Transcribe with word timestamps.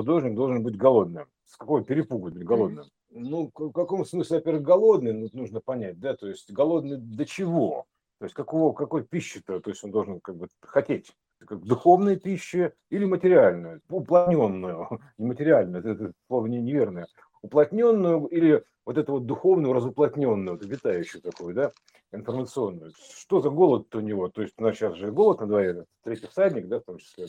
художник 0.00 0.34
должен 0.34 0.62
быть 0.62 0.76
голодным. 0.76 1.26
С 1.44 1.56
какого 1.56 1.84
перепугу 1.84 2.30
быть 2.30 2.42
голодным? 2.42 2.86
Ну, 3.10 3.50
в 3.54 3.72
каком 3.72 4.04
смысле, 4.04 4.38
во-первых, 4.38 4.62
голодный, 4.62 5.12
ну, 5.12 5.28
нужно 5.32 5.60
понять, 5.60 5.98
да, 6.00 6.16
то 6.16 6.26
есть 6.26 6.50
голодный 6.50 6.96
до 6.96 7.26
чего? 7.26 7.84
То 8.18 8.24
есть 8.24 8.34
какого, 8.34 8.72
какой 8.72 9.04
пищи-то, 9.04 9.60
то 9.60 9.70
есть 9.70 9.84
он 9.84 9.90
должен 9.90 10.20
как 10.20 10.36
бы 10.36 10.48
хотеть 10.62 11.12
как 11.46 11.62
духовной 11.62 12.16
пищи 12.16 12.72
или 12.90 13.04
материальную, 13.04 13.80
уплотненную, 13.88 15.00
не 15.18 15.26
материальную, 15.26 15.80
это, 15.80 15.90
это 15.90 16.12
слово 16.28 16.46
не, 16.46 16.60
неверное, 16.60 17.06
уплотненную 17.42 18.26
или 18.26 18.64
вот 18.86 18.96
эту 18.96 19.12
вот 19.12 19.26
духовную, 19.26 19.74
разуплотненную, 19.74 20.56
вот, 20.56 20.66
витающую 20.66 21.20
такую, 21.22 21.54
да, 21.54 21.72
информационную. 22.12 22.92
Что 22.96 23.40
за 23.40 23.50
голод 23.50 23.94
у 23.94 24.00
него? 24.00 24.28
То 24.28 24.42
есть 24.42 24.54
у 24.56 24.62
нас 24.62 24.76
сейчас 24.76 24.96
же 24.96 25.12
голод 25.12 25.40
на 25.40 25.46
дворе, 25.46 25.84
третий 26.04 26.26
всадник, 26.26 26.68
да, 26.68 26.80
в 26.80 26.84
том 26.84 26.98
числе. 26.98 27.26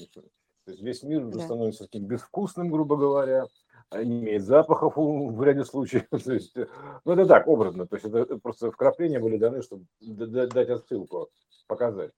То 0.66 0.72
есть 0.72 0.84
весь 0.84 1.04
мир 1.04 1.26
уже 1.26 1.40
да. 1.40 1.44
становится 1.44 1.86
таким 1.86 2.06
безвкусным, 2.06 2.70
грубо 2.70 2.98
говоря, 2.98 3.48
а 3.90 4.04
не 4.04 4.20
имеет 4.20 4.44
запахов 4.44 4.94
в 4.96 5.44
ряде 5.44 5.66
случаев. 5.66 6.08
То 6.24 6.34
есть, 6.34 6.56
ну, 7.06 7.14
это 7.14 7.26
так, 7.26 7.48
образно. 7.48 7.88
То 7.88 7.96
есть 7.96 8.08
это 8.08 8.38
просто 8.38 8.72
вкрапления 8.72 9.20
были 9.20 9.38
даны, 9.38 9.62
чтобы 9.62 9.86
дать 10.00 10.70
отсылку, 10.70 11.30
показать. 11.68 12.12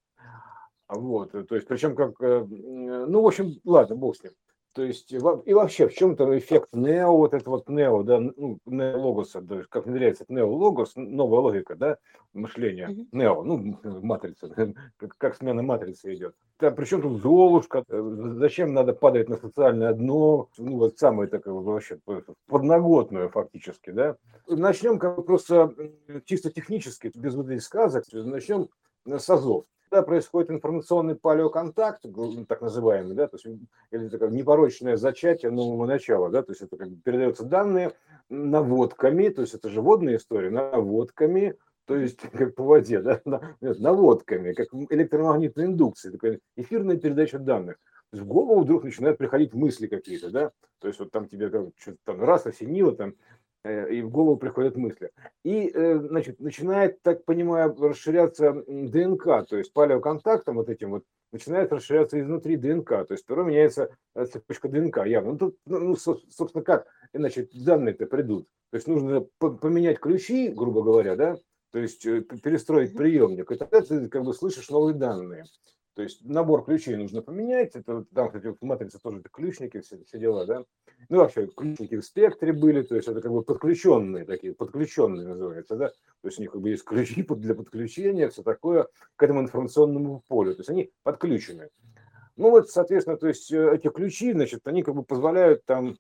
Вот, 0.90 1.32
то 1.32 1.56
есть, 1.56 1.66
причем 1.66 1.96
как, 1.96 2.22
э, 2.22 2.46
ну, 2.46 3.22
в 3.22 3.26
общем, 3.26 3.60
ладно, 3.64 3.96
бог 3.96 4.16
с 4.16 4.24
ним. 4.24 4.34
То 4.74 4.84
есть, 4.84 5.12
и 5.12 5.20
вообще, 5.20 5.88
в 5.88 5.94
чем-то 5.94 6.38
эффект 6.38 6.70
нео, 6.74 7.16
вот 7.16 7.34
это 7.34 7.50
вот 7.50 7.70
нео, 7.70 8.02
да, 8.04 8.20
ну, 8.20 8.60
неологоса, 8.66 9.42
то 9.42 9.58
есть, 9.58 9.70
как 9.70 9.86
внедряется 9.86 10.26
неологос, 10.28 10.94
новая 10.96 11.40
логика, 11.42 11.76
да, 11.76 11.98
мышления, 12.34 12.90
нео, 13.12 13.44
ну, 13.44 13.80
матрица, 14.02 14.50
как, 14.98 15.16
как 15.18 15.36
смена 15.36 15.62
матрицы 15.62 16.14
идет. 16.14 16.36
Да, 16.60 16.72
причем 16.72 17.02
тут 17.02 17.22
Золушка, 17.22 17.84
э, 17.90 18.34
зачем 18.38 18.74
надо 18.74 18.94
падать 18.94 19.28
на 19.28 19.38
социальное 19.38 19.94
дно, 19.94 20.50
ну, 20.58 20.78
вот 20.78 20.98
самое 20.98 21.30
такое 21.30 21.54
вообще 21.54 22.00
подноготное 22.48 23.28
фактически, 23.30 23.90
да. 23.90 24.16
Начнем 24.48 25.00
как 25.00 25.26
просто 25.26 25.74
чисто 26.26 26.52
технически, 26.52 27.12
без 27.16 27.36
вот 27.36 27.50
этих 27.50 27.64
сказок, 27.64 28.06
начнем 28.14 28.70
с 29.06 29.30
АЗОВ 29.30 29.66
когда 29.94 30.08
происходит 30.08 30.50
информационный 30.50 31.14
палеоконтакт, 31.14 32.06
так 32.48 32.62
называемый, 32.62 33.14
да, 33.14 33.28
то 33.28 33.38
есть 33.38 33.46
или 33.92 34.10
такое 34.10 34.32
непорочное 34.32 34.98
зачатие 34.98 35.52
нового 35.52 35.86
начала, 35.86 36.32
да, 36.32 36.42
то 36.42 36.52
есть 36.52 36.64
это 36.64 36.78
как 36.78 36.90
бы 36.90 36.96
передаются 37.04 37.44
данные 37.44 37.92
наводками, 38.28 39.30
то 39.30 39.42
есть 39.42 39.54
это 39.54 39.70
же 39.70 39.82
водная 39.82 40.16
история, 40.16 40.50
наводками, 40.50 41.56
то 41.86 41.96
есть 41.96 42.20
как 42.32 42.56
по 42.56 42.64
воде, 42.64 43.02
да, 43.02 43.22
наводками, 43.62 44.54
как 44.54 44.68
электромагнитная 44.74 45.66
индукция, 45.66 46.12
такая 46.12 46.40
эфирная 46.56 46.98
передача 46.98 47.40
данных. 47.40 47.78
То 48.12 48.18
есть 48.18 48.26
в 48.26 48.28
голову 48.28 48.62
вдруг 48.62 48.84
начинают 48.84 49.18
приходить 49.18 49.54
мысли 49.54 49.88
какие-то, 49.88 50.30
да, 50.30 50.52
то 50.80 50.88
есть 50.88 51.00
вот 51.00 51.12
там 51.12 51.28
тебе 51.28 51.50
как, 51.50 51.70
что-то 51.78 51.98
там 52.06 52.22
раз 52.22 52.46
осенило, 52.46 52.96
там 52.96 53.16
Э, 53.64 53.90
и 53.90 54.02
в 54.02 54.10
голову 54.10 54.38
приходят 54.38 54.76
мысли. 54.76 55.12
И, 55.44 55.72
э, 55.74 56.00
значит, 56.00 56.40
начинает, 56.40 57.02
так 57.02 57.24
понимаю, 57.24 57.76
расширяться 57.80 58.64
ДНК, 58.68 59.48
то 59.48 59.58
есть 59.58 59.72
палеоконтактом 59.74 60.56
вот 60.56 60.70
этим 60.70 60.92
вот 60.92 61.04
начинает 61.32 61.72
расширяться 61.72 62.20
изнутри 62.20 62.58
ДНК, 62.58 62.90
то 62.90 63.08
есть 63.12 63.24
второе 63.24 63.46
меняется 63.46 63.90
э, 64.16 64.26
цепочка 64.26 64.68
ДНК 64.68 65.06
явно. 65.06 65.32
Ну, 65.32 65.38
тут, 65.38 65.58
ну, 65.66 65.80
ну 65.80 65.96
собственно, 65.96 66.64
как, 66.64 66.88
иначе 67.14 67.48
данные-то 67.54 68.06
придут. 68.06 68.48
То 68.72 68.78
есть 68.78 68.88
нужно 68.88 69.22
поменять 69.40 70.00
ключи, 70.00 70.50
грубо 70.50 70.84
говоря, 70.84 71.16
да, 71.16 71.38
то 71.74 71.80
есть 71.80 72.04
перестроить 72.04 72.96
приемник, 72.96 73.52
и 73.52 73.56
тогда 73.56 73.82
ты 73.82 74.08
как 74.08 74.24
бы 74.24 74.34
слышишь 74.36 74.70
новые 74.70 74.94
данные. 74.94 75.46
То 75.96 76.04
есть 76.04 76.24
набор 76.24 76.64
ключей 76.64 76.96
нужно 76.96 77.24
поменять. 77.24 77.76
Это 77.76 78.06
там, 78.14 78.28
кстати, 78.28 78.48
в 78.48 78.64
матрице 78.64 79.00
тоже 79.00 79.20
это 79.20 79.30
ключники, 79.30 79.82
все, 79.82 80.04
все 80.06 80.20
дела, 80.20 80.46
да. 80.46 80.66
Ну, 81.10 81.18
вообще, 81.18 81.48
ключники 81.48 81.98
в 81.98 82.06
спектре 82.06 82.54
были, 82.54 82.84
то 82.84 82.96
есть 82.96 83.08
это 83.08 83.22
как 83.22 83.32
бы 83.32 83.42
подключенные 83.42 84.24
такие, 84.24 84.54
подключенные 84.54 85.28
называется, 85.28 85.76
да. 85.76 85.90
То 85.90 86.28
есть 86.28 86.38
у 86.38 86.42
них 86.44 86.52
как 86.52 86.62
бы 86.62 86.70
есть 86.70 86.84
ключи 86.84 87.24
для 87.24 87.56
подключения, 87.56 88.30
все 88.30 88.44
такое 88.44 88.88
к 89.16 89.24
этому 89.24 89.42
информационному 89.42 90.24
полю. 90.28 90.54
То 90.54 90.60
есть 90.60 90.70
они 90.70 90.92
подключены. 91.02 91.70
Ну 92.36 92.52
вот, 92.52 92.70
соответственно, 92.70 93.18
то 93.18 93.28
есть 93.28 93.52
э, 93.52 93.76
эти 93.76 93.90
ключи, 93.90 94.32
значит, 94.32 94.68
они 94.68 94.84
как 94.84 94.94
бы 94.94 95.04
позволяют 95.04 95.66
там 95.66 95.90
э, 95.90 95.96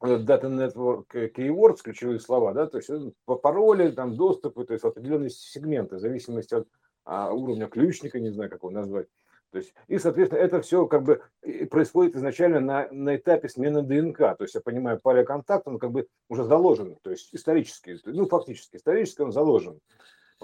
Data 0.00 0.48
Network 0.48 1.06
Keywords, 1.34 1.78
ключевые 1.82 2.20
слова, 2.20 2.52
да, 2.52 2.66
то 2.66 2.78
есть 2.78 2.90
э, 2.90 3.12
по 3.24 3.36
пароли, 3.36 3.90
там, 3.90 4.16
доступы, 4.16 4.64
то 4.64 4.72
есть 4.72 4.84
определенные 4.84 5.30
сегменты, 5.30 5.96
в 5.96 6.00
зависимости 6.00 6.54
от 6.54 6.68
а, 7.04 7.32
уровня 7.32 7.68
ключника, 7.68 8.18
не 8.20 8.30
знаю, 8.30 8.50
как 8.50 8.60
его 8.60 8.70
назвать. 8.70 9.06
То 9.50 9.58
есть, 9.58 9.72
и, 9.86 9.98
соответственно, 9.98 10.40
это 10.40 10.60
все 10.62 10.86
как 10.86 11.04
бы 11.04 11.22
происходит 11.70 12.16
изначально 12.16 12.58
на, 12.58 12.88
на 12.90 13.14
этапе 13.14 13.48
смены 13.48 13.82
ДНК. 13.82 14.18
То 14.18 14.36
есть, 14.40 14.54
я 14.56 14.60
понимаю, 14.60 14.98
палеоконтакт, 15.00 15.68
он 15.68 15.78
как 15.78 15.92
бы 15.92 16.08
уже 16.28 16.42
заложен, 16.42 16.96
то 17.02 17.10
есть 17.10 17.28
исторически, 17.32 17.96
ну, 18.04 18.26
фактически, 18.26 18.76
исторически 18.76 19.20
он 19.20 19.30
заложен 19.30 19.78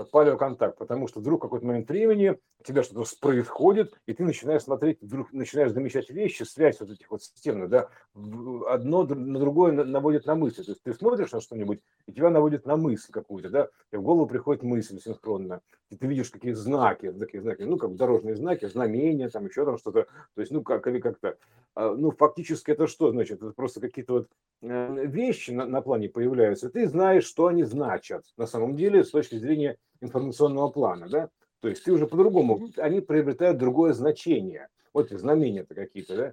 вот 0.00 0.10
палеоконтакт, 0.10 0.78
потому 0.78 1.06
что 1.06 1.20
вдруг 1.20 1.40
в 1.40 1.42
какой-то 1.42 1.66
момент 1.66 1.88
времени 1.88 2.38
у 2.60 2.64
тебя 2.64 2.82
что-то 2.82 3.04
происходит, 3.20 3.94
и 4.06 4.12
ты 4.12 4.24
начинаешь 4.24 4.62
смотреть, 4.62 5.00
вдруг 5.00 5.32
начинаешь 5.32 5.72
замечать 5.72 6.10
вещи, 6.10 6.42
связь 6.42 6.80
вот 6.80 6.90
этих 6.90 7.10
вот 7.10 7.22
системных, 7.22 7.68
да, 7.68 7.88
одно 8.14 9.04
на 9.04 9.38
другое 9.38 9.72
наводит 9.72 10.26
на 10.26 10.34
мысль. 10.34 10.64
То 10.64 10.72
есть 10.72 10.82
ты 10.82 10.92
смотришь 10.92 11.32
на 11.32 11.40
что-нибудь, 11.40 11.80
и 12.06 12.12
тебя 12.12 12.30
наводит 12.30 12.66
на 12.66 12.76
мысль 12.76 13.12
какую-то, 13.12 13.50
да, 13.50 13.68
и 13.92 13.96
в 13.96 14.02
голову 14.02 14.26
приходит 14.26 14.62
мысль 14.62 14.98
синхронно, 15.00 15.60
и 15.90 15.96
ты 15.96 16.06
видишь 16.06 16.30
какие 16.30 16.52
знаки, 16.52 17.12
такие 17.12 17.42
знаки, 17.42 17.62
ну, 17.62 17.76
как 17.76 17.94
дорожные 17.96 18.36
знаки, 18.36 18.66
знамения, 18.66 19.28
там 19.28 19.46
еще 19.46 19.64
там 19.64 19.78
что-то, 19.78 20.06
то 20.34 20.40
есть, 20.40 20.50
ну, 20.50 20.62
как 20.62 20.86
или 20.86 21.00
как-то, 21.00 21.36
а, 21.74 21.94
ну, 21.94 22.10
фактически 22.10 22.70
это 22.70 22.86
что 22.86 23.10
значит? 23.10 23.42
Это 23.42 23.52
просто 23.52 23.80
какие-то 23.80 24.12
вот 24.14 24.28
э, 24.62 25.06
вещи 25.06 25.50
на, 25.50 25.66
на 25.66 25.82
плане 25.82 26.08
появляются, 26.08 26.70
ты 26.70 26.88
знаешь, 26.88 27.24
что 27.24 27.46
они 27.46 27.64
значат 27.64 28.24
на 28.36 28.46
самом 28.46 28.76
деле 28.76 29.04
с 29.04 29.10
точки 29.10 29.36
зрения 29.36 29.76
информационного 30.00 30.68
плана, 30.68 31.08
да, 31.08 31.28
то 31.60 31.68
есть 31.68 31.84
ты 31.84 31.92
уже 31.92 32.06
по-другому, 32.06 32.70
они 32.76 33.00
приобретают 33.00 33.58
другое 33.58 33.92
значение, 33.92 34.68
вот 34.92 35.10
знамения-то 35.10 35.74
какие-то, 35.74 36.16
да, 36.16 36.32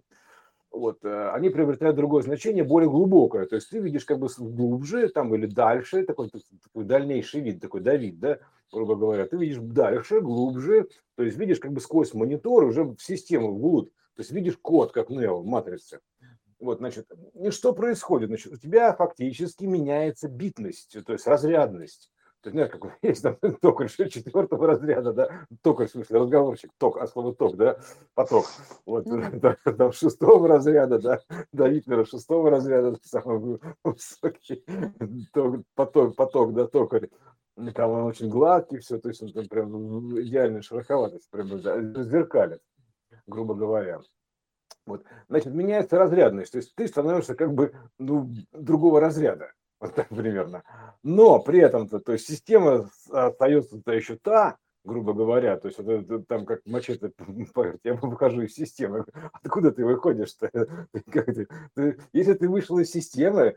вот, 0.72 1.03
э, 1.03 1.29
они 1.31 1.50
приобретают 1.50 1.95
другое 1.95 2.23
значение, 2.23 2.63
более 2.63 2.89
глубокое. 2.89 3.45
То 3.45 3.56
есть 3.56 3.69
ты 3.69 3.79
видишь 3.79 4.06
как 4.06 4.19
бы 4.19 4.27
глубже 4.38 5.07
там 5.09 5.33
или 5.33 5.45
дальше, 5.45 6.03
такой, 6.03 6.29
такой 6.29 6.83
дальнейший 6.83 7.41
вид, 7.41 7.61
такой 7.61 7.81
Давид, 7.81 8.19
да, 8.19 8.39
грубо 8.72 8.95
говоря. 8.95 9.25
Ты 9.25 9.38
видишь 9.38 9.57
дальше, 9.59 10.22
глубже, 10.22 10.88
то 11.16 11.23
есть 11.23 11.38
видишь 11.38 11.59
как 11.59 11.72
бы 11.72 11.79
сквозь 11.79 12.13
монитор 12.13 12.66
уже 12.66 12.83
в 12.83 12.97
систему, 13.00 13.53
вглубь. 13.53 13.89
То 14.16 14.22
есть 14.22 14.31
видишь 14.31 14.57
код, 14.57 14.91
как 14.91 15.09
Нео 15.09 15.41
в 15.41 15.45
матрице. 15.45 16.00
Вот, 16.59 16.79
значит, 16.79 17.07
и 17.35 17.50
что 17.51 17.72
происходит? 17.73 18.29
Значит, 18.29 18.53
у 18.53 18.57
тебя 18.57 18.94
фактически 18.94 19.66
меняется 19.66 20.27
битность, 20.27 20.97
то 21.06 21.13
есть 21.13 21.27
разрядность. 21.27 22.11
Ты 22.42 22.52
знаешь, 22.52 22.72
как 22.72 22.98
есть 23.02 23.24
там 23.24 23.38
токарь 23.62 23.90
четвертого 23.90 24.68
разряда, 24.68 25.14
да, 25.14 25.48
токарь, 25.62 25.88
в 25.88 25.92
смысле, 25.92 26.20
разговорчик, 26.20 26.72
ток, 26.78 26.98
а 26.98 27.08
слово 27.08 27.36
ток, 27.36 27.56
да, 27.58 27.80
поток. 28.14 28.46
Вот, 28.86 29.08
mm-hmm. 29.08 29.75
там 29.78 29.92
шестого 29.92 30.48
разряда, 30.48 31.00
да, 31.00 31.20
до 31.52 31.70
Гитлера 31.70 32.06
шестого 32.06 32.50
разряда, 32.50 32.96
самый 33.03 33.59
высокий 33.84 34.64
ток, 35.34 35.64
поток, 35.75 36.16
поток, 36.16 36.53
да, 36.53 36.68
токарь. 36.68 37.09
Там 37.74 37.90
он 37.90 38.03
очень 38.03 38.30
гладкий, 38.30 38.78
все, 38.78 39.00
то 39.00 39.09
есть 39.09 39.24
он 39.24 39.34
там 39.34 39.48
прям 39.48 40.22
идеальная 40.22 40.62
шероховатость, 40.62 41.28
прям 41.31 41.48
зеркалит, 41.58 42.62
грубо 43.25 43.56
говоря. 43.56 44.02
Вот. 44.86 45.04
Значит, 45.28 45.54
меняется 45.54 45.98
разрядность, 45.98 46.52
то 46.52 46.59
есть 46.59 46.75
ты 46.75 46.88
становишься 46.88 47.34
как 47.34 47.54
бы 47.54 47.74
ну, 47.98 48.30
другого 48.52 49.02
разряда. 49.02 49.52
Вот 49.79 49.93
так 49.93 50.09
примерно. 50.09 50.63
Но 51.03 51.39
при 51.39 51.59
этом-то, 51.59 51.99
то 51.99 52.13
есть 52.13 52.27
система 52.27 52.89
остается-то 53.11 53.91
еще 53.91 54.17
та, 54.17 54.57
грубо 54.88 55.13
говоря, 55.13 55.57
то 55.57 55.67
есть 55.67 55.77
вот 55.79 55.88
это, 55.88 56.19
там 56.19 56.45
как 56.45 56.61
мачете, 56.65 57.11
я 57.83 57.93
выхожу 57.93 58.41
из 58.41 58.53
системы, 58.53 59.05
откуда 59.33 59.71
ты 59.71 59.85
выходишь-то? 59.85 60.49
Если 62.13 62.33
ты 62.33 62.49
вышел 62.49 62.79
из 62.79 62.89
системы 62.89 63.56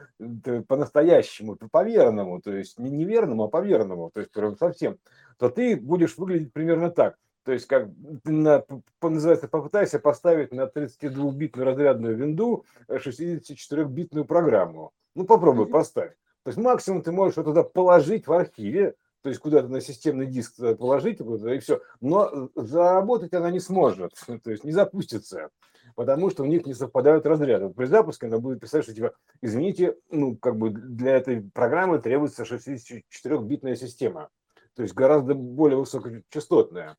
по-настоящему, 0.66 1.56
по-верному, 1.70 2.42
то 2.42 2.52
есть 2.52 2.78
не 2.78 2.90
неверному, 2.90 3.44
а 3.44 3.48
по-верному, 3.48 4.10
то 4.12 4.20
есть 4.20 4.32
совсем, 4.58 4.98
то 5.38 5.48
ты 5.48 5.76
будешь 5.76 6.18
выглядеть 6.18 6.52
примерно 6.52 6.90
так. 6.90 7.16
То 7.44 7.52
есть, 7.52 7.66
как 7.66 7.88
на, 8.24 8.64
называется, 9.00 9.48
попытайся 9.48 9.98
поставить 9.98 10.52
на 10.52 10.66
32-битную 10.66 11.64
разрядную 11.64 12.16
винду 12.16 12.64
64-битную 12.88 14.24
программу. 14.24 14.92
Ну, 15.14 15.24
попробуй, 15.24 15.66
поставь. 15.66 16.12
То 16.42 16.48
есть 16.48 16.58
максимум 16.58 17.02
ты 17.02 17.12
можешь 17.12 17.34
туда 17.34 17.62
положить 17.62 18.26
в 18.26 18.32
архиве, 18.32 18.94
то 19.22 19.28
есть 19.28 19.40
куда-то 19.40 19.68
на 19.68 19.80
системный 19.80 20.26
диск 20.26 20.56
положить, 20.78 21.20
и 21.20 21.58
все. 21.58 21.80
Но 22.00 22.50
заработать 22.54 23.34
она 23.34 23.50
не 23.50 23.60
сможет, 23.60 24.12
то 24.42 24.50
есть 24.50 24.64
не 24.64 24.72
запустится, 24.72 25.50
потому 25.94 26.30
что 26.30 26.42
у 26.42 26.46
них 26.46 26.66
не 26.66 26.74
совпадают 26.74 27.26
разряды. 27.26 27.68
При 27.70 27.86
запуске 27.86 28.26
она 28.26 28.38
будет 28.38 28.60
писать, 28.60 28.84
что 28.84 28.94
типа, 28.94 29.12
извините, 29.42 29.96
ну, 30.10 30.36
как 30.36 30.56
бы 30.56 30.70
для 30.70 31.16
этой 31.16 31.42
программы 31.42 31.98
требуется 31.98 32.44
64-битная 32.44 33.76
система, 33.76 34.30
то 34.74 34.82
есть 34.82 34.94
гораздо 34.94 35.34
более 35.34 35.78
высокочастотная. 35.78 36.96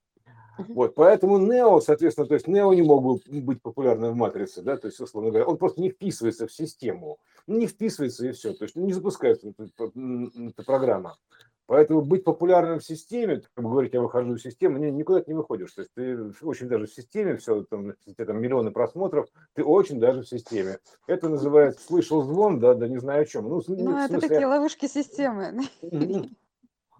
Вот, 0.69 0.95
поэтому 0.95 1.37
Нео, 1.37 1.79
соответственно, 1.79 2.27
то 2.27 2.33
есть 2.33 2.47
Нео 2.47 2.73
не 2.73 2.81
мог 2.81 3.21
быть 3.27 3.61
популярным 3.61 4.13
в 4.13 4.15
матрице, 4.15 4.61
да, 4.61 4.77
то 4.77 4.87
есть, 4.87 4.99
условно 4.99 5.29
говоря, 5.29 5.45
он 5.45 5.57
просто 5.57 5.81
не 5.81 5.89
вписывается 5.89 6.47
в 6.47 6.53
систему, 6.53 7.19
ну, 7.47 7.57
не 7.57 7.67
вписывается 7.67 8.27
и 8.27 8.31
все, 8.31 8.53
то 8.53 8.63
есть 8.63 8.75
не 8.75 8.93
запускается 8.93 9.49
эта, 9.49 10.63
программа. 10.63 11.17
Поэтому 11.71 12.01
быть 12.01 12.25
популярным 12.25 12.79
в 12.79 12.83
системе, 12.83 13.43
как 13.53 13.63
бы 13.63 13.69
говорить, 13.69 13.93
я 13.93 14.01
выхожу 14.01 14.35
из 14.35 14.41
системы, 14.41 14.77
никуда 14.77 15.21
ты 15.21 15.31
не 15.31 15.37
выходишь. 15.37 15.71
То 15.71 15.83
есть 15.83 15.93
ты 15.93 16.33
очень 16.41 16.67
даже 16.67 16.85
в 16.85 16.93
системе, 16.93 17.37
все, 17.37 17.63
там, 17.63 17.93
там 18.17 18.41
миллионы 18.41 18.71
просмотров, 18.71 19.29
ты 19.53 19.63
очень 19.63 19.97
даже 19.97 20.23
в 20.23 20.27
системе. 20.27 20.79
Это 21.07 21.29
называется 21.29 21.81
слышал 21.81 22.23
звон, 22.23 22.59
да, 22.59 22.73
да 22.73 22.89
не 22.89 22.97
знаю 22.97 23.21
о 23.21 23.25
чем. 23.25 23.47
Ну, 23.47 23.61
ну 23.67 23.97
это 23.97 24.09
смысле, 24.09 24.27
такие 24.27 24.47
ловушки 24.47 24.87
системы. 24.87 25.61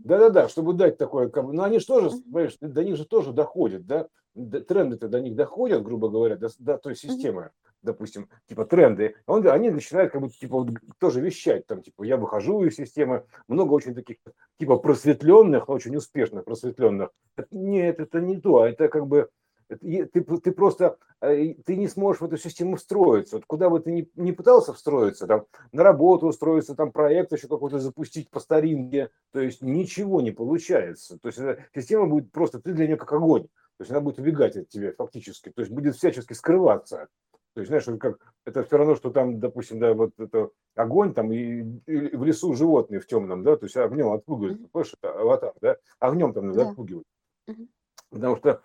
Да-да-да, 0.03 0.50
чтобы 0.50 0.74
дать 0.74 0.98
такое, 0.98 1.30
как 1.30 1.45
бы, 1.45 1.53
ну 1.53 1.63
они 1.63 1.80
же 1.80 1.86
тоже, 1.86 2.09
понимаешь, 2.09 2.57
до 2.59 2.83
них 2.83 2.95
же 2.95 3.06
тоже 3.06 3.33
доходят, 3.33 3.86
да, 3.86 4.07
тренды-то 4.33 5.07
до 5.07 5.19
них 5.19 5.36
доходят, 5.36 5.83
грубо 5.83 6.09
говоря, 6.09 6.38
до, 6.38 6.50
до 6.59 6.77
той 6.77 6.95
системы, 6.95 7.51
допустим, 7.81 8.30
типа 8.48 8.65
тренды, 8.65 9.15
он, 9.25 9.48
они 9.48 9.69
начинают 9.69 10.12
как 10.12 10.21
бы 10.21 10.30
типа 10.30 10.59
вот, 10.59 10.69
тоже 11.00 11.21
вещать, 11.21 11.68
там, 11.68 11.81
типа, 11.81 12.03
я 12.03 12.18
выхожу 12.18 12.63
из 12.63 12.75
системы, 12.75 13.25
много 13.48 13.74
очень 13.74 13.94
таких 13.94 14.18
типа 14.59 14.77
просветленных, 14.77 15.69
очень 15.69 15.95
успешных 15.95 16.45
просветленных. 16.45 17.09
Нет, 17.51 18.00
это 18.00 18.19
не 18.21 18.39
то, 18.39 18.62
а 18.62 18.69
это 18.69 18.88
как 18.88 19.07
бы 19.07 19.30
ты, 19.77 20.06
ты 20.06 20.51
просто 20.51 20.97
э, 21.21 21.53
ты 21.65 21.75
не 21.75 21.88
сможешь 21.88 22.21
в 22.21 22.25
эту 22.25 22.38
систему 22.38 22.75
встроиться. 22.75 23.38
Вот 23.38 23.45
куда 23.45 23.69
бы 23.69 23.79
ты 23.79 23.91
ни, 23.91 24.09
ни 24.15 24.31
пытался 24.31 24.73
встроиться, 24.73 25.27
там, 25.27 25.45
на 25.71 25.83
работу 25.83 26.27
устроиться, 26.27 26.75
там 26.75 26.91
проект 26.91 27.31
еще 27.31 27.47
какой-то 27.47 27.79
запустить 27.79 28.29
по 28.29 28.39
старинке, 28.39 29.09
то 29.31 29.39
есть 29.39 29.62
ничего 29.62 30.21
не 30.21 30.31
получается. 30.31 31.18
То 31.19 31.27
есть 31.27 31.39
эта 31.39 31.63
система 31.73 32.07
будет 32.07 32.31
просто, 32.31 32.59
ты 32.59 32.73
для 32.73 32.88
нее 32.88 32.97
как 32.97 33.12
огонь. 33.13 33.44
То 33.77 33.83
есть 33.83 33.91
она 33.91 34.01
будет 34.01 34.19
убегать 34.19 34.56
от 34.57 34.69
тебя 34.69 34.94
фактически, 34.95 35.50
то 35.50 35.62
есть 35.62 35.71
будет 35.71 35.95
всячески 35.95 36.33
скрываться. 36.33 37.07
То 37.53 37.62
есть, 37.62 37.67
знаешь, 37.67 37.85
как, 38.00 38.19
это 38.45 38.63
все 38.63 38.77
равно, 38.77 38.95
что 38.95 39.09
там, 39.09 39.39
допустим, 39.39 39.79
да, 39.79 39.94
вот 39.94 40.12
это 40.17 40.51
огонь 40.75 41.13
там 41.13 41.33
и, 41.33 41.63
и 41.85 42.15
в 42.15 42.24
лесу 42.24 42.53
животные 42.53 43.01
в 43.01 43.07
темном, 43.07 43.44
да, 43.44 43.57
то 43.57 43.65
есть 43.65 43.75
огнем 43.75 44.12
отпугивают, 44.13 44.62
mm-hmm. 44.62 44.69
понимаешь, 44.71 44.95
аватар, 45.01 45.53
да, 45.59 45.77
огнем 46.00 46.33
там 46.33 46.47
надо 46.47 46.62
yeah. 46.62 46.69
отпугивать. 46.69 47.06
Mm-hmm. 47.50 47.67
Потому 48.12 48.38
что 48.38 48.62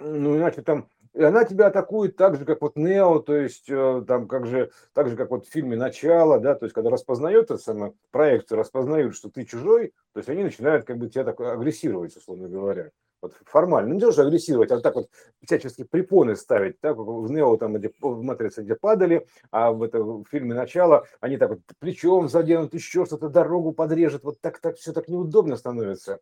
ну, 0.00 0.36
иначе 0.36 0.62
там, 0.62 0.88
и 1.16 1.22
она 1.22 1.44
тебя 1.44 1.68
атакует 1.68 2.16
так 2.16 2.36
же, 2.36 2.44
как 2.44 2.60
вот 2.60 2.76
Нео, 2.76 3.20
то 3.20 3.34
есть 3.34 3.70
э, 3.70 4.04
там 4.06 4.28
как 4.28 4.46
же, 4.46 4.70
так 4.92 5.08
же, 5.08 5.16
как 5.16 5.30
вот 5.30 5.46
в 5.46 5.50
фильме 5.50 5.74
«Начало», 5.74 6.38
да, 6.38 6.54
то 6.54 6.66
есть 6.66 6.74
когда 6.74 6.90
распознает 6.90 7.44
это 7.44 7.56
самое, 7.56 7.94
проекты 8.10 8.54
распознают, 8.54 9.16
что 9.16 9.30
ты 9.30 9.44
чужой, 9.44 9.94
то 10.12 10.18
есть 10.18 10.28
они 10.28 10.44
начинают 10.44 10.84
как 10.84 10.98
бы 10.98 11.08
тебя 11.08 11.24
так 11.24 11.40
агрессировать, 11.40 12.14
условно 12.14 12.48
говоря. 12.48 12.90
Вот 13.22 13.34
формально, 13.46 13.88
ну 13.88 13.94
не 13.94 14.00
тоже 14.02 14.20
агрессировать, 14.20 14.70
а 14.70 14.78
так 14.80 14.94
вот 14.94 15.08
всячески 15.42 15.84
препоны 15.84 16.36
ставить, 16.36 16.78
так 16.80 16.98
в 16.98 17.30
Нео 17.30 17.56
там, 17.56 17.72
где, 17.74 17.90
в 17.98 18.22
Матрице, 18.22 18.62
где 18.62 18.74
падали, 18.74 19.26
а 19.50 19.72
в, 19.72 19.82
это, 19.82 20.02
в 20.02 20.26
фильме 20.30 20.54
«Начало» 20.54 21.06
они 21.20 21.38
так 21.38 21.48
вот 21.48 21.60
плечом 21.78 22.28
заденут, 22.28 22.74
еще 22.74 23.06
что-то, 23.06 23.30
дорогу 23.30 23.72
подрежет, 23.72 24.22
вот 24.22 24.38
так, 24.42 24.58
так 24.58 24.76
все 24.76 24.92
так 24.92 25.08
неудобно 25.08 25.56
становится. 25.56 26.20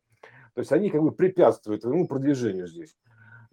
То 0.55 0.61
есть 0.61 0.71
они 0.71 0.89
как 0.89 1.03
бы 1.03 1.11
препятствуют 1.11 1.83
твоему 1.83 2.07
продвижению 2.07 2.69
здесь. 2.69 2.95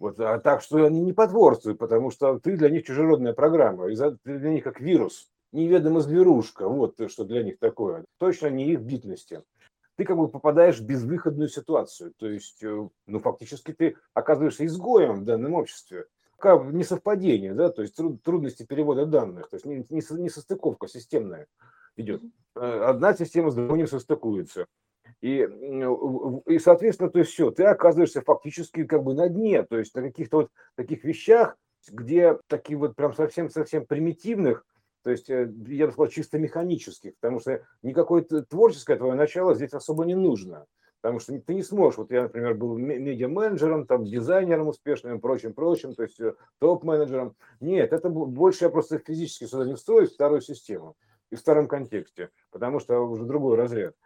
Вот, 0.02 0.18
а 0.18 0.40
так 0.40 0.62
что 0.62 0.84
они 0.84 1.00
не 1.00 1.12
потворствуют, 1.12 1.78
потому 1.78 2.10
что 2.10 2.40
ты 2.40 2.56
для 2.56 2.70
них 2.70 2.84
чужеродная 2.84 3.34
программа, 3.34 3.86
и 3.86 3.94
ты 3.94 4.16
для 4.24 4.50
них 4.50 4.64
как 4.64 4.80
вирус, 4.80 5.30
неведомо 5.52 6.00
зверушка, 6.00 6.66
вот 6.66 6.96
что 7.08 7.24
для 7.24 7.44
них 7.44 7.60
такое. 7.60 8.04
Точно 8.18 8.48
не 8.48 8.72
их 8.72 8.80
битности. 8.80 9.44
Ты 9.96 10.04
как 10.04 10.16
бы 10.16 10.26
попадаешь 10.26 10.80
в 10.80 10.84
безвыходную 10.84 11.48
ситуацию, 11.48 12.12
то 12.16 12.26
есть, 12.28 12.64
э, 12.64 12.88
ну, 13.06 13.20
фактически 13.20 13.72
ты 13.72 13.94
оказываешься 14.12 14.66
изгоем 14.66 15.20
в 15.20 15.24
данном 15.24 15.54
обществе. 15.54 16.06
Как 16.36 16.64
несовпадение, 16.72 17.54
да, 17.54 17.70
то 17.70 17.82
есть 17.82 17.96
трудности 18.24 18.64
перевода 18.64 19.06
данных, 19.06 19.50
то 19.50 19.54
есть 19.54 19.66
не, 19.66 19.86
не, 19.88 20.20
не 20.20 20.30
состыковка 20.30 20.88
системная 20.88 21.46
идет. 21.94 22.22
Э, 22.56 22.86
одна 22.88 23.14
система 23.14 23.52
с 23.52 23.54
другой 23.54 23.78
не 23.78 23.86
состыкуется. 23.86 24.66
И, 25.20 25.48
и, 26.46 26.58
соответственно, 26.58 27.10
то 27.10 27.18
есть 27.18 27.32
все, 27.32 27.50
ты 27.50 27.64
оказываешься 27.64 28.22
фактически 28.22 28.84
как 28.84 29.02
бы 29.02 29.14
на 29.14 29.28
дне, 29.28 29.62
то 29.62 29.78
есть 29.78 29.94
на 29.94 30.02
каких-то 30.02 30.38
вот 30.38 30.50
таких 30.74 31.04
вещах, 31.04 31.56
где 31.88 32.38
такие 32.48 32.78
вот 32.78 32.96
прям 32.96 33.14
совсем-совсем 33.14 33.86
примитивных, 33.86 34.64
то 35.02 35.10
есть, 35.10 35.28
э, 35.30 35.52
я 35.66 35.86
бы 35.86 35.92
сказал, 35.92 36.08
чисто 36.08 36.38
механических, 36.38 37.14
потому 37.20 37.40
что 37.40 37.64
никакое 37.82 38.22
творческое 38.22 38.96
твое 38.96 39.14
начало 39.14 39.54
здесь 39.54 39.74
особо 39.74 40.04
не 40.04 40.14
нужно. 40.14 40.66
Потому 41.00 41.18
что 41.18 41.36
ты 41.40 41.54
не 41.54 41.64
сможешь, 41.64 41.98
вот 41.98 42.12
я, 42.12 42.22
например, 42.22 42.54
был 42.54 42.76
медиа-менеджером, 42.78 43.86
там, 43.86 44.04
дизайнером 44.04 44.68
успешным, 44.68 45.20
прочим, 45.20 45.52
прочим, 45.52 45.94
то 45.94 46.04
есть 46.04 46.20
э, 46.20 46.34
топ-менеджером. 46.60 47.34
Нет, 47.60 47.92
это 47.92 48.08
больше 48.08 48.64
я 48.66 48.70
просто 48.70 48.98
физически 48.98 49.46
сюда 49.46 49.64
не 49.64 49.74
встроюсь, 49.74 50.10
в 50.10 50.14
вторую 50.14 50.40
систему 50.40 50.94
и 51.30 51.34
в 51.34 51.40
старом 51.40 51.66
контексте, 51.66 52.30
потому 52.52 52.78
что 52.78 53.00
уже 53.00 53.24
другой 53.24 53.56
разряд. 53.56 53.96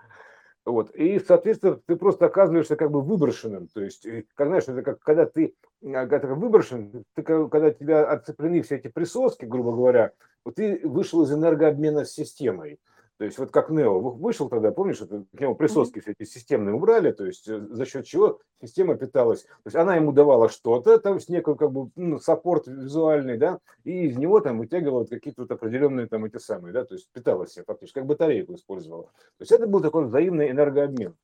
Вот. 0.67 0.91
И, 0.97 1.21
соответственно, 1.21 1.81
ты 1.87 1.95
просто 1.95 2.27
оказываешься 2.27 2.75
как 2.75 2.91
бы 2.91 3.01
выброшенным. 3.01 3.69
То 3.69 3.83
есть, 3.83 4.05
как, 4.35 4.49
знаешь, 4.49 4.65
это 4.65 4.83
как 4.83 4.99
когда 4.99 5.25
ты, 5.25 5.55
а, 5.85 6.07
когда 6.07 6.19
ты 6.19 6.35
выброшен, 6.35 7.05
ты, 7.15 7.23
когда 7.23 7.71
тебя 7.71 8.05
отцеплены 8.05 8.63
все 8.63 8.75
эти 8.77 8.89
присоски, 8.89 9.45
грубо 9.45 9.71
говоря, 9.71 10.11
вот 10.45 10.57
ты 10.57 10.81
вышел 10.83 11.23
из 11.23 11.33
энергообмена 11.33 12.05
с 12.05 12.11
системой. 12.11 12.81
То 13.19 13.25
есть 13.25 13.39
вот 13.39 13.51
как 13.51 13.71
Нео 13.71 13.99
вышел 13.99 14.49
тогда, 14.49 14.73
помнишь, 14.73 15.01
это, 15.01 15.25
к 15.35 15.41
нему 15.41 15.55
присоски 15.55 16.01
все 16.01 16.13
эти 16.19 16.29
системные 16.29 16.75
убрали, 16.75 17.13
то 17.13 17.25
есть 17.25 17.49
э, 17.49 17.59
за 17.71 17.87
счет 17.87 18.05
чего 18.05 18.41
система 18.61 18.97
питалась. 18.97 19.45
То 19.45 19.67
есть 19.67 19.77
она 19.77 19.97
ему 19.97 20.13
давала 20.13 20.51
что-то, 20.51 20.99
там 20.99 21.19
с 21.19 21.29
некой 21.29 21.57
как 21.57 21.73
бы 21.73 21.91
ну, 21.97 22.19
саппорт 22.19 22.67
визуальный, 22.67 23.39
да, 23.39 23.59
и 23.85 24.07
из 24.09 24.19
него 24.19 24.41
там 24.41 24.59
вытягивала 24.59 25.05
какие-то 25.05 25.43
вот 25.43 25.51
определенные 25.51 26.09
там 26.09 26.27
эти 26.27 26.37
самые, 26.37 26.75
да, 26.75 26.85
то 26.85 26.95
есть 26.95 27.09
питалась 27.13 27.53
себе 27.53 27.65
фактически, 27.67 28.01
как 28.01 28.07
батарейку 28.07 28.55
использовала. 28.55 29.05
То 29.05 29.41
есть 29.41 29.53
это 29.53 29.67
был 29.67 29.81
такой 29.81 30.05
взаимный 30.05 30.51
энергообмен 30.51 31.15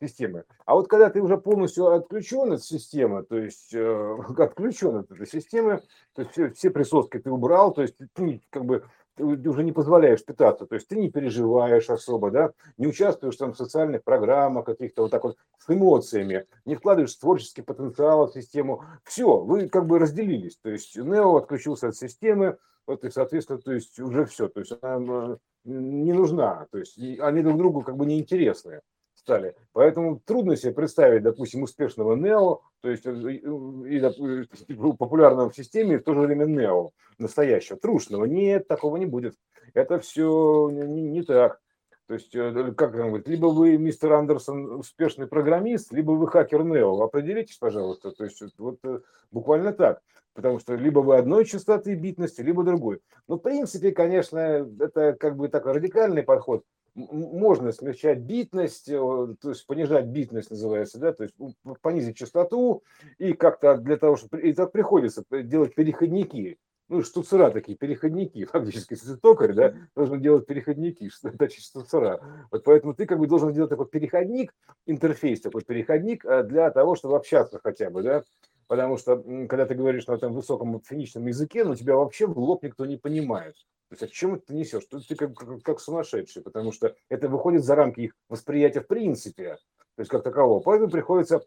системы. 0.00 0.44
А 0.64 0.74
вот 0.74 0.88
когда 0.88 1.10
ты 1.10 1.20
уже 1.20 1.36
полностью 1.36 1.88
отключен 1.88 2.52
от 2.52 2.62
системы, 2.62 3.22
то 3.22 3.36
есть 3.36 3.74
э, 3.74 4.16
отключен 4.38 4.96
от 4.96 5.10
этой 5.10 5.26
системы, 5.26 5.82
то 6.14 6.22
есть 6.22 6.32
все, 6.32 6.50
все 6.50 6.70
присоски 6.70 7.18
ты 7.18 7.30
убрал, 7.30 7.72
то 7.72 7.82
есть 7.82 7.96
ты 8.14 8.40
как 8.50 8.64
бы 8.64 8.84
уже 9.18 9.64
не 9.64 9.72
позволяешь 9.72 10.24
питаться, 10.24 10.66
то 10.66 10.74
есть 10.74 10.88
ты 10.88 10.96
не 10.96 11.10
переживаешь 11.10 11.90
особо, 11.90 12.30
да, 12.30 12.52
не 12.78 12.86
участвуешь 12.86 13.36
там 13.36 13.52
в 13.52 13.56
социальных 13.56 14.02
программах 14.02 14.64
каких-то 14.64 15.02
вот 15.02 15.10
так 15.10 15.24
вот 15.24 15.36
с 15.58 15.68
эмоциями, 15.68 16.46
не 16.64 16.76
вкладываешь 16.76 17.14
творческий 17.14 17.62
потенциал 17.62 18.28
в 18.28 18.32
систему, 18.32 18.84
все, 19.04 19.38
вы 19.38 19.68
как 19.68 19.86
бы 19.86 19.98
разделились, 19.98 20.56
то 20.62 20.70
есть 20.70 20.96
Нео 20.96 21.36
отключился 21.36 21.88
от 21.88 21.96
системы, 21.96 22.58
вот 22.86 23.04
и 23.04 23.10
соответственно, 23.10 23.60
то 23.60 23.72
есть 23.72 23.98
уже 24.00 24.24
все, 24.24 24.48
то 24.48 24.60
есть 24.60 24.72
она 24.80 25.38
не 25.64 26.12
нужна, 26.12 26.66
то 26.70 26.78
есть 26.78 26.98
они 26.98 27.42
друг 27.42 27.58
другу 27.58 27.82
как 27.82 27.96
бы 27.96 28.06
неинтересны 28.06 28.80
стали. 29.20 29.54
Поэтому 29.72 30.18
трудно 30.18 30.56
себе 30.56 30.72
представить, 30.72 31.22
допустим, 31.22 31.62
успешного 31.62 32.16
Нео, 32.16 32.60
то 32.80 32.90
есть 32.90 33.06
э, 33.06 33.12
и, 33.12 33.98
и 33.98 34.74
популярного 34.74 35.50
в 35.50 35.56
системе, 35.56 35.94
и 35.94 35.98
в 35.98 36.02
то 36.02 36.14
же 36.14 36.20
время 36.20 36.46
Нео, 36.46 36.90
настоящего, 37.18 37.78
трушного. 37.78 38.24
Нет, 38.24 38.66
такого 38.66 38.96
не 38.96 39.06
будет. 39.06 39.34
Это 39.74 39.98
все 39.98 40.70
не, 40.72 41.02
не 41.02 41.22
так. 41.22 41.60
То 42.06 42.14
есть, 42.14 42.34
э, 42.34 42.72
как 42.76 42.94
он 42.94 43.08
говорит, 43.08 43.28
либо 43.28 43.46
вы, 43.46 43.76
мистер 43.76 44.12
Андерсон, 44.14 44.80
успешный 44.80 45.26
программист, 45.26 45.92
либо 45.92 46.12
вы 46.12 46.26
хакер 46.26 46.64
Нео. 46.64 47.02
Определитесь, 47.02 47.58
пожалуйста. 47.58 48.12
То 48.12 48.24
есть, 48.24 48.42
вот 48.58 48.78
э, 48.84 49.00
буквально 49.30 49.72
так. 49.72 50.00
Потому 50.32 50.60
что 50.60 50.74
либо 50.74 51.00
вы 51.00 51.16
одной 51.16 51.44
частоты 51.44 51.94
битности, 51.94 52.40
либо 52.40 52.62
другой. 52.62 53.00
Но, 53.28 53.36
в 53.36 53.40
принципе, 53.40 53.92
конечно, 53.92 54.38
это 54.38 55.12
как 55.12 55.36
бы 55.36 55.48
такой 55.48 55.72
радикальный 55.72 56.22
подход 56.22 56.64
можно 57.10 57.72
смягчать 57.72 58.18
битность, 58.20 58.86
то 58.86 59.36
есть 59.44 59.66
понижать 59.66 60.06
битность 60.06 60.50
называется, 60.50 60.98
да, 60.98 61.12
то 61.12 61.24
есть 61.24 61.34
понизить 61.82 62.16
частоту. 62.16 62.82
И 63.18 63.32
как-то 63.32 63.76
для 63.76 63.96
того, 63.96 64.16
чтобы 64.16 64.42
и 64.42 64.52
так 64.52 64.72
приходится 64.72 65.24
делать 65.30 65.74
переходники, 65.74 66.58
ну, 66.90 67.04
штуцера 67.04 67.50
такие, 67.50 67.78
переходники, 67.78 68.44
фактически, 68.52 68.94
если 68.94 69.14
ты 69.14 69.16
токарь, 69.16 69.52
да, 69.52 69.74
должен 69.94 70.20
делать 70.20 70.46
переходники, 70.46 71.08
точнее, 71.38 71.62
штуцера. 71.62 72.20
Вот 72.50 72.64
поэтому 72.64 72.94
ты 72.94 73.06
как 73.06 73.18
бы 73.18 73.26
должен 73.26 73.52
делать 73.52 73.70
такой 73.70 73.86
переходник, 73.86 74.52
интерфейс 74.86 75.40
такой 75.40 75.62
переходник 75.62 76.24
э, 76.24 76.42
для 76.42 76.70
того, 76.70 76.96
чтобы 76.96 77.16
общаться 77.16 77.60
хотя 77.62 77.90
бы, 77.90 78.02
да, 78.02 78.22
потому 78.70 78.98
что 78.98 79.16
когда 79.48 79.66
ты 79.66 79.74
говоришь 79.74 80.06
на 80.06 80.12
этом 80.12 80.32
высоком 80.32 80.80
финичном 80.80 81.26
языке, 81.26 81.64
ну, 81.64 81.74
тебя 81.74 81.96
вообще 81.96 82.28
в 82.28 82.38
лоб 82.38 82.62
никто 82.62 82.86
не 82.86 82.96
понимает. 82.96 83.56
То 83.88 83.94
есть, 83.94 84.02
о 84.04 84.06
чем 84.06 84.36
это 84.36 84.54
несешь? 84.54 84.84
Ты, 84.88 85.00
ты 85.00 85.16
как, 85.16 85.34
как, 85.34 85.60
как 85.62 85.80
сумасшедший, 85.80 86.40
потому 86.40 86.70
что 86.70 86.94
это 87.08 87.28
выходит 87.28 87.64
за 87.64 87.74
рамки 87.74 88.02
их 88.02 88.12
восприятия 88.28 88.82
в 88.82 88.86
принципе, 88.86 89.56
то 89.96 90.00
есть 90.02 90.08
как 90.08 90.22
такового. 90.22 90.60
Поэтому 90.60 90.88
приходится 90.88 91.42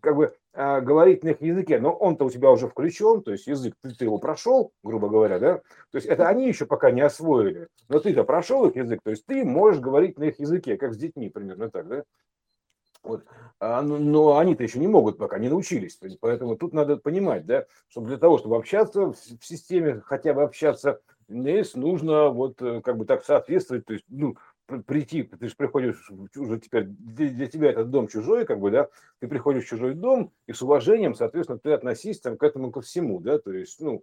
как 0.00 0.16
бы 0.16 0.34
э, 0.54 0.80
говорить 0.80 1.22
на 1.22 1.32
их 1.32 1.42
языке, 1.42 1.78
но 1.78 1.92
он-то 1.92 2.24
у 2.24 2.30
тебя 2.30 2.50
уже 2.50 2.66
включен, 2.66 3.22
то 3.22 3.32
есть 3.32 3.46
язык, 3.46 3.74
ты, 3.82 3.94
ты 3.94 4.06
его 4.06 4.16
прошел, 4.16 4.72
грубо 4.82 5.10
говоря, 5.10 5.38
да, 5.38 5.56
то 5.58 5.96
есть 5.96 6.06
это 6.06 6.28
они 6.28 6.48
еще 6.48 6.64
пока 6.64 6.90
не 6.90 7.02
освоили, 7.02 7.68
но 7.90 8.00
ты-то 8.00 8.24
прошел 8.24 8.66
их 8.66 8.76
язык, 8.76 9.00
то 9.04 9.10
есть 9.10 9.26
ты 9.26 9.44
можешь 9.44 9.82
говорить 9.82 10.18
на 10.18 10.24
их 10.24 10.40
языке, 10.40 10.78
как 10.78 10.94
с 10.94 10.96
детьми 10.96 11.28
примерно 11.28 11.70
так, 11.70 11.88
да, 11.88 12.04
Вот. 13.04 13.24
А, 13.60 13.82
ну, 13.82 13.98
но 13.98 14.38
они-то 14.38 14.62
еще 14.62 14.78
не 14.78 14.88
могут 14.88 15.18
пока, 15.18 15.38
не 15.38 15.48
научились. 15.48 15.98
Поэтому 16.20 16.56
тут 16.56 16.72
надо 16.72 16.96
понимать, 16.96 17.46
да, 17.46 17.66
что 17.88 18.00
для 18.00 18.16
того, 18.16 18.38
чтобы 18.38 18.56
общаться 18.56 19.06
в, 19.06 19.14
в 19.14 19.46
системе, 19.46 20.02
хотя 20.04 20.34
бы 20.34 20.42
общаться, 20.42 21.00
нужно 21.28 22.30
вот 22.30 22.60
э, 22.60 22.80
как 22.82 22.98
бы 22.98 23.04
так 23.04 23.24
соответствовать, 23.24 23.86
то 23.86 23.92
есть, 23.92 24.04
ну, 24.08 24.36
прийти, 24.66 25.22
ты 25.24 25.48
же 25.48 25.54
приходишь 25.56 26.10
уже 26.10 26.58
теперь, 26.58 26.84
для 26.84 27.46
тебя 27.46 27.70
этот 27.70 27.90
дом 27.90 28.08
чужой, 28.08 28.46
как 28.46 28.60
бы, 28.60 28.70
да, 28.70 28.88
ты 29.20 29.28
приходишь 29.28 29.64
в 29.64 29.68
чужой 29.68 29.94
дом, 29.94 30.32
и 30.46 30.52
с 30.52 30.62
уважением, 30.62 31.14
соответственно, 31.14 31.58
ты 31.58 31.72
относись 31.72 32.20
там 32.20 32.36
к 32.36 32.42
этому 32.42 32.70
ко 32.70 32.80
всему, 32.80 33.20
да, 33.20 33.38
то 33.38 33.52
есть, 33.52 33.80
ну, 33.80 34.02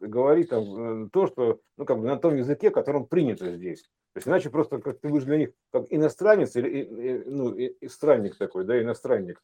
говори 0.00 0.44
там 0.44 1.04
э, 1.04 1.08
то, 1.10 1.26
что, 1.26 1.60
ну, 1.76 1.84
как 1.84 1.98
бы 1.98 2.06
на 2.06 2.16
том 2.16 2.36
языке, 2.36 2.70
которым 2.70 3.06
принято 3.06 3.50
здесь. 3.56 3.82
То 4.12 4.18
есть 4.18 4.28
иначе 4.28 4.50
просто 4.50 4.80
как 4.80 4.98
ты 4.98 5.08
будешь 5.08 5.24
для 5.24 5.38
них 5.38 5.50
как 5.70 5.86
иностранец 5.90 6.56
или 6.56 7.22
ну, 7.26 7.54
и 7.54 7.86
странник 7.88 8.36
такой, 8.36 8.64
да, 8.64 8.80
иностранник. 8.80 9.42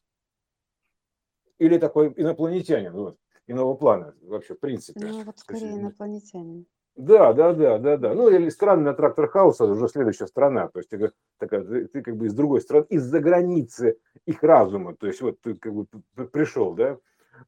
Или 1.57 1.77
такой 1.77 2.13
инопланетянин, 2.15 2.91
вот, 2.91 3.17
иного 3.47 3.75
плана 3.75 4.13
вообще, 4.21 4.55
в 4.55 4.59
принципе. 4.59 4.99
Ну, 4.99 5.23
вот 5.23 5.39
скорее 5.39 5.77
инопланетянин. 5.77 6.67
Да, 6.97 7.31
да, 7.33 7.53
да, 7.53 7.77
да, 7.77 7.95
да. 7.97 8.13
Ну, 8.15 8.27
или 8.27 8.49
странный 8.49 8.93
трактор 8.95 9.29
хаоса, 9.29 9.65
уже 9.65 9.87
следующая 9.87 10.25
страна. 10.25 10.67
То 10.69 10.79
есть 10.79 10.89
ты, 10.89 11.11
такая, 11.37 11.63
ты 11.63 12.01
как 12.01 12.17
бы 12.17 12.25
из 12.25 12.33
другой 12.33 12.59
страны, 12.59 12.87
из-за 12.89 13.19
границы 13.19 13.99
их 14.25 14.41
разума. 14.41 14.95
То 14.95 15.05
есть 15.05 15.21
вот 15.21 15.39
ты 15.41 15.53
как 15.53 15.73
бы 15.73 15.85
пришел, 16.31 16.73
да, 16.73 16.97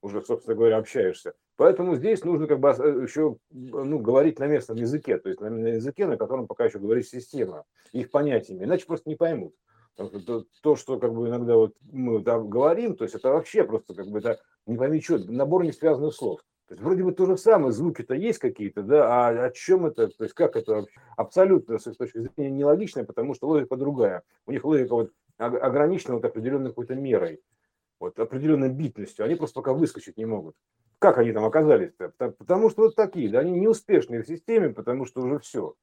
уже, 0.02 0.22
собственно 0.22 0.56
говоря, 0.56 0.78
общаешься. 0.78 1.34
Поэтому 1.56 1.96
здесь 1.96 2.24
нужно 2.24 2.46
как 2.46 2.60
бы 2.60 2.70
э, 2.70 3.02
еще 3.02 3.38
ну, 3.50 3.98
говорить 3.98 4.38
на 4.38 4.46
местном 4.46 4.78
языке, 4.78 5.18
то 5.18 5.30
есть 5.30 5.42
на, 5.42 5.50
на 5.50 5.68
языке, 5.70 6.06
на 6.06 6.16
котором 6.16 6.46
пока 6.46 6.66
еще 6.66 6.78
говорит 6.78 7.08
система, 7.08 7.66
их 7.92 8.12
понятиями, 8.12 8.66
иначе 8.66 8.86
просто 8.86 9.10
не 9.10 9.16
поймут. 9.16 9.56
То, 9.96 10.46
то, 10.62 10.76
что 10.76 11.00
как 11.00 11.14
бы 11.14 11.28
иногда 11.28 11.56
вот 11.56 11.74
мы 11.92 12.24
там 12.24 12.50
говорим, 12.50 12.96
то 12.96 13.04
есть 13.04 13.16
это 13.16 13.32
вообще 13.32 13.64
просто 13.64 13.96
как 13.96 14.08
бы 14.08 14.20
это 14.20 14.40
не 14.68 14.78
пойми 14.78 15.02
что, 15.02 15.18
набор 15.18 15.64
не 15.64 15.74
связанных 15.74 16.14
слов. 16.14 16.40
То 16.70 16.76
есть 16.76 16.84
вроде 16.84 17.04
бы 17.04 17.12
то 17.14 17.26
же 17.26 17.36
самое, 17.36 17.72
звуки-то 17.72 18.14
есть 18.14 18.38
какие-то, 18.38 18.84
да, 18.84 19.08
а 19.08 19.46
о 19.46 19.50
чем 19.50 19.88
это, 19.88 20.08
то 20.08 20.24
есть 20.24 20.36
как 20.36 20.56
это 20.56 20.86
абсолютно 21.18 21.80
с 21.80 21.88
их 21.88 21.98
точки 21.98 22.20
зрения 22.20 22.52
нелогично, 22.52 23.04
потому 23.04 23.34
что 23.34 23.48
логика 23.48 23.76
другая. 23.76 24.22
У 24.46 24.52
них 24.52 24.64
логика 24.64 24.94
вот 24.94 25.12
ограничена 25.38 26.14
вот 26.14 26.26
определенной 26.26 26.70
какой-то 26.70 26.94
мерой, 26.94 27.42
вот 28.00 28.20
определенной 28.20 28.70
битностью. 28.70 29.26
Они 29.26 29.34
просто 29.34 29.56
пока 29.56 29.74
выскочить 29.74 30.18
не 30.18 30.26
могут. 30.26 30.56
Как 31.00 31.18
они 31.18 31.32
там 31.32 31.44
оказались-то? 31.44 32.14
Потому 32.20 32.70
что 32.70 32.84
вот 32.84 32.96
такие, 32.96 33.32
да, 33.32 33.40
они 33.40 33.60
неуспешные 33.60 34.22
в 34.22 34.28
системе, 34.28 34.70
потому 34.70 35.06
что 35.06 35.22
уже 35.22 35.40
все. 35.40 35.74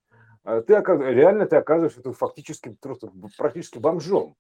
А 0.45 0.61
ты 0.61 0.75
реально 0.75 1.47
ты 1.47 1.57
оказываешься 1.57 2.13
фактически 2.13 2.77
просто 2.81 3.11
практически 3.37 3.79
бомжом. 3.79 4.37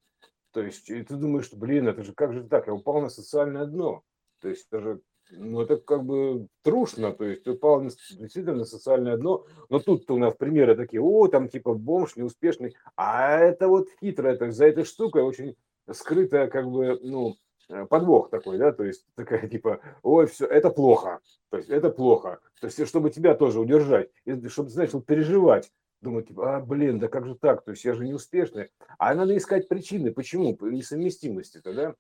То 0.52 0.62
есть 0.62 0.86
ты 0.86 1.14
думаешь, 1.16 1.46
что, 1.46 1.56
блин, 1.56 1.88
это 1.88 2.04
же 2.04 2.12
как 2.12 2.32
же 2.32 2.44
так, 2.44 2.68
я 2.68 2.72
упал 2.72 3.00
на 3.00 3.08
социальное 3.08 3.66
дно. 3.66 4.02
То 4.40 4.48
есть 4.48 4.68
это 4.70 4.80
же 4.80 5.00
ну, 5.30 5.60
это 5.60 5.76
как 5.76 6.04
бы 6.04 6.46
трушно, 6.62 7.12
то 7.12 7.24
есть 7.24 7.46
упал 7.46 7.82
действительно 7.82 8.54
на 8.54 8.64
социальное 8.64 9.16
дно, 9.16 9.46
но 9.68 9.78
тут-то 9.78 10.14
у 10.14 10.18
нас 10.18 10.34
примеры 10.34 10.76
такие, 10.76 11.00
о, 11.00 11.28
там 11.28 11.48
типа 11.48 11.74
бомж 11.74 12.16
неуспешный, 12.16 12.76
а 12.96 13.38
это 13.38 13.68
вот 13.68 13.88
хитро, 14.00 14.28
это 14.28 14.50
за 14.50 14.66
этой 14.66 14.84
штукой 14.84 15.22
очень 15.22 15.56
скрытая 15.90 16.48
как 16.48 16.70
бы, 16.70 16.98
ну, 17.02 17.36
э, 17.68 17.86
подвох 17.86 18.30
такой, 18.30 18.58
да, 18.58 18.72
то 18.72 18.84
есть 18.84 19.04
такая 19.14 19.48
типа, 19.48 19.80
ой, 20.02 20.26
все, 20.26 20.46
это 20.46 20.70
плохо, 20.70 21.20
то 21.50 21.58
есть 21.58 21.70
это 21.70 21.90
плохо, 21.90 22.40
то 22.60 22.66
есть 22.66 22.86
чтобы 22.86 23.10
тебя 23.10 23.34
тоже 23.34 23.60
удержать, 23.60 24.10
чтобы 24.48 24.70
ты 24.70 24.78
начал 24.78 25.02
переживать, 25.02 25.70
думать, 26.00 26.28
типа, 26.28 26.56
а, 26.56 26.60
блин, 26.60 26.98
да 26.98 27.08
как 27.08 27.26
же 27.26 27.34
так, 27.34 27.64
то 27.64 27.72
есть 27.72 27.84
я 27.84 27.94
же 27.94 28.04
неуспешный, 28.04 28.70
а 28.98 29.14
надо 29.14 29.36
искать 29.36 29.68
причины, 29.68 30.12
почему, 30.12 30.56
несовместимости-то, 30.60 31.72
да, 31.72 31.94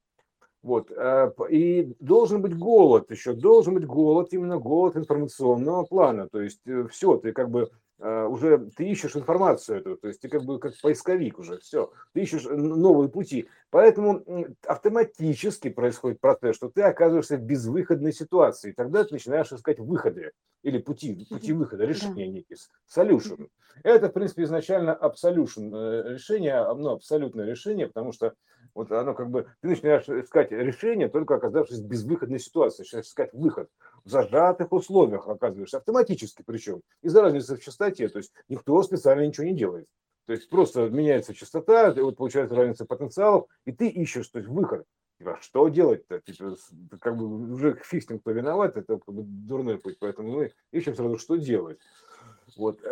вот. 0.62 0.90
Э, 0.90 1.30
и 1.48 1.94
должен 2.00 2.42
быть 2.42 2.56
голод 2.56 3.10
еще, 3.10 3.34
должен 3.34 3.74
быть 3.74 3.86
голод, 3.86 4.32
именно 4.32 4.58
голод 4.58 4.96
информационного 4.96 5.84
плана. 5.84 6.28
То 6.28 6.40
есть 6.40 6.60
э, 6.66 6.86
все, 6.90 7.16
ты 7.18 7.32
как 7.32 7.50
бы 7.50 7.70
э, 7.98 8.24
уже 8.24 8.70
ты 8.76 8.88
ищешь 8.88 9.16
информацию 9.16 9.78
эту, 9.78 9.96
то 9.96 10.08
есть 10.08 10.20
ты 10.20 10.28
как 10.28 10.44
бы 10.44 10.58
как 10.58 10.72
поисковик 10.82 11.38
уже, 11.38 11.58
все, 11.58 11.92
ты 12.12 12.22
ищешь 12.22 12.44
новые 12.44 13.08
пути. 13.08 13.48
Поэтому 13.70 14.24
автоматически 14.66 15.70
происходит 15.70 16.20
процесс, 16.20 16.56
что 16.56 16.68
ты 16.68 16.82
оказываешься 16.82 17.36
в 17.36 17.42
безвыходной 17.42 18.12
ситуации, 18.12 18.70
и 18.70 18.74
тогда 18.74 19.04
ты 19.04 19.14
начинаешь 19.14 19.52
искать 19.52 19.78
выходы 19.78 20.32
или 20.62 20.78
пути, 20.78 21.26
пути 21.30 21.52
выхода, 21.52 21.84
решения 21.84 22.26
некие, 22.26 22.58
solution. 22.92 23.48
Это, 23.84 24.08
в 24.08 24.12
принципе, 24.12 24.44
изначально 24.44 24.98
absolution 25.00 26.14
решение, 26.14 26.66
ну, 26.74 26.90
абсолютное 26.90 27.46
решение, 27.46 27.86
потому 27.86 28.12
что 28.12 28.32
вот 28.76 28.92
оно 28.92 29.14
как 29.14 29.30
бы, 29.30 29.46
ты 29.62 29.68
начинаешь 29.68 30.06
искать 30.06 30.52
решение, 30.52 31.08
только 31.08 31.36
оказавшись 31.36 31.78
в 31.78 31.88
безвыходной 31.88 32.38
ситуации, 32.38 32.82
начинаешь 32.82 33.06
искать 33.06 33.32
выход 33.32 33.70
в 34.04 34.10
зажатых 34.10 34.70
условиях, 34.70 35.26
оказываешься 35.26 35.78
автоматически 35.78 36.42
причем, 36.46 36.82
из-за 37.00 37.22
разницы 37.22 37.56
в 37.56 37.62
частоте, 37.62 38.08
то 38.08 38.18
есть 38.18 38.34
никто 38.48 38.82
специально 38.82 39.26
ничего 39.26 39.46
не 39.46 39.54
делает. 39.54 39.86
То 40.26 40.34
есть 40.34 40.50
просто 40.50 40.90
меняется 40.90 41.32
частота, 41.32 41.94
вот 41.94 42.16
получается 42.16 42.54
разница 42.54 42.84
потенциалов, 42.84 43.46
и 43.64 43.72
ты 43.72 43.88
ищешь 43.88 44.28
то 44.28 44.38
есть, 44.38 44.50
выход. 44.50 44.84
Типа, 45.18 45.38
что 45.40 45.68
делать-то? 45.68 46.20
Типа, 46.20 46.56
как 47.00 47.16
бы 47.16 47.54
уже 47.54 47.80
фиг 47.82 48.04
кто 48.04 48.30
виноват, 48.30 48.76
это 48.76 48.98
как 48.98 49.14
бы 49.14 49.22
дурной 49.22 49.78
путь, 49.78 49.96
поэтому 49.98 50.32
мы 50.32 50.52
ищем 50.70 50.94
сразу, 50.94 51.16
что 51.16 51.36
делать. 51.36 51.78
Вот. 52.58 52.82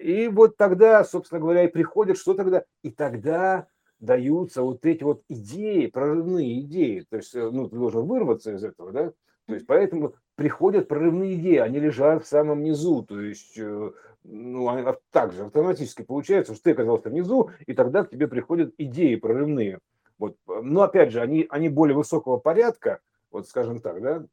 И 0.00 0.28
вот 0.28 0.56
тогда, 0.56 1.02
собственно 1.02 1.40
говоря, 1.40 1.64
и 1.64 1.68
приходит, 1.68 2.16
что 2.16 2.34
тогда? 2.34 2.62
И 2.82 2.92
тогда 2.92 3.66
даются 4.00 4.62
вот 4.62 4.84
эти 4.86 5.02
вот 5.02 5.22
идеи, 5.28 5.86
прорывные 5.86 6.60
идеи. 6.60 7.04
То 7.08 7.16
есть, 7.16 7.34
э, 7.34 7.50
ну, 7.50 7.68
ты 7.68 7.76
должен 7.76 8.06
вырваться 8.06 8.52
из 8.52 8.64
этого, 8.64 8.92
да? 8.92 9.12
То 9.46 9.54
есть, 9.54 9.66
поэтому 9.66 10.14
приходят 10.34 10.88
прорывные 10.88 11.34
идеи, 11.34 11.56
они 11.56 11.80
лежат 11.80 12.24
в 12.24 12.28
самом 12.28 12.62
низу. 12.62 13.02
То 13.02 13.20
есть, 13.20 13.58
э, 13.58 13.90
ну, 14.24 14.94
так 15.10 15.32
же 15.32 15.46
автоматически 15.46 16.02
получается, 16.02 16.54
что 16.54 16.64
ты 16.64 16.70
оказался 16.72 17.08
внизу, 17.08 17.50
и 17.66 17.72
тогда 17.72 18.04
к 18.04 18.10
тебе 18.10 18.28
приходят 18.28 18.74
идеи 18.78 19.16
прорывные. 19.16 19.78
Вот. 20.18 20.36
Но 20.46 20.82
опять 20.82 21.12
же, 21.12 21.20
они, 21.20 21.46
они 21.48 21.68
более 21.68 21.96
высокого 21.96 22.38
порядка, 22.38 23.00
вот 23.30 23.48
скажем 23.48 23.80
так, 23.80 24.00
да, 24.02 24.24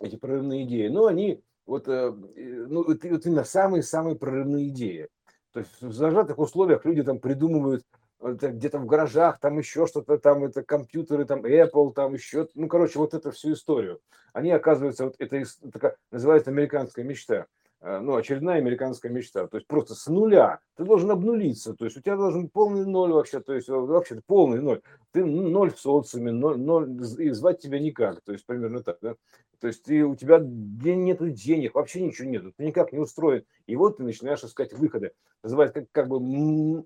эти 0.00 0.16
прорывные 0.16 0.64
идеи, 0.64 0.88
но 0.88 1.06
они 1.06 1.42
вот, 1.66 1.88
э, 1.88 2.10
ну, 2.10 2.84
вот 2.84 3.04
именно 3.04 3.44
самые-самые 3.44 4.16
прорывные 4.16 4.68
идеи. 4.68 5.08
То 5.52 5.60
есть 5.60 5.80
в 5.80 5.92
зажатых 5.92 6.38
условиях 6.38 6.84
люди 6.84 7.02
там 7.02 7.18
придумывают 7.18 7.84
где-то 8.20 8.78
в 8.78 8.86
гаражах, 8.86 9.38
там 9.40 9.58
еще 9.58 9.86
что-то, 9.86 10.18
там 10.18 10.44
это 10.44 10.62
компьютеры, 10.62 11.24
там 11.24 11.44
Apple, 11.44 11.92
там 11.92 12.14
еще, 12.14 12.48
ну, 12.54 12.68
короче, 12.68 12.98
вот 12.98 13.14
эту 13.14 13.30
всю 13.30 13.52
историю. 13.52 14.00
Они, 14.32 14.50
оказывается, 14.50 15.06
вот 15.06 15.16
это 15.18 15.42
такая, 15.72 15.96
называется 16.10 16.50
американская 16.50 17.04
мечта. 17.04 17.46
Э, 17.82 17.98
ну, 18.00 18.16
очередная 18.16 18.58
американская 18.58 19.10
мечта. 19.10 19.46
То 19.46 19.56
есть 19.56 19.66
просто 19.66 19.94
с 19.94 20.06
нуля 20.06 20.60
ты 20.76 20.84
должен 20.84 21.10
обнулиться. 21.10 21.74
То 21.74 21.86
есть 21.86 21.96
у 21.96 22.00
тебя 22.00 22.16
должен 22.16 22.48
полный 22.48 22.84
ноль 22.84 23.12
вообще. 23.12 23.40
То 23.40 23.54
есть 23.54 23.68
вообще 23.68 24.20
полный 24.26 24.60
ноль. 24.60 24.82
Ты 25.12 25.24
ноль 25.24 25.72
в 25.72 25.80
социуме, 25.80 26.30
ноль, 26.30 26.58
ноль 26.58 26.90
и 27.18 27.30
звать 27.30 27.60
тебя 27.60 27.78
никак. 27.78 28.20
То 28.22 28.32
есть 28.32 28.44
примерно 28.44 28.82
так, 28.82 28.98
да? 29.00 29.14
То 29.60 29.66
есть 29.66 29.82
ты, 29.82 30.04
у 30.04 30.16
тебя 30.16 30.38
нет 30.38 31.18
денег, 31.34 31.74
вообще 31.74 32.00
ничего 32.00 32.28
нет, 32.28 32.44
ты 32.56 32.64
никак 32.64 32.92
не 32.92 32.98
устроен. 32.98 33.44
И 33.66 33.76
вот 33.76 33.98
ты 33.98 34.02
начинаешь 34.02 34.42
искать 34.42 34.72
выходы. 34.72 35.12
Называется 35.42 35.80
как, 35.80 35.88
как 35.92 36.08
бы 36.08 36.84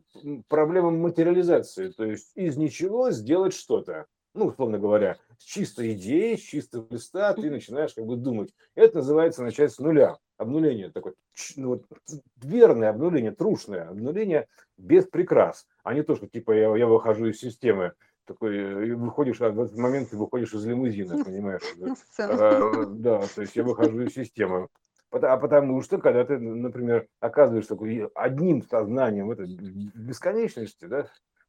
проблема 0.49 0.91
материализации. 0.91 1.91
То 1.91 2.05
есть 2.05 2.33
из 2.35 2.57
ничего 2.57 3.11
сделать 3.11 3.55
что-то. 3.55 4.07
Ну, 4.35 4.47
условно 4.47 4.81
говоря, 4.81 5.19
с 5.39 5.45
чистой 5.45 5.93
идеей, 5.93 6.37
с 6.37 6.41
чистого 6.41 6.87
листа 6.91 7.33
ты 7.35 7.49
начинаешь 7.49 7.95
как 7.95 8.07
бы 8.07 8.17
думать. 8.17 8.53
Это 8.75 8.97
называется 8.97 9.45
начать 9.45 9.73
с 9.73 9.79
нуля. 9.79 10.19
Обнуление 10.37 10.91
такое, 10.91 11.15
ну, 11.57 11.69
вот, 11.69 11.85
верное 12.43 12.91
обнуление, 12.91 13.31
трушное 13.31 13.89
обнуление 13.89 14.49
без 14.77 15.05
прикрас. 15.07 15.67
А 15.85 15.95
не 15.95 16.03
то, 16.03 16.17
что 16.17 16.27
типа 16.27 16.53
я, 16.53 16.77
я 16.77 16.87
выхожу 16.87 17.27
из 17.27 17.39
системы, 17.39 17.93
такой, 18.25 18.57
э, 18.57 18.95
выходишь, 18.95 19.41
а 19.41 19.51
в 19.51 19.61
этот 19.61 19.77
момент 19.77 20.11
ты 20.11 20.17
выходишь 20.17 20.53
из 20.55 20.67
лимузина, 20.67 21.23
понимаешь? 21.25 21.63
Да, 21.77 21.95
а, 22.19 22.87
да 22.87 23.23
то 23.35 23.43
есть 23.43 23.55
я 23.55 23.63
выхожу 23.63 24.01
из 24.03 24.15
системы. 24.15 24.69
А 25.11 25.37
потому 25.37 25.81
что, 25.83 25.99
когда 25.99 26.25
ты, 26.25 26.39
например, 26.39 27.07
оказываешься 27.21 27.77
одним 28.17 28.63
сознанием 28.63 29.29
в 29.29 29.31
этой 29.31 29.47
бесконечности, 29.47 30.87
да, 30.87 31.07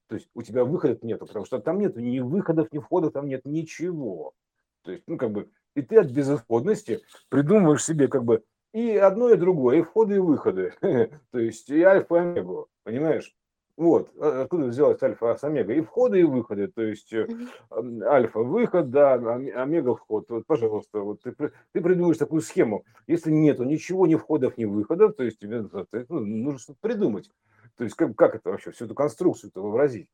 то 0.07 0.15
есть 0.15 0.29
у 0.35 0.43
тебя 0.43 0.63
выходов 0.63 1.01
нету, 1.01 1.25
потому 1.25 1.45
что 1.45 1.59
там 1.59 1.79
нет 1.79 1.95
ни 1.95 2.19
выходов, 2.19 2.71
ни 2.71 2.77
входов, 2.77 3.13
там 3.13 3.27
нет 3.27 3.41
ничего. 3.45 4.33
То 4.83 4.91
есть, 4.91 5.03
ну, 5.07 5.17
как 5.17 5.31
бы, 5.31 5.49
и 5.75 5.81
ты 5.81 5.97
от 5.97 6.11
безысходности 6.11 7.01
придумываешь 7.29 7.83
себе, 7.83 8.07
как 8.07 8.23
бы, 8.23 8.43
и 8.75 8.97
одно, 8.97 9.29
и 9.29 9.37
другое, 9.37 9.77
и 9.77 9.81
входы, 9.81 10.15
и 10.15 10.19
выходы. 10.19 10.73
То 11.31 11.39
есть, 11.39 11.69
и 11.69 11.81
альфа, 11.81 12.15
и 12.15 12.19
омегу, 12.19 12.67
понимаешь? 12.83 13.33
Вот, 13.77 14.11
а, 14.19 14.41
откуда 14.43 14.65
взялась 14.65 15.01
альфа 15.01 15.35
с 15.35 15.43
омега? 15.45 15.73
И 15.73 15.81
входы, 15.81 16.19
и 16.19 16.23
выходы. 16.23 16.67
То 16.67 16.81
есть 16.81 17.13
mm-hmm. 17.13 18.03
альфа 18.03 18.39
выход, 18.39 18.89
да, 18.89 19.13
омега 19.13 19.95
вход. 19.95 20.29
Вот, 20.29 20.45
пожалуйста, 20.45 20.99
вот 20.99 21.21
ты, 21.21 21.33
ты 21.33 21.81
придумаешь 21.81 22.17
такую 22.17 22.41
схему. 22.41 22.83
Если 23.07 23.31
нету 23.31 23.63
ничего, 23.63 24.07
ни 24.07 24.15
входов, 24.15 24.57
ни 24.57 24.65
выходов, 24.65 25.15
то 25.15 25.23
есть 25.23 25.39
тебе 25.39 25.65
ну, 26.09 26.19
нужно 26.19 26.59
что-то 26.59 26.79
придумать. 26.81 27.29
То 27.77 27.83
есть 27.85 27.95
как, 27.95 28.15
как 28.15 28.35
это 28.35 28.51
вообще, 28.51 28.71
всю 28.71 28.85
эту 28.85 28.95
конструкцию 28.95 29.51
это 29.51 29.61
вообразить? 29.61 30.09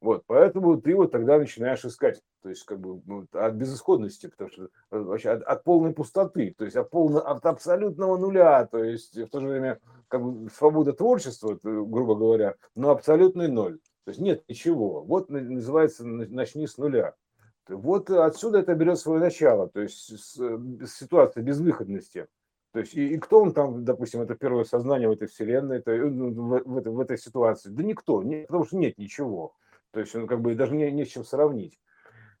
Вот, 0.00 0.24
поэтому 0.26 0.80
ты 0.80 0.96
вот 0.96 1.12
тогда 1.12 1.38
начинаешь 1.38 1.84
искать, 1.84 2.22
то 2.42 2.48
есть 2.48 2.64
как 2.64 2.80
бы 2.80 3.02
ну, 3.04 3.26
от 3.32 3.54
безысходности, 3.54 4.28
потому 4.28 4.50
что 4.50 4.64
э, 4.64 4.98
вообще 4.98 5.30
от, 5.30 5.42
от 5.42 5.62
полной 5.62 5.92
пустоты, 5.92 6.54
то 6.56 6.64
есть 6.64 6.76
от, 6.76 6.88
полного, 6.88 7.28
от 7.28 7.44
абсолютного 7.44 8.16
нуля, 8.16 8.66
то 8.66 8.82
есть 8.82 9.14
в 9.14 9.28
то 9.28 9.40
же 9.40 9.48
время 9.48 9.78
как 10.08 10.22
бы 10.22 10.48
свобода 10.50 10.94
творчества, 10.94 11.58
грубо 11.62 12.14
говоря, 12.14 12.54
но 12.74 12.90
абсолютный 12.90 13.48
ноль. 13.48 13.78
То 14.04 14.10
есть 14.10 14.20
нет 14.20 14.42
ничего. 14.48 15.02
Вот 15.02 15.28
называется 15.28 16.06
«начни 16.06 16.66
с 16.66 16.78
нуля». 16.78 17.14
Вот 17.68 18.10
отсюда 18.10 18.60
это 18.60 18.74
берет 18.74 18.98
свое 18.98 19.20
начало, 19.20 19.68
то 19.68 19.80
есть 19.80 20.10
ситуация 20.88 21.42
безвыходности. 21.42 22.26
То 22.72 22.80
есть 22.80 22.94
и, 22.94 23.14
и 23.14 23.18
кто 23.18 23.42
он 23.42 23.52
там, 23.52 23.84
допустим, 23.84 24.22
это 24.22 24.34
первое 24.34 24.64
сознание 24.64 25.08
в 25.08 25.12
этой 25.12 25.28
вселенной, 25.28 25.78
это, 25.78 25.92
ну, 25.92 26.30
в, 26.30 26.62
в, 26.64 26.90
в 26.90 27.00
этой 27.00 27.18
ситуации? 27.18 27.68
Да 27.68 27.82
никто, 27.82 28.22
не, 28.22 28.42
потому 28.46 28.64
что 28.64 28.76
нет 28.76 28.96
ничего. 28.96 29.54
То 29.92 30.00
есть 30.00 30.14
он 30.14 30.26
как 30.26 30.40
бы 30.40 30.54
даже 30.54 30.74
не, 30.74 30.90
не 30.90 31.04
с 31.04 31.08
чем 31.08 31.24
сравнить. 31.24 31.78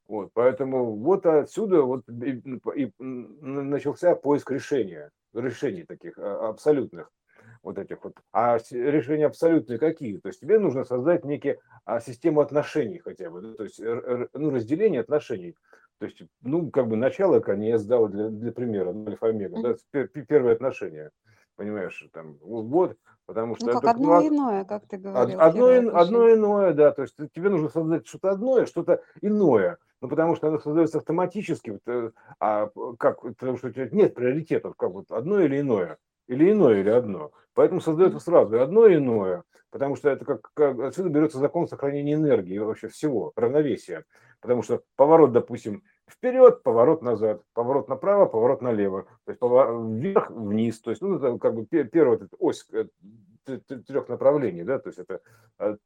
Вот, 0.06 0.30
поэтому 0.34 0.96
вот 0.96 1.24
отсюда 1.26 1.82
вот 1.82 2.08
и, 2.08 2.42
и 2.74 2.92
начался 2.98 4.16
поиск 4.16 4.50
решения, 4.50 5.10
решений 5.32 5.84
таких 5.84 6.18
а, 6.18 6.48
абсолютных 6.48 7.10
вот 7.62 7.78
этих 7.78 8.02
вот. 8.02 8.14
А 8.32 8.58
решения 8.70 9.26
абсолютные 9.26 9.78
какие? 9.78 10.18
То 10.18 10.28
есть 10.28 10.40
тебе 10.40 10.58
нужно 10.58 10.84
создать 10.84 11.24
некие 11.24 11.60
а, 11.84 12.00
систему 12.00 12.40
отношений 12.40 12.98
хотя 12.98 13.30
бы, 13.30 13.54
то 13.54 13.62
есть 13.62 13.78
ну, 13.78 14.50
разделение 14.50 15.00
отношений. 15.00 15.54
То 16.00 16.06
есть, 16.06 16.22
ну, 16.40 16.70
как 16.70 16.88
бы 16.88 16.96
начало, 16.96 17.40
конец, 17.40 17.82
да, 17.82 17.98
вот 17.98 18.12
для, 18.12 18.30
для 18.30 18.52
примера, 18.52 18.90
ну, 18.90 19.06
альфа-омега, 19.06 19.76
да, 19.92 20.06
первые 20.06 20.54
отношения, 20.54 21.10
понимаешь, 21.60 22.08
там, 22.14 22.38
вот, 22.40 22.96
потому 23.26 23.54
что... 23.54 23.66
Ну, 23.66 23.72
как 23.74 23.82
это, 23.82 23.90
одно 23.90 24.18
ну, 24.18 24.28
иное, 24.28 24.64
как 24.64 24.86
ты 24.86 24.96
говорил. 24.96 25.38
Одно, 25.38 25.94
одно 25.94 26.32
иное, 26.32 26.72
да, 26.72 26.90
то 26.90 27.02
есть 27.02 27.14
тебе 27.34 27.50
нужно 27.50 27.68
создать 27.68 28.06
что-то 28.06 28.30
одно, 28.30 28.64
что-то 28.64 29.02
иное, 29.20 29.76
ну, 30.00 30.08
потому 30.08 30.36
что 30.36 30.48
оно 30.48 30.58
создается 30.58 30.96
автоматически, 30.96 31.68
вот, 31.68 31.82
э, 31.84 32.12
а 32.40 32.70
как, 32.98 33.20
потому 33.20 33.58
что 33.58 33.68
у 33.68 33.72
тебя 33.72 33.90
нет 33.92 34.14
приоритетов, 34.14 34.74
как 34.74 34.90
вот 34.92 35.10
одно 35.10 35.38
или 35.40 35.60
иное, 35.60 35.98
или 36.28 36.50
иное, 36.50 36.80
или 36.80 36.88
одно. 36.88 37.30
Поэтому 37.52 37.82
создается 37.82 38.20
сразу 38.20 38.56
и 38.56 38.58
одно 38.58 38.86
и 38.86 38.96
иное, 38.96 39.42
потому 39.70 39.96
что 39.96 40.08
это 40.08 40.24
как, 40.24 40.50
как 40.54 40.80
отсюда 40.80 41.10
берется 41.10 41.36
закон 41.36 41.68
сохранения 41.68 42.14
энергии 42.14 42.56
вообще 42.56 42.88
всего, 42.88 43.34
равновесия. 43.36 44.06
Потому 44.40 44.62
что 44.62 44.80
поворот, 44.96 45.32
допустим, 45.32 45.82
вперед, 46.10 46.62
поворот 46.62 47.02
назад, 47.02 47.42
поворот 47.54 47.88
направо, 47.88 48.26
поворот 48.26 48.62
налево, 48.62 49.06
то 49.24 49.32
есть 49.32 49.40
вверх, 49.40 50.30
вниз, 50.30 50.80
то 50.80 50.90
есть 50.90 51.02
ну, 51.02 51.16
это 51.16 51.38
как 51.38 51.54
бы 51.54 51.64
первая 51.64 52.18
вот 52.18 52.28
ось 52.38 52.66
э, 52.72 52.86
трех 53.44 54.08
направлений, 54.08 54.62
да, 54.64 54.78
то 54.78 54.88
есть 54.88 54.98
это 54.98 55.20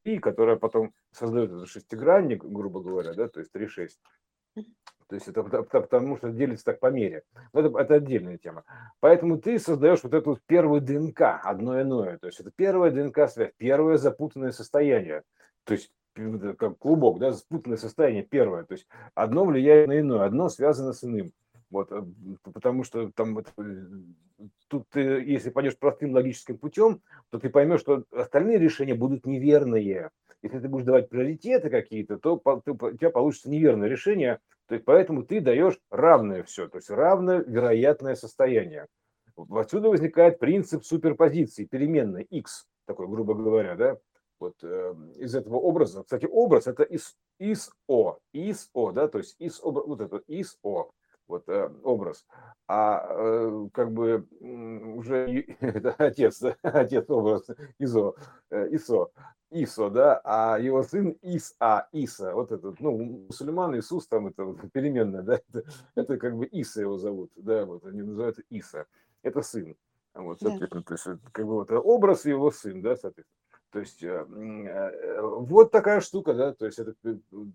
три, 0.03 0.19
которая 0.19 0.55
потом 0.55 0.93
создает 1.11 1.51
этот 1.51 1.69
шестигранник, 1.69 2.43
грубо 2.43 2.81
говоря, 2.81 3.13
да, 3.13 3.27
то 3.27 3.39
есть 3.39 3.53
3-6. 3.55 3.89
То 5.07 5.15
есть 5.15 5.27
это 5.27 5.43
потому 5.43 6.17
что 6.17 6.31
делится 6.31 6.65
так 6.65 6.79
по 6.79 6.89
мере. 6.89 7.23
Но 7.53 7.59
это, 7.59 7.77
это 7.77 7.93
отдельная 7.95 8.37
тема. 8.37 8.63
Поэтому 8.99 9.37
ты 9.37 9.59
создаешь 9.59 10.01
вот 10.01 10.13
эту 10.13 10.39
первую 10.47 10.81
ДНК, 10.81 11.39
одно 11.43 11.79
иное. 11.79 12.17
То 12.17 12.27
есть 12.27 12.39
это 12.39 12.51
первая 12.55 12.89
ДНК-связь, 12.91 13.51
первое 13.57 13.97
запутанное 13.97 14.51
состояние. 14.51 15.21
То 15.63 15.73
есть 15.73 15.91
как 16.57 16.77
клубок, 16.77 17.19
да, 17.19 17.31
запутанное 17.31 17.77
состояние 17.77 18.23
первое. 18.23 18.63
То 18.63 18.73
есть 18.73 18.87
одно 19.13 19.45
влияет 19.45 19.87
на 19.87 19.99
иное, 19.99 20.25
одно 20.25 20.49
связано 20.49 20.93
с 20.93 21.03
иным. 21.03 21.31
Вот, 21.69 21.91
э, 21.91 22.03
потому 22.43 22.83
что 22.83 23.11
там 23.11 23.39
э, 23.39 23.43
тут 24.67 24.87
ты, 24.89 24.99
если 24.99 25.49
пойдешь 25.49 25.77
простым 25.77 26.13
логическим 26.13 26.57
путем, 26.57 27.01
то 27.29 27.39
ты 27.39 27.49
поймешь, 27.49 27.81
что 27.81 28.03
остальные 28.11 28.59
решения 28.59 28.95
будут 28.95 29.25
неверные. 29.25 30.09
Если 30.41 30.59
ты 30.59 30.67
будешь 30.69 30.85
давать 30.85 31.09
приоритеты 31.09 31.69
какие-то, 31.69 32.17
то 32.17 32.35
у 32.35 32.61
тебя 32.91 33.09
получится 33.09 33.49
неверное 33.49 33.89
решение, 33.89 34.39
то 34.67 34.75
есть 34.75 34.85
поэтому 34.85 35.23
ты 35.23 35.41
даешь 35.41 35.79
равное 35.89 36.43
все, 36.43 36.67
то 36.67 36.77
есть 36.77 36.89
равное 36.89 37.39
вероятное 37.39 38.15
состояние. 38.15 38.87
Отсюда 39.49 39.89
возникает 39.89 40.39
принцип 40.39 40.85
суперпозиции, 40.85 41.65
переменной 41.65 42.23
x, 42.23 42.67
такой, 42.85 43.07
грубо 43.07 43.33
говоря, 43.33 43.75
да, 43.75 43.97
вот 44.45 44.55
э, 44.63 44.95
из 45.17 45.35
этого 45.35 45.57
образа. 45.57 46.03
Кстати, 46.03 46.25
образ 46.25 46.67
это 46.67 46.83
из, 46.83 47.15
из 47.39 47.71
О, 47.87 48.17
из 48.33 48.69
О, 48.73 48.91
да, 48.91 49.07
то 49.07 49.17
есть 49.17 49.35
из 49.39 49.61
вот 49.61 50.01
это 50.01 50.17
из 50.27 50.57
О, 50.63 50.91
вот 51.27 51.47
э, 51.47 51.69
образ. 51.83 52.25
А 52.67 53.05
э, 53.09 53.69
как 53.73 53.91
бы 53.91 54.27
уже 54.97 55.45
это 55.59 55.95
отец, 55.97 56.39
да, 56.39 56.55
отец 56.61 57.09
образ 57.09 57.49
ИСО, 57.79 58.15
э, 58.51 58.75
ИСО. 58.75 59.11
Исо, 59.51 59.89
да, 59.89 60.19
а 60.23 60.57
его 60.59 60.83
сын 60.83 61.11
Иса, 61.21 61.87
Иса, 61.93 62.33
вот 62.33 62.51
этот, 62.51 62.79
ну, 62.79 62.97
мусульман 63.27 63.77
Иисус, 63.77 64.07
там 64.07 64.27
это 64.27 64.43
вот 64.43 64.57
переменная, 64.73 65.21
да, 65.21 65.35
это, 65.35 65.63
это 65.95 66.17
как 66.17 66.35
бы 66.35 66.45
Иса 66.45 66.81
его 66.81 66.97
зовут, 66.97 67.31
да, 67.35 67.65
вот 67.65 67.85
они 67.85 68.01
называют 68.01 68.39
Иса, 68.49 68.85
это 69.21 69.41
сын, 69.43 69.77
вот, 70.15 70.39
соответственно, 70.41 70.83
то 70.83 70.93
есть 70.93 71.05
как 71.31 71.45
бы 71.45 71.53
вот 71.53 71.71
образ 71.71 72.25
его 72.25 72.51
сын, 72.51 72.81
да, 72.81 72.95
соответственно. 72.95 73.44
То 73.75 73.81
есть 73.81 74.01
э, 74.03 74.07
э, 74.07 75.21
вот 75.21 75.69
такая 75.69 75.99
штука, 75.99 76.33
да, 76.33 76.53
то 76.53 76.65
есть 76.65 76.79
это 76.79 76.93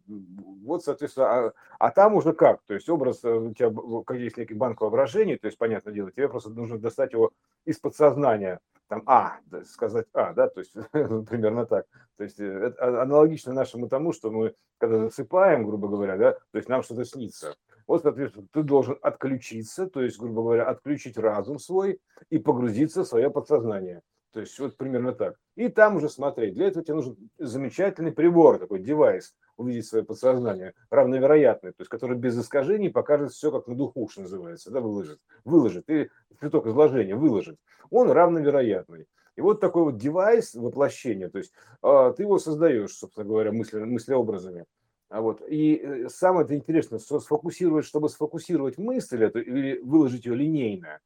вот, 0.06 0.84
соответственно, 0.84 1.46
а, 1.46 1.52
а 1.78 1.90
там 1.92 2.14
уже 2.14 2.34
как, 2.34 2.60
то 2.66 2.74
есть 2.74 2.90
образ 2.90 3.24
э, 3.24 3.32
у 3.32 3.54
тебя, 3.54 3.72
как 4.04 4.18
есть 4.18 4.36
некий 4.36 4.52
банк 4.52 4.82
воображения, 4.82 5.38
то 5.38 5.46
есть, 5.46 5.56
понятное 5.56 5.94
дело, 5.94 6.12
тебе 6.12 6.28
просто 6.28 6.50
нужно 6.50 6.78
достать 6.78 7.14
его 7.14 7.30
из 7.64 7.78
подсознания, 7.78 8.60
там 8.88 9.02
А, 9.06 9.38
сказать 9.64 10.08
А, 10.12 10.34
да, 10.34 10.48
то 10.48 10.60
есть 10.60 10.74
примерно 10.92 11.64
так. 11.64 11.86
То 12.18 12.24
есть 12.24 12.38
это 12.38 12.76
а, 12.78 13.00
аналогично 13.00 13.54
нашему 13.54 13.88
тому, 13.88 14.12
что 14.12 14.30
мы, 14.30 14.54
когда 14.76 14.98
засыпаем, 14.98 15.64
грубо 15.64 15.88
говоря, 15.88 16.18
да, 16.18 16.32
то 16.32 16.58
есть 16.58 16.68
нам 16.68 16.82
что-то 16.82 17.06
снится. 17.06 17.54
Вот, 17.86 18.02
соответственно, 18.02 18.46
ты 18.52 18.62
должен 18.62 18.98
отключиться, 19.00 19.86
то 19.86 20.02
есть, 20.02 20.18
грубо 20.18 20.42
говоря, 20.42 20.68
отключить 20.68 21.16
разум 21.16 21.58
свой 21.58 21.98
и 22.28 22.36
погрузиться 22.36 23.04
в 23.04 23.08
свое 23.08 23.30
подсознание. 23.30 24.02
То 24.32 24.40
есть 24.40 24.58
вот 24.58 24.76
примерно 24.76 25.12
так. 25.12 25.36
И 25.56 25.68
там 25.68 25.96
уже 25.96 26.08
смотреть. 26.08 26.54
Для 26.54 26.68
этого 26.68 26.84
тебе 26.84 26.94
нужен 26.94 27.16
замечательный 27.38 28.12
прибор, 28.12 28.58
такой 28.58 28.80
девайс, 28.80 29.34
увидеть 29.56 29.86
свое 29.86 30.04
подсознание, 30.04 30.74
равновероятный, 30.90 31.70
то 31.72 31.80
есть 31.80 31.90
который 31.90 32.16
без 32.16 32.38
искажений 32.38 32.90
покажет 32.90 33.32
все 33.32 33.50
как 33.50 33.66
на 33.66 33.74
духу, 33.74 34.08
что 34.08 34.22
называется, 34.22 34.70
да, 34.70 34.80
выложит. 34.80 35.18
Выложит. 35.44 35.88
И 35.90 36.08
цветок 36.38 36.66
изложения 36.66 37.16
выложит. 37.16 37.58
Он 37.90 38.10
равновероятный. 38.10 39.06
И 39.36 39.40
вот 39.40 39.60
такой 39.60 39.84
вот 39.84 39.96
девайс 39.96 40.54
воплощения, 40.54 41.28
то 41.28 41.38
есть 41.38 41.52
э, 41.82 42.14
ты 42.16 42.24
его 42.24 42.38
создаешь, 42.38 42.92
собственно 42.92 43.26
говоря, 43.26 43.52
мысли, 43.52 43.78
мыслеобразами. 43.78 44.66
А 45.08 45.20
вот. 45.20 45.42
И 45.48 45.76
э, 45.76 46.08
самое 46.08 46.44
это 46.44 46.54
интересное, 46.54 46.98
сфокусировать, 46.98 47.84
чтобы 47.84 48.08
сфокусировать 48.08 48.78
мысль 48.78 49.24
эту 49.24 49.40
или 49.40 49.78
выложить 49.78 50.24
ее 50.24 50.34
линейно, 50.34 50.88
а, 50.94 50.98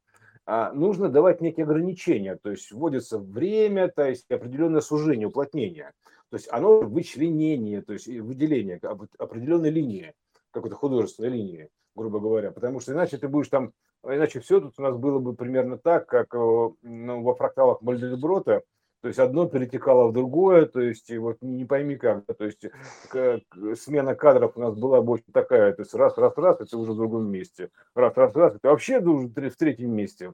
нужно 0.47 1.09
давать 1.09 1.41
некие 1.41 1.63
ограничения, 1.63 2.35
то 2.35 2.51
есть 2.51 2.71
вводится 2.71 3.17
время, 3.17 3.87
то 3.87 4.07
есть 4.07 4.29
определенное 4.29 4.81
сужение, 4.81 5.27
уплотнение. 5.27 5.93
То 6.29 6.37
есть 6.37 6.47
оно 6.51 6.81
вычленение, 6.81 7.81
то 7.81 7.93
есть 7.93 8.07
выделение 8.07 8.77
определенной 9.17 9.69
линии, 9.69 10.13
какой-то 10.51 10.75
художественной 10.75 11.29
линии, 11.29 11.69
грубо 11.95 12.19
говоря. 12.19 12.51
Потому 12.51 12.79
что 12.79 12.93
иначе 12.93 13.17
ты 13.17 13.27
будешь 13.27 13.49
там, 13.49 13.73
иначе 14.03 14.39
все 14.39 14.59
тут 14.59 14.73
у 14.77 14.81
нас 14.81 14.95
было 14.97 15.19
бы 15.19 15.35
примерно 15.35 15.77
так, 15.77 16.07
как 16.07 16.33
ну, 16.33 17.23
во 17.23 17.35
фракталах 17.35 17.81
Мальдельброта, 17.81 18.63
то 19.05 19.09
есть 19.09 19.19
одно 19.19 19.45
перетекало 19.45 20.07
в 20.07 20.13
другое, 20.13 20.65
то 20.65 20.81
есть 20.81 21.15
вот 21.15 21.37
не 21.41 21.63
пойми 21.63 21.95
как, 21.95 22.25
то 22.25 22.43
есть 22.43 22.65
как, 23.07 23.41
смена 23.77 24.15
кадров 24.15 24.53
у 24.55 24.59
нас 24.59 24.73
была 24.73 25.03
бы 25.03 25.11
очень 25.11 25.31
такая, 25.31 25.73
то 25.73 25.83
есть 25.83 25.93
раз, 25.93 26.17
раз, 26.17 26.35
раз, 26.35 26.59
это 26.59 26.75
уже 26.75 26.93
в 26.93 26.95
другом 26.95 27.29
месте, 27.29 27.69
раз, 27.93 28.17
раз, 28.17 28.35
раз, 28.35 28.55
это 28.55 28.69
вообще 28.69 28.97
уже 28.97 29.27
в 29.27 29.57
третьем 29.57 29.91
месте. 29.91 30.33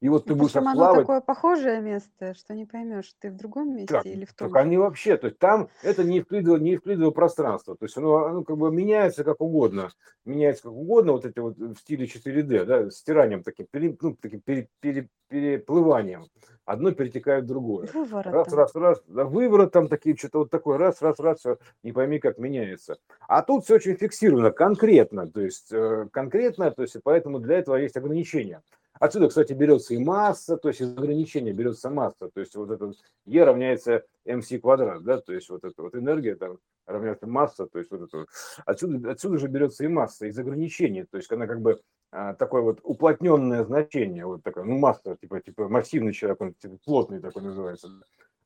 И 0.00 0.08
вот 0.08 0.26
ты 0.26 0.34
будешь 0.34 0.56
оно 0.56 0.72
плавать. 0.72 1.00
такое 1.00 1.20
похожее 1.20 1.80
место, 1.80 2.34
что 2.34 2.54
не 2.54 2.66
поймешь, 2.66 3.14
ты 3.20 3.30
в 3.30 3.36
другом 3.36 3.74
месте 3.74 3.94
так, 3.94 4.06
или 4.06 4.24
в 4.24 4.34
том. 4.34 4.48
Так 4.48 4.62
они 4.62 4.76
вообще, 4.76 5.16
то 5.16 5.28
есть 5.28 5.38
там 5.38 5.68
это 5.82 6.04
не 6.04 6.16
евклидово, 6.16 6.56
не 6.56 6.72
евклидово 6.72 7.10
пространство, 7.10 7.76
то 7.76 7.84
есть 7.84 7.96
оно, 7.96 8.26
оно 8.26 8.44
как 8.44 8.56
бы 8.56 8.70
меняется 8.70 9.24
как 9.24 9.40
угодно, 9.40 9.90
меняется 10.24 10.64
как 10.64 10.72
угодно, 10.72 11.12
вот 11.12 11.24
эти 11.24 11.38
вот 11.38 11.56
в 11.56 11.76
стиле 11.76 12.06
4D, 12.06 12.64
да, 12.64 12.90
стиранием 12.90 13.42
таким, 13.42 13.66
пере, 13.70 13.96
ну, 14.00 14.16
таким 14.20 14.40
пере, 14.40 14.68
пере, 14.80 15.08
переплыванием. 15.28 16.26
Одно 16.64 16.92
перетекает 16.92 17.44
в 17.44 17.48
другое. 17.48 17.88
Выворотом. 17.92 18.32
Раз, 18.32 18.52
раз, 18.52 18.74
раз, 18.74 19.02
да, 19.06 19.24
выворот 19.24 19.72
там 19.72 19.88
такие, 19.88 20.16
что-то 20.16 20.40
вот 20.40 20.50
такое, 20.50 20.78
раз, 20.78 21.02
раз, 21.02 21.18
раз, 21.18 21.40
все, 21.40 21.58
не 21.82 21.92
пойми, 21.92 22.18
как 22.18 22.38
меняется. 22.38 22.96
А 23.28 23.42
тут 23.42 23.64
все 23.64 23.74
очень 23.74 23.96
фиксировано, 23.96 24.50
конкретно, 24.50 25.30
то 25.30 25.40
есть 25.40 25.72
э, 25.72 26.08
конкретно, 26.10 26.70
то 26.70 26.82
есть 26.82 26.96
поэтому 27.02 27.38
для 27.38 27.58
этого 27.58 27.76
есть 27.76 27.96
ограничения. 27.96 28.62
Отсюда, 29.00 29.28
кстати, 29.28 29.52
берется 29.52 29.94
и 29.94 29.98
масса, 29.98 30.56
то 30.56 30.68
есть 30.68 30.80
из 30.80 30.96
ограничения 30.96 31.52
берется 31.52 31.90
масса, 31.90 32.30
то 32.32 32.40
есть 32.40 32.54
вот 32.54 32.70
это 32.70 32.92
E 33.26 33.42
равняется 33.42 34.04
mc 34.24 34.58
квадрат, 34.60 35.02
да, 35.02 35.20
то 35.20 35.32
есть 35.32 35.48
вот 35.50 35.64
эта 35.64 35.82
вот 35.82 35.94
энергия 35.96 36.36
там 36.36 36.58
равняется 36.86 37.26
масса, 37.26 37.66
то 37.66 37.78
есть 37.78 37.90
вот 37.90 38.02
это 38.02 38.18
вот. 38.18 38.28
Отсюда, 38.64 39.10
отсюда 39.10 39.38
же 39.38 39.48
берется 39.48 39.84
и 39.84 39.88
масса 39.88 40.26
из 40.26 40.38
ограничения, 40.38 41.06
то 41.10 41.16
есть 41.16 41.30
она 41.32 41.46
как 41.46 41.60
бы 41.60 41.80
а, 42.12 42.34
такое 42.34 42.62
вот 42.62 42.78
уплотненное 42.84 43.64
значение, 43.64 44.24
вот 44.26 44.44
такое, 44.44 44.62
ну 44.62 44.78
масса, 44.78 45.16
типа, 45.20 45.40
типа 45.40 45.68
массивный 45.68 46.12
человек, 46.12 46.40
он 46.40 46.54
типа, 46.54 46.78
плотный 46.84 47.20
такой 47.20 47.42
называется. 47.42 47.88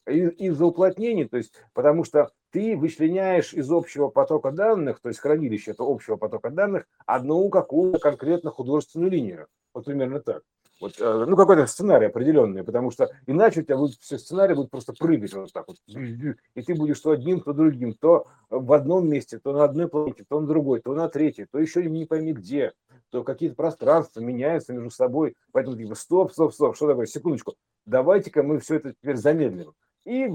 Из-за 0.09 0.66
уплотнений, 0.66 1.27
то 1.27 1.37
есть 1.37 1.53
потому 1.75 2.05
что 2.05 2.31
ты 2.51 2.77
вычленяешь 2.77 3.53
из 3.53 3.71
общего 3.71 4.09
потока 4.09 4.51
данных, 4.51 5.01
то 5.01 5.09
есть 5.09 5.21
хранилище 5.21 5.73
это 5.73 5.85
общего 5.85 6.16
потока 6.16 6.51
данных, 6.51 6.87
одну 7.07 7.49
какую-то 7.51 7.99
конкретно 7.99 8.51
художественную 8.51 9.11
линию. 9.11 9.47
Вот 9.75 9.85
примерно 9.85 10.21
так. 10.21 10.42
Вот, 10.81 10.94
э, 11.01 11.25
ну, 11.29 11.37
какой-то 11.37 11.66
сценарий 11.66 12.07
определенный, 12.07 12.62
потому 12.62 12.90
что 12.92 13.11
иначе 13.27 13.61
у 13.61 13.62
тебя 13.64 13.77
будет 13.77 13.99
все 14.01 14.16
сценарий 14.16 14.55
будет 14.55 14.71
просто 14.71 14.92
прыгать 14.92 15.35
вот 15.35 15.53
так 15.53 15.66
вот. 15.66 15.77
И 15.88 16.62
ты 16.62 16.75
будешь 16.75 17.01
то 17.01 17.11
одним, 17.11 17.40
то 17.40 17.53
другим, 17.53 17.94
то 17.94 18.29
в 18.49 18.73
одном 18.73 19.09
месте, 19.09 19.40
то 19.40 19.53
на 19.53 19.64
одной 19.64 19.88
планете, 19.88 20.25
то 20.29 20.40
на 20.40 20.47
другой, 20.47 20.81
то 20.81 20.94
на 20.94 21.09
третьей, 21.09 21.47
то 21.51 21.59
еще 21.59 21.85
не 21.85 22.07
пойми 22.07 22.33
где, 22.33 22.73
то 23.11 23.25
какие-то 23.25 23.57
пространства 23.57 24.21
меняются 24.21 24.73
между 24.73 24.90
собой. 24.90 25.35
Поэтому 25.51 25.77
типа 25.77 25.97
стоп, 25.97 26.33
стоп, 26.33 26.55
стоп, 26.55 26.77
что 26.77 26.87
такое, 26.87 27.07
секундочку, 27.07 27.57
давайте-ка 27.85 28.44
мы 28.44 28.61
все 28.61 28.77
это 28.77 28.92
теперь 28.92 29.16
замедлим. 29.16 29.75
И 30.09 30.31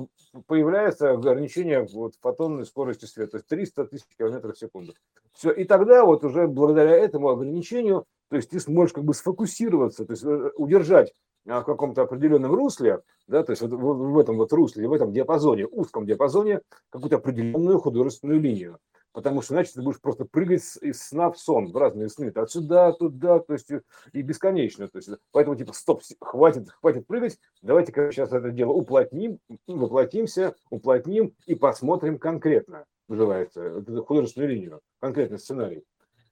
появляется 0.47 1.11
ограничение 1.11 1.87
вот, 1.93 2.15
фотонной 2.21 2.65
скорости 2.65 3.05
света, 3.05 3.31
то 3.31 3.37
есть 3.37 3.47
300 3.47 3.85
тысяч 3.85 4.05
километров 4.17 4.55
в 4.55 4.59
секунду. 4.59 4.93
Все, 5.33 5.51
и 5.51 5.63
тогда 5.63 6.05
вот 6.05 6.23
уже 6.23 6.47
благодаря 6.47 6.95
этому 6.95 7.29
ограничению 7.29 8.05
то 8.33 8.37
есть 8.37 8.49
ты 8.49 8.59
сможешь 8.59 8.93
как 8.93 9.03
бы 9.03 9.13
сфокусироваться, 9.13 10.05
то 10.05 10.13
есть 10.13 10.23
э, 10.23 10.49
удержать 10.57 11.13
а, 11.47 11.61
в 11.61 11.65
каком-то 11.65 12.01
определенном 12.01 12.51
русле, 12.51 13.01
да, 13.27 13.43
то 13.43 13.51
есть 13.51 13.61
вот 13.61 13.69
в 13.71 14.17
этом 14.17 14.37
вот 14.37 14.51
русле, 14.53 14.87
в 14.87 14.93
этом 14.93 15.13
диапазоне, 15.13 15.67
узком 15.67 16.07
диапазоне, 16.07 16.61
какую-то 16.89 17.17
определенную 17.17 17.77
художественную 17.77 18.39
линию. 18.39 18.79
Потому 19.13 19.43
что 19.43 19.53
иначе 19.53 19.71
ты 19.75 19.81
будешь 19.83 20.01
просто 20.01 20.25
прыгать 20.25 20.63
из 20.81 21.03
сна 21.03 21.31
в 21.31 21.37
сон, 21.37 21.71
в 21.71 21.77
разные 21.77 22.09
сны, 22.09 22.31
отсюда, 22.33 22.93
туда, 22.93 23.39
то 23.39 23.53
есть 23.53 23.69
и 24.11 24.21
бесконечно. 24.23 24.87
То 24.87 24.97
есть, 24.97 25.09
поэтому 25.31 25.55
типа 25.55 25.71
стоп, 25.73 26.01
хватит, 26.19 26.69
хватит 26.71 27.05
прыгать, 27.05 27.37
давайте-ка 27.61 28.11
сейчас 28.11 28.33
это 28.33 28.49
дело 28.49 28.71
уплотним, 28.71 29.37
воплотимся, 29.67 30.55
уплотним 30.71 31.35
и 31.45 31.53
посмотрим 31.53 32.17
конкретно, 32.17 32.85
называется, 33.07 33.83
художественную 34.07 34.51
линию, 34.51 34.79
конкретный 34.99 35.37
сценарий. 35.37 35.83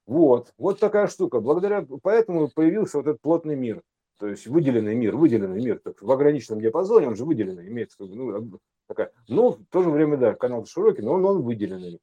Вот, 0.04 0.52
вот 0.58 0.80
такая 0.80 1.06
штука. 1.06 1.38
Благодаря 1.38 1.86
поэтому 2.02 2.48
появился 2.48 2.98
вот 2.98 3.06
этот 3.06 3.20
плотный 3.20 3.54
мир, 3.54 3.80
то 4.18 4.26
есть 4.26 4.48
выделенный 4.48 4.96
мир, 4.96 5.14
выделенный 5.14 5.62
мир 5.62 5.78
так, 5.78 6.02
в 6.02 6.10
ограниченном 6.10 6.60
диапазоне, 6.60 7.06
он 7.06 7.14
же 7.14 7.24
выделенный, 7.24 7.68
имеется 7.68 7.98
ну, 8.00 8.58
такая, 8.88 9.12
ну, 9.28 9.52
в 9.52 9.64
то 9.70 9.84
же 9.84 9.90
время, 9.90 10.16
да, 10.16 10.34
канал 10.34 10.66
широкий, 10.66 11.02
но 11.02 11.12
он, 11.12 11.24
он 11.24 11.42
выделенный. 11.42 12.00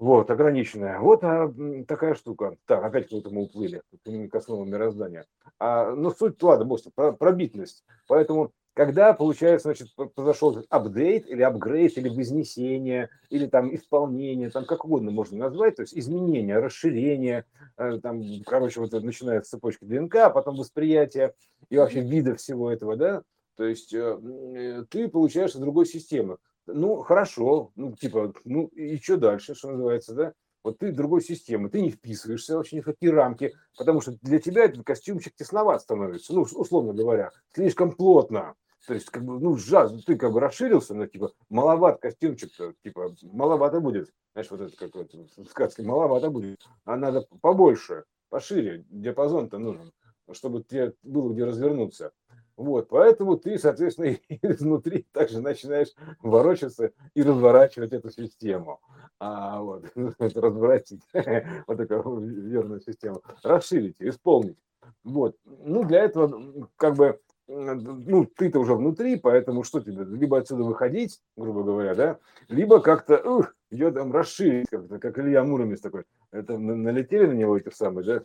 Вот, 0.00 0.30
ограниченная. 0.30 0.98
Вот 0.98 1.22
а, 1.24 1.52
такая 1.86 2.14
штука. 2.14 2.56
Так, 2.64 2.82
опять 2.82 3.10
куда-то 3.10 3.28
мы 3.28 3.42
уплыли 3.42 3.82
к 4.02 4.34
основам 4.34 4.70
мироздания. 4.70 5.26
А, 5.58 5.94
ну, 5.94 6.10
суть, 6.10 6.42
ладно, 6.42 6.64
босс, 6.64 6.88
про, 6.94 7.12
про 7.12 7.32
битность. 7.32 7.84
Поэтому 8.08 8.50
когда, 8.72 9.12
получается, 9.12 9.68
значит, 9.68 9.88
произошел 10.14 10.64
апдейт 10.70 11.28
или 11.28 11.42
апгрейд, 11.42 11.98
или 11.98 12.08
вознесение, 12.08 13.10
или 13.28 13.44
там 13.44 13.74
исполнение, 13.74 14.48
там 14.48 14.64
как 14.64 14.86
угодно 14.86 15.10
можно 15.10 15.36
назвать, 15.36 15.76
то 15.76 15.82
есть 15.82 15.94
изменение, 15.94 16.58
расширение, 16.58 17.44
э, 17.76 17.98
там, 18.02 18.22
короче, 18.46 18.80
вот 18.80 18.92
начинается 18.92 19.48
с 19.48 19.50
цепочки 19.50 19.84
ДНК, 19.84 20.14
а 20.16 20.30
потом 20.30 20.56
восприятие 20.56 21.34
и 21.68 21.76
вообще 21.76 22.00
вида 22.00 22.36
всего 22.36 22.70
этого, 22.70 22.96
да, 22.96 23.22
то 23.56 23.64
есть 23.64 23.92
э, 23.92 24.18
э, 24.56 24.84
ты 24.88 25.08
получаешь 25.08 25.50
из 25.50 25.56
другой 25.56 25.84
системы. 25.84 26.38
Ну, 26.72 27.02
хорошо, 27.02 27.70
ну, 27.76 27.94
типа, 27.94 28.32
ну, 28.44 28.66
и 28.66 28.98
что 28.98 29.16
дальше, 29.16 29.54
что 29.54 29.70
называется, 29.70 30.14
да? 30.14 30.32
Вот 30.62 30.78
ты 30.78 30.92
другой 30.92 31.22
системы, 31.22 31.70
ты 31.70 31.80
не 31.80 31.90
вписываешься 31.90 32.56
вообще 32.56 32.76
ни 32.76 32.80
в 32.80 32.84
какие 32.84 33.10
рамки, 33.10 33.54
потому 33.78 34.00
что 34.02 34.12
для 34.20 34.38
тебя 34.38 34.64
этот 34.64 34.84
костюмчик 34.84 35.34
тесноват 35.34 35.80
становится, 35.80 36.34
ну, 36.34 36.42
условно 36.42 36.92
говоря, 36.92 37.30
слишком 37.54 37.92
плотно. 37.92 38.54
То 38.86 38.94
есть, 38.94 39.10
как 39.10 39.24
бы, 39.24 39.38
ну, 39.38 39.56
жаз, 39.56 39.92
ты 40.04 40.16
как 40.16 40.32
бы 40.32 40.40
расширился, 40.40 40.94
но, 40.94 41.06
типа, 41.06 41.32
маловат 41.48 42.00
костюмчик, 42.00 42.50
типа, 42.82 43.14
маловато 43.22 43.80
будет. 43.80 44.12
Знаешь, 44.32 44.50
вот 44.50 44.60
это 44.60 44.76
как 44.76 44.94
вот 44.94 45.12
в 45.12 45.44
сказке, 45.46 45.82
маловато 45.82 46.30
будет. 46.30 46.60
А 46.84 46.96
надо 46.96 47.26
побольше, 47.40 48.04
пошире, 48.28 48.84
диапазон-то 48.88 49.58
нужен, 49.58 49.92
чтобы 50.32 50.62
тебе 50.62 50.94
было 51.02 51.32
где 51.32 51.44
развернуться. 51.44 52.12
Вот, 52.60 52.88
поэтому 52.90 53.38
ты, 53.38 53.58
соответственно, 53.58 54.18
изнутри 54.42 55.06
также 55.12 55.40
начинаешь 55.40 55.94
ворочаться 56.20 56.92
и 57.14 57.22
разворачивать 57.22 57.94
эту 57.94 58.10
систему. 58.10 58.80
А 59.18 59.62
вот, 59.62 59.86
разворачивать 60.18 61.00
вот 61.66 61.88
такую 61.88 62.20
верную 62.50 62.82
систему, 62.82 63.22
расширить, 63.42 63.96
исполнить. 63.98 64.58
Вот, 65.04 65.36
ну, 65.46 65.84
для 65.84 66.04
этого, 66.04 66.68
как 66.76 66.96
бы, 66.96 67.18
ну, 67.48 68.26
ты-то 68.26 68.60
уже 68.60 68.74
внутри, 68.74 69.16
поэтому 69.16 69.64
что 69.64 69.80
тебе, 69.80 70.04
либо 70.04 70.36
отсюда 70.36 70.64
выходить, 70.64 71.18
грубо 71.38 71.62
говоря, 71.62 71.94
да, 71.94 72.18
либо 72.48 72.80
как-то, 72.80 73.16
ух, 73.22 73.54
ее 73.70 73.90
там 73.90 74.12
расширить, 74.12 74.68
как-то, 74.68 74.98
как 74.98 75.18
Илья 75.18 75.44
Муромец 75.44 75.80
такой, 75.80 76.04
это 76.32 76.58
налетели 76.58 77.26
на 77.26 77.32
него 77.32 77.56
эти 77.56 77.70
самые, 77.74 78.04
да, 78.04 78.22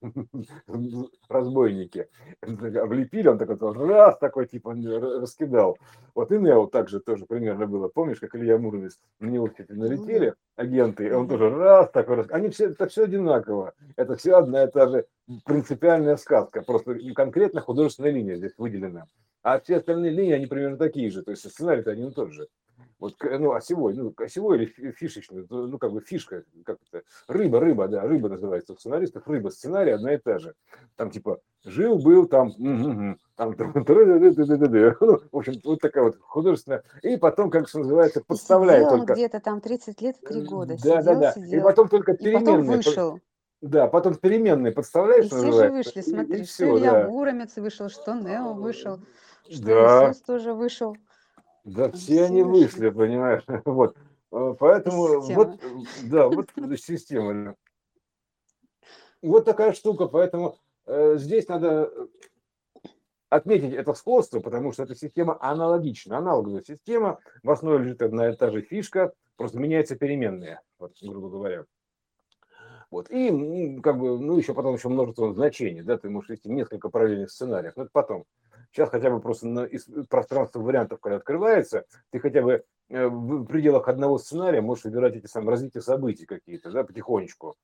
разбойники, 1.28 2.08
облепили, 2.40 3.28
он 3.28 3.38
такой, 3.38 3.56
раз 3.72 4.18
такой, 4.18 4.46
типа, 4.46 4.74
раскидал. 4.74 5.78
Вот 6.14 6.30
и 6.30 6.38
Нео 6.38 6.66
также 6.66 7.00
тоже 7.00 7.24
примерно 7.26 7.66
было, 7.66 7.88
помнишь, 7.88 8.20
как 8.20 8.34
Илья 8.34 8.58
Муромец, 8.58 8.98
на 9.20 9.28
него 9.28 9.46
кстати, 9.46 9.72
налетели 9.72 10.34
агенты, 10.56 11.06
и 11.06 11.10
он 11.10 11.28
тоже 11.28 11.50
раз 11.50 11.90
такой, 11.90 12.22
они 12.26 12.50
все, 12.50 12.70
это 12.70 12.86
все 12.86 13.04
одинаково, 13.04 13.72
это 13.96 14.16
все 14.16 14.36
одна 14.36 14.64
и 14.64 14.70
та 14.70 14.88
же 14.88 15.06
принципиальная 15.44 16.16
сказка, 16.16 16.62
просто 16.62 16.98
конкретно 17.14 17.60
художественная 17.60 18.10
линия 18.10 18.36
здесь 18.36 18.52
выделена. 18.58 19.06
А 19.42 19.58
все 19.58 19.78
остальные 19.78 20.12
линии, 20.12 20.34
они 20.34 20.46
примерно 20.46 20.76
такие 20.76 21.10
же, 21.10 21.22
то 21.22 21.32
есть 21.32 21.48
сценарий-то 21.48 21.90
один 21.90 22.08
и 22.08 22.12
тот 22.12 22.32
же. 22.32 22.46
Вот, 23.02 23.16
ну, 23.20 23.52
осевой, 23.52 23.94
ну, 23.94 24.14
осевой 24.16 24.58
или 24.58 24.92
фишечный, 24.92 25.44
ну, 25.50 25.76
как 25.76 25.90
бы 25.90 26.00
фишка, 26.02 26.44
как 26.64 26.78
это, 26.88 27.02
рыба, 27.26 27.58
рыба, 27.58 27.88
да, 27.88 28.02
рыба 28.02 28.28
называется 28.28 28.74
у 28.74 28.76
сценаристов, 28.76 29.26
рыба, 29.26 29.48
сценарий 29.48 29.90
одна 29.90 30.14
и 30.14 30.18
та 30.18 30.38
же. 30.38 30.54
Там, 30.94 31.10
типа, 31.10 31.40
жил, 31.64 31.98
был, 31.98 32.26
там, 32.28 32.52
там, 33.34 33.56
ну, 33.58 33.74
в 35.32 35.36
общем, 35.36 35.54
вот 35.64 35.80
такая 35.80 36.04
вот 36.04 36.16
художественная, 36.20 36.84
и 37.02 37.16
потом, 37.16 37.50
как 37.50 37.68
что 37.68 37.80
называется, 37.80 38.22
подставляет 38.24 38.88
только. 38.88 39.14
где-то 39.14 39.40
там 39.40 39.60
30 39.60 40.00
лет, 40.00 40.20
3 40.20 40.42
года, 40.42 40.76
Да, 40.80 41.02
да, 41.02 41.14
да, 41.16 41.34
и 41.44 41.58
потом 41.58 41.88
только 41.88 42.16
переменные. 42.16 42.76
вышел. 42.76 43.18
Да, 43.62 43.88
потом 43.88 44.14
переменные, 44.14 44.72
подставляешь, 44.72 45.26
что 45.26 45.38
все 45.38 45.50
же 45.50 45.70
вышли, 45.70 46.02
смотри, 46.02 46.44
что 46.44 46.78
Илья 46.78 47.08
Муромец 47.08 47.56
вышел, 47.56 47.88
что 47.88 48.14
Нео 48.14 48.54
вышел, 48.54 49.00
что 49.50 49.64
да. 49.64 50.04
Иисус 50.04 50.22
тоже 50.22 50.54
вышел. 50.54 50.96
Да, 51.64 51.90
все 51.92 52.24
они 52.24 52.42
вышли, 52.42 52.90
понимаешь? 52.90 53.44
Вот. 53.64 53.96
Э, 54.32 54.54
поэтому 54.58 55.20
вот, 55.20 55.60
да, 56.04 56.28
вот 56.28 56.50
система. 56.78 57.54
Вот 59.20 59.44
такая 59.44 59.72
штука, 59.72 60.08
поэтому 60.08 60.56
э, 60.86 61.16
здесь 61.18 61.46
надо 61.48 61.92
отметить 63.28 63.72
это 63.72 63.94
сходство, 63.94 64.40
потому 64.40 64.72
что 64.72 64.82
эта 64.82 64.94
система 64.94 65.38
аналогична, 65.40 66.18
аналоговая 66.18 66.62
система, 66.62 67.18
в 67.42 67.50
основе 67.50 67.84
лежит 67.84 68.02
одна 68.02 68.30
и 68.30 68.36
та 68.36 68.50
же 68.50 68.62
фишка, 68.62 69.12
просто 69.36 69.58
меняются 69.58 69.96
переменные, 69.96 70.60
вот, 70.78 70.94
грубо 71.00 71.28
говоря. 71.28 71.64
Вот. 72.90 73.10
И 73.10 73.80
как 73.80 73.98
бы, 73.98 74.18
ну, 74.18 74.36
еще 74.36 74.52
потом 74.52 74.74
еще 74.74 74.90
множество 74.90 75.32
значений, 75.32 75.82
да, 75.82 75.96
ты 75.96 76.10
можешь 76.10 76.28
вести 76.28 76.50
несколько 76.50 76.90
параллельных 76.90 77.30
сценариев, 77.30 77.72
но 77.76 77.84
это 77.84 77.90
потом. 77.92 78.24
Сейчас 78.72 78.88
хотя 78.88 79.10
бы 79.10 79.20
просто 79.20 79.46
на, 79.46 79.64
из, 79.64 79.84
пространство 80.08 80.60
вариантов, 80.60 81.00
когда 81.00 81.16
открывается, 81.16 81.84
ты 82.10 82.18
хотя 82.20 82.40
бы 82.42 82.64
э, 82.88 83.06
в 83.06 83.44
пределах 83.44 83.88
одного 83.88 84.18
сценария 84.18 84.62
можешь 84.62 84.84
выбирать 84.84 85.14
эти 85.14 85.26
самые 85.26 85.50
развития 85.50 85.82
событий 85.82 86.24
какие-то, 86.24 86.70
да, 86.70 86.82
потихонечку. 86.82 87.56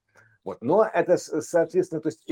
Вот. 0.44 0.60
Но 0.60 0.84
это, 0.84 1.16
соответственно, 1.16 2.02
то 2.02 2.08
есть 2.08 2.24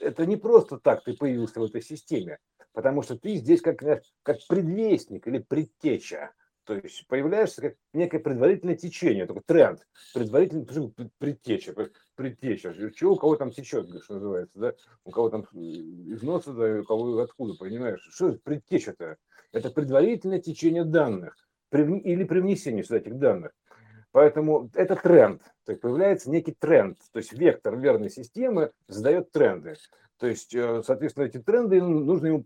это 0.00 0.26
не 0.26 0.36
просто 0.36 0.78
так 0.78 1.04
ты 1.04 1.16
появился 1.16 1.60
в 1.60 1.64
этой 1.64 1.82
системе, 1.82 2.38
потому 2.72 3.02
что 3.02 3.16
ты 3.16 3.36
здесь 3.36 3.60
как, 3.60 3.78
как 4.22 4.38
предвестник 4.48 5.26
или 5.28 5.38
предтеча. 5.38 6.32
То 6.64 6.74
есть 6.74 7.06
появляешься 7.08 7.62
как 7.62 7.74
некое 7.92 8.18
предварительное 8.18 8.76
течение, 8.76 9.26
такой 9.26 9.42
тренд, 9.46 9.86
предварительный 10.14 10.92
предтеча, 11.18 11.74
предтеча. 12.20 12.74
Чего 12.94 13.14
у 13.14 13.16
кого 13.16 13.36
там 13.36 13.50
течет, 13.50 13.88
что 14.04 14.14
называется, 14.14 14.58
да? 14.58 14.74
У 15.04 15.10
кого 15.10 15.30
там 15.30 15.46
из 15.54 16.22
носа, 16.22 16.52
да, 16.52 16.80
у 16.80 16.84
кого 16.84 17.18
откуда, 17.18 17.54
понимаешь? 17.54 18.06
Что 18.12 18.32
предтеча-то? 18.32 19.16
Это 19.52 19.70
предварительное 19.70 20.38
течение 20.38 20.84
данных 20.84 21.34
или 21.72 22.24
привнесение 22.24 22.84
сюда 22.84 22.98
этих 22.98 23.18
данных. 23.18 23.52
Поэтому 24.12 24.70
это 24.74 24.96
тренд. 24.96 25.40
То 25.64 25.72
есть 25.72 25.80
появляется 25.80 26.30
некий 26.30 26.52
тренд. 26.52 26.98
То 27.10 27.20
есть 27.20 27.32
вектор 27.32 27.78
верной 27.78 28.10
системы 28.10 28.72
задает 28.86 29.32
тренды. 29.32 29.76
То 30.18 30.26
есть, 30.26 30.54
э, 30.54 30.82
соответственно, 30.84 31.24
эти 31.24 31.38
тренды 31.38 31.80
нужно 31.80 32.26
ему 32.26 32.44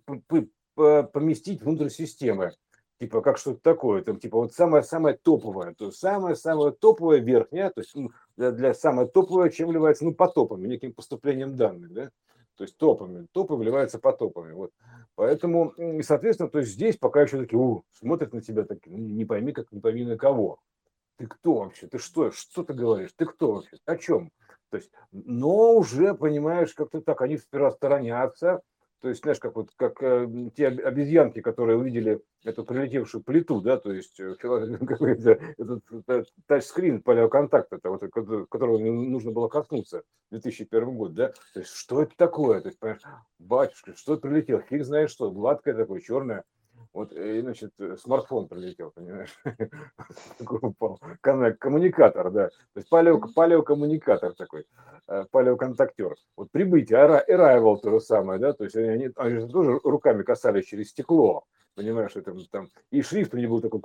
поместить 0.76 1.62
внутрь 1.62 1.88
системы 1.88 2.52
типа 3.04 3.20
как 3.20 3.38
что-то 3.38 3.60
такое, 3.60 4.02
там 4.02 4.18
типа 4.18 4.38
вот 4.38 4.54
самое-самое 4.54 5.16
топовое, 5.16 5.74
то 5.74 5.86
есть 5.86 5.98
самое-самое 5.98 6.72
топовое 6.72 7.18
верхнее, 7.18 7.70
то 7.70 7.82
есть 7.82 7.94
ну, 7.94 8.10
для, 8.36 8.50
для 8.50 8.74
самое 8.74 9.06
топовое, 9.06 9.50
чем 9.50 9.70
является, 9.70 10.04
ну, 10.04 10.14
потопами, 10.14 10.66
неким 10.66 10.94
поступлением 10.94 11.54
данных, 11.54 11.92
да, 11.92 12.10
то 12.56 12.64
есть 12.64 12.76
топами, 12.78 13.26
топы 13.32 13.54
вливаются 13.54 13.98
потопами, 13.98 14.52
вот. 14.52 14.70
Поэтому, 15.16 15.74
соответственно, 16.02 16.48
то 16.48 16.60
есть 16.60 16.72
здесь 16.72 16.96
пока 16.96 17.22
еще 17.22 17.38
такие, 17.38 17.58
у, 17.58 17.84
смотрят 17.92 18.32
на 18.32 18.40
тебя 18.40 18.64
так, 18.64 18.86
не 18.86 19.24
пойми, 19.24 19.52
как 19.52 19.70
не 19.70 19.80
пойми 19.80 20.04
на 20.04 20.16
кого. 20.16 20.58
Ты 21.16 21.26
кто 21.26 21.54
вообще? 21.54 21.86
Ты 21.86 21.98
что? 21.98 22.30
Что 22.32 22.64
ты 22.64 22.72
говоришь? 22.72 23.10
Ты 23.16 23.26
кто 23.26 23.52
вообще? 23.52 23.76
О 23.84 23.96
чем? 23.96 24.30
То 24.70 24.78
есть, 24.78 24.90
но 25.12 25.74
уже 25.74 26.14
понимаешь, 26.14 26.74
как-то 26.74 27.00
так, 27.00 27.20
они 27.22 27.38
сперва 27.38 27.70
сторонятся, 27.70 28.62
то 29.00 29.08
есть, 29.08 29.22
знаешь, 29.22 29.38
как 29.38 29.54
вот 29.54 29.70
как 29.76 30.02
э, 30.02 30.26
те 30.56 30.68
обезьянки, 30.68 31.40
которые 31.40 31.76
увидели 31.76 32.22
эту 32.42 32.64
прилетевшую 32.64 33.22
плиту, 33.22 33.60
да, 33.60 33.76
то 33.76 33.92
есть 33.92 34.18
э, 34.18 34.34
этот 35.58 35.82
э, 36.08 36.24
тачскрин 36.46 37.02
палеоконтакт, 37.02 37.72
это 37.72 37.90
вот, 37.90 38.00
которого 38.48 38.78
нужно 38.78 39.30
было 39.30 39.48
коснуться 39.48 40.04
2001 40.30 40.96
год, 40.96 41.14
да, 41.14 41.28
то 41.52 41.60
есть 41.60 41.72
что 41.72 42.02
это 42.02 42.16
такое, 42.16 42.60
то 42.60 42.68
есть, 42.68 42.80
батюшка, 43.38 43.94
что 43.96 44.16
прилетел, 44.16 44.60
фиг 44.60 44.84
знает 44.84 45.10
что, 45.10 45.30
гладкое 45.30 45.74
такое, 45.74 46.00
черное, 46.00 46.44
вот, 46.94 47.12
и, 47.12 47.40
значит, 47.40 47.72
смартфон 47.98 48.46
прилетел, 48.46 48.92
понимаешь? 48.92 49.36
Коммуникатор, 51.58 52.30
да. 52.30 52.48
То 52.48 52.54
есть 52.76 52.88
палео, 52.88 53.20
палеокоммуникатор 53.34 54.32
такой, 54.34 54.64
палеоконтактер. 55.32 56.14
Вот 56.36 56.52
прибытие, 56.52 57.24
arrival 57.28 57.78
то 57.78 57.90
же 57.90 58.00
самое, 58.00 58.38
да, 58.38 58.52
то 58.52 58.62
есть 58.62 58.76
они, 58.76 59.10
они 59.16 59.40
же 59.40 59.48
тоже 59.48 59.80
руками 59.82 60.22
касались 60.22 60.66
через 60.66 60.90
стекло, 60.90 61.44
понимаешь, 61.74 62.14
это 62.14 62.32
там, 62.52 62.68
и 62.92 63.02
шрифт 63.02 63.34
у 63.34 63.38
них 63.38 63.50
был 63.50 63.60
такой 63.60 63.80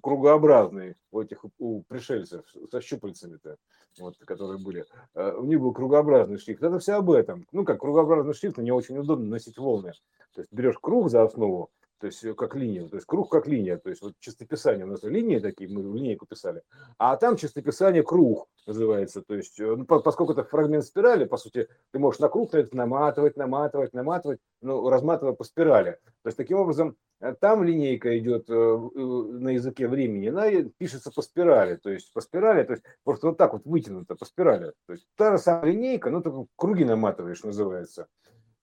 кругообразный 0.00 0.94
у 1.10 1.20
этих, 1.20 1.44
у 1.58 1.82
пришельцев 1.82 2.44
со 2.70 2.80
щупальцами-то, 2.80 3.56
вот, 3.98 4.16
которые 4.18 4.60
были, 4.60 4.84
у 5.14 5.44
них 5.44 5.60
был 5.60 5.72
кругообразный 5.72 6.38
шрифт, 6.38 6.62
это 6.62 6.78
все 6.78 6.94
об 6.94 7.10
этом, 7.10 7.44
ну, 7.50 7.64
как 7.64 7.80
кругообразный 7.80 8.34
шрифт, 8.34 8.58
не 8.58 8.70
очень 8.70 8.98
удобно 8.98 9.26
носить 9.26 9.58
волны, 9.58 9.94
то 10.32 10.42
есть 10.42 10.52
берешь 10.52 10.78
круг 10.80 11.10
за 11.10 11.24
основу, 11.24 11.72
то 12.02 12.06
есть 12.06 12.24
э, 12.24 12.34
как 12.34 12.56
линию, 12.56 12.88
то 12.88 12.96
есть 12.96 13.06
круг 13.06 13.30
как 13.30 13.46
линия, 13.46 13.76
то 13.76 13.88
есть 13.88 14.02
вот 14.02 14.14
чистописание 14.18 14.84
у 14.84 14.88
нас 14.88 15.04
линии 15.04 15.38
такие, 15.38 15.70
мы 15.70 15.88
в 15.88 15.94
линейку 15.94 16.26
писали, 16.26 16.62
а 16.98 17.16
там 17.16 17.36
чистописание 17.36 18.02
круг 18.02 18.48
называется, 18.66 19.22
то 19.22 19.36
есть 19.36 19.60
э, 19.60 19.76
ну, 19.76 19.84
поскольку 19.84 20.32
это 20.32 20.42
фрагмент 20.42 20.84
спирали, 20.84 21.26
по 21.26 21.36
сути, 21.36 21.68
ты 21.92 22.00
можешь 22.00 22.18
на 22.18 22.28
круг 22.28 22.50
наматывать, 22.72 23.36
наматывать, 23.36 23.92
наматывать, 23.92 24.40
ну, 24.62 24.88
разматывая 24.90 25.34
по 25.34 25.44
спирали. 25.44 25.92
То 26.24 26.26
есть 26.26 26.36
таким 26.36 26.58
образом 26.58 26.96
э, 27.20 27.36
там 27.40 27.62
линейка 27.62 28.18
идет 28.18 28.48
на 28.48 29.50
языке 29.50 29.86
времени, 29.86 30.26
она 30.26 30.50
пишется 30.78 31.12
по 31.12 31.22
спирали, 31.22 31.76
то 31.76 31.90
есть 31.90 32.12
по 32.12 32.20
спирали, 32.20 32.64
то 32.64 32.72
есть 32.72 32.82
просто 33.04 33.28
вот 33.28 33.38
так 33.38 33.52
вот 33.52 33.64
вытянуто 33.64 34.16
по 34.16 34.24
спирали. 34.24 34.72
То 34.88 34.94
есть 34.94 35.06
та 35.14 35.36
же 35.36 35.38
самая 35.38 35.70
линейка, 35.70 36.10
но 36.10 36.20
только 36.20 36.46
круги 36.56 36.84
наматываешь, 36.84 37.44
называется. 37.44 38.08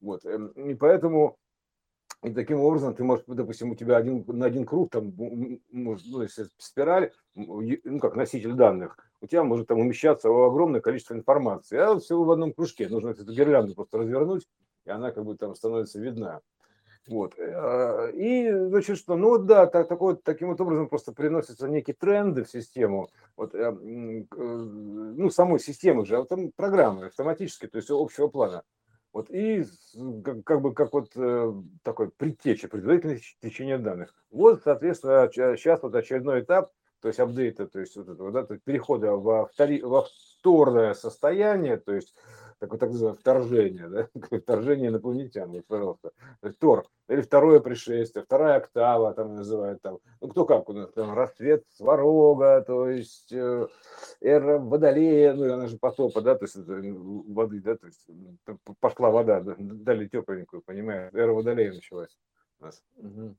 Вот. 0.01 0.25
Эм, 0.25 0.47
и 0.49 0.75
поэтому 0.75 1.37
и 2.21 2.31
таким 2.31 2.59
образом 2.59 2.93
ты 2.93 3.03
можешь, 3.03 3.23
допустим, 3.27 3.71
у 3.71 3.75
тебя 3.75 3.95
один, 3.95 4.25
на 4.27 4.45
один 4.45 4.65
круг, 4.65 4.91
там, 4.91 5.13
может, 5.71 6.05
ну, 6.07 6.21
если 6.21 6.47
спираль, 6.57 7.11
ну, 7.33 7.99
как 7.99 8.15
носитель 8.15 8.53
данных, 8.53 8.97
у 9.21 9.27
тебя 9.27 9.43
может 9.43 9.67
там 9.67 9.79
умещаться 9.79 10.29
огромное 10.29 10.81
количество 10.81 11.13
информации. 11.13 11.77
А 11.77 11.93
вот 11.93 12.03
всего 12.03 12.25
в 12.25 12.31
одном 12.31 12.53
кружке. 12.53 12.89
Нужно 12.89 13.09
эту 13.09 13.31
гирлянду 13.31 13.73
просто 13.73 13.99
развернуть, 13.99 14.47
и 14.85 14.89
она 14.89 15.11
как 15.11 15.23
бы 15.23 15.35
там 15.35 15.55
становится 15.55 15.99
видна. 15.99 16.41
Вот. 17.07 17.33
Э, 17.39 18.11
и, 18.13 18.51
значит, 18.51 18.97
что, 18.97 19.15
ну 19.15 19.37
да, 19.37 19.65
так, 19.65 19.87
такой, 19.87 20.15
таким 20.17 20.49
вот 20.49 20.61
образом 20.61 20.89
просто 20.89 21.11
приносятся 21.11 21.67
некие 21.67 21.95
тренды 21.95 22.43
в 22.43 22.49
систему, 22.49 23.09
вот, 23.35 23.55
э, 23.55 23.59
э, 23.61 24.35
ну, 24.35 25.29
самой 25.29 25.59
системы 25.59 26.05
же, 26.05 26.17
а 26.17 26.25
там 26.25 26.51
программы 26.51 27.07
автоматически, 27.07 27.67
то 27.67 27.77
есть 27.77 27.89
общего 27.89 28.27
плана. 28.27 28.63
Вот 29.19 29.29
и 29.31 29.65
как, 30.23 30.45
как 30.45 30.61
бы 30.61 30.73
как 30.73 30.93
вот 30.93 31.11
э, 31.17 31.53
такой 31.83 32.09
предтеча, 32.09 32.69
предварительное 32.69 33.19
течение 33.41 33.77
данных. 33.77 34.15
Вот, 34.31 34.61
соответственно, 34.63 35.29
сейчас 35.33 35.83
вот 35.83 35.93
очередной 35.93 36.39
этап, 36.39 36.71
то 37.01 37.09
есть 37.09 37.19
апдейта, 37.19 37.67
то 37.67 37.81
есть 37.81 37.97
вот 37.97 38.07
этого, 38.07 38.31
да, 38.31 38.43
перехода 38.63 39.11
во, 39.11 39.47
втори, 39.47 39.81
во 39.81 40.07
второе 40.39 40.93
состояние, 40.93 41.75
то 41.75 41.93
есть 41.93 42.15
такое 42.59 42.79
так 42.79 42.89
называемое 42.89 43.19
вторжение, 43.19 43.87
да, 43.87 44.07
вторжение 44.39 44.89
инопланетян, 44.89 45.49
вот, 45.49 45.65
пожалуйста, 45.65 46.11
Тор, 46.59 46.85
или 47.07 47.21
второе 47.21 47.59
пришествие, 47.59 48.23
вторая 48.23 48.57
октава, 48.57 49.13
там 49.13 49.35
называют, 49.35 49.81
там, 49.81 49.99
ну, 50.21 50.27
кто 50.27 50.45
как, 50.45 50.69
у 50.69 50.73
нас 50.73 50.91
там 50.91 51.13
расцвет 51.13 51.65
сварога, 51.69 52.63
то 52.65 52.89
есть 52.89 53.31
э, 53.31 53.67
эра 54.21 54.59
водолея, 54.59 55.33
ну, 55.33 55.53
она 55.53 55.67
же 55.67 55.77
потопа, 55.77 56.21
да, 56.21 56.35
то 56.35 56.45
есть 56.45 56.55
это, 56.55 56.73
воды, 56.73 57.61
да, 57.61 57.75
то 57.75 57.87
есть 57.87 58.07
пошла 58.79 59.09
вода, 59.09 59.41
дали 59.41 60.07
тепленькую, 60.07 60.61
понимаешь, 60.61 61.13
эра 61.13 61.33
водолея 61.33 61.73
началась 61.73 62.17
у 62.59 62.65
нас. 62.65 62.83
Угу 62.97 63.35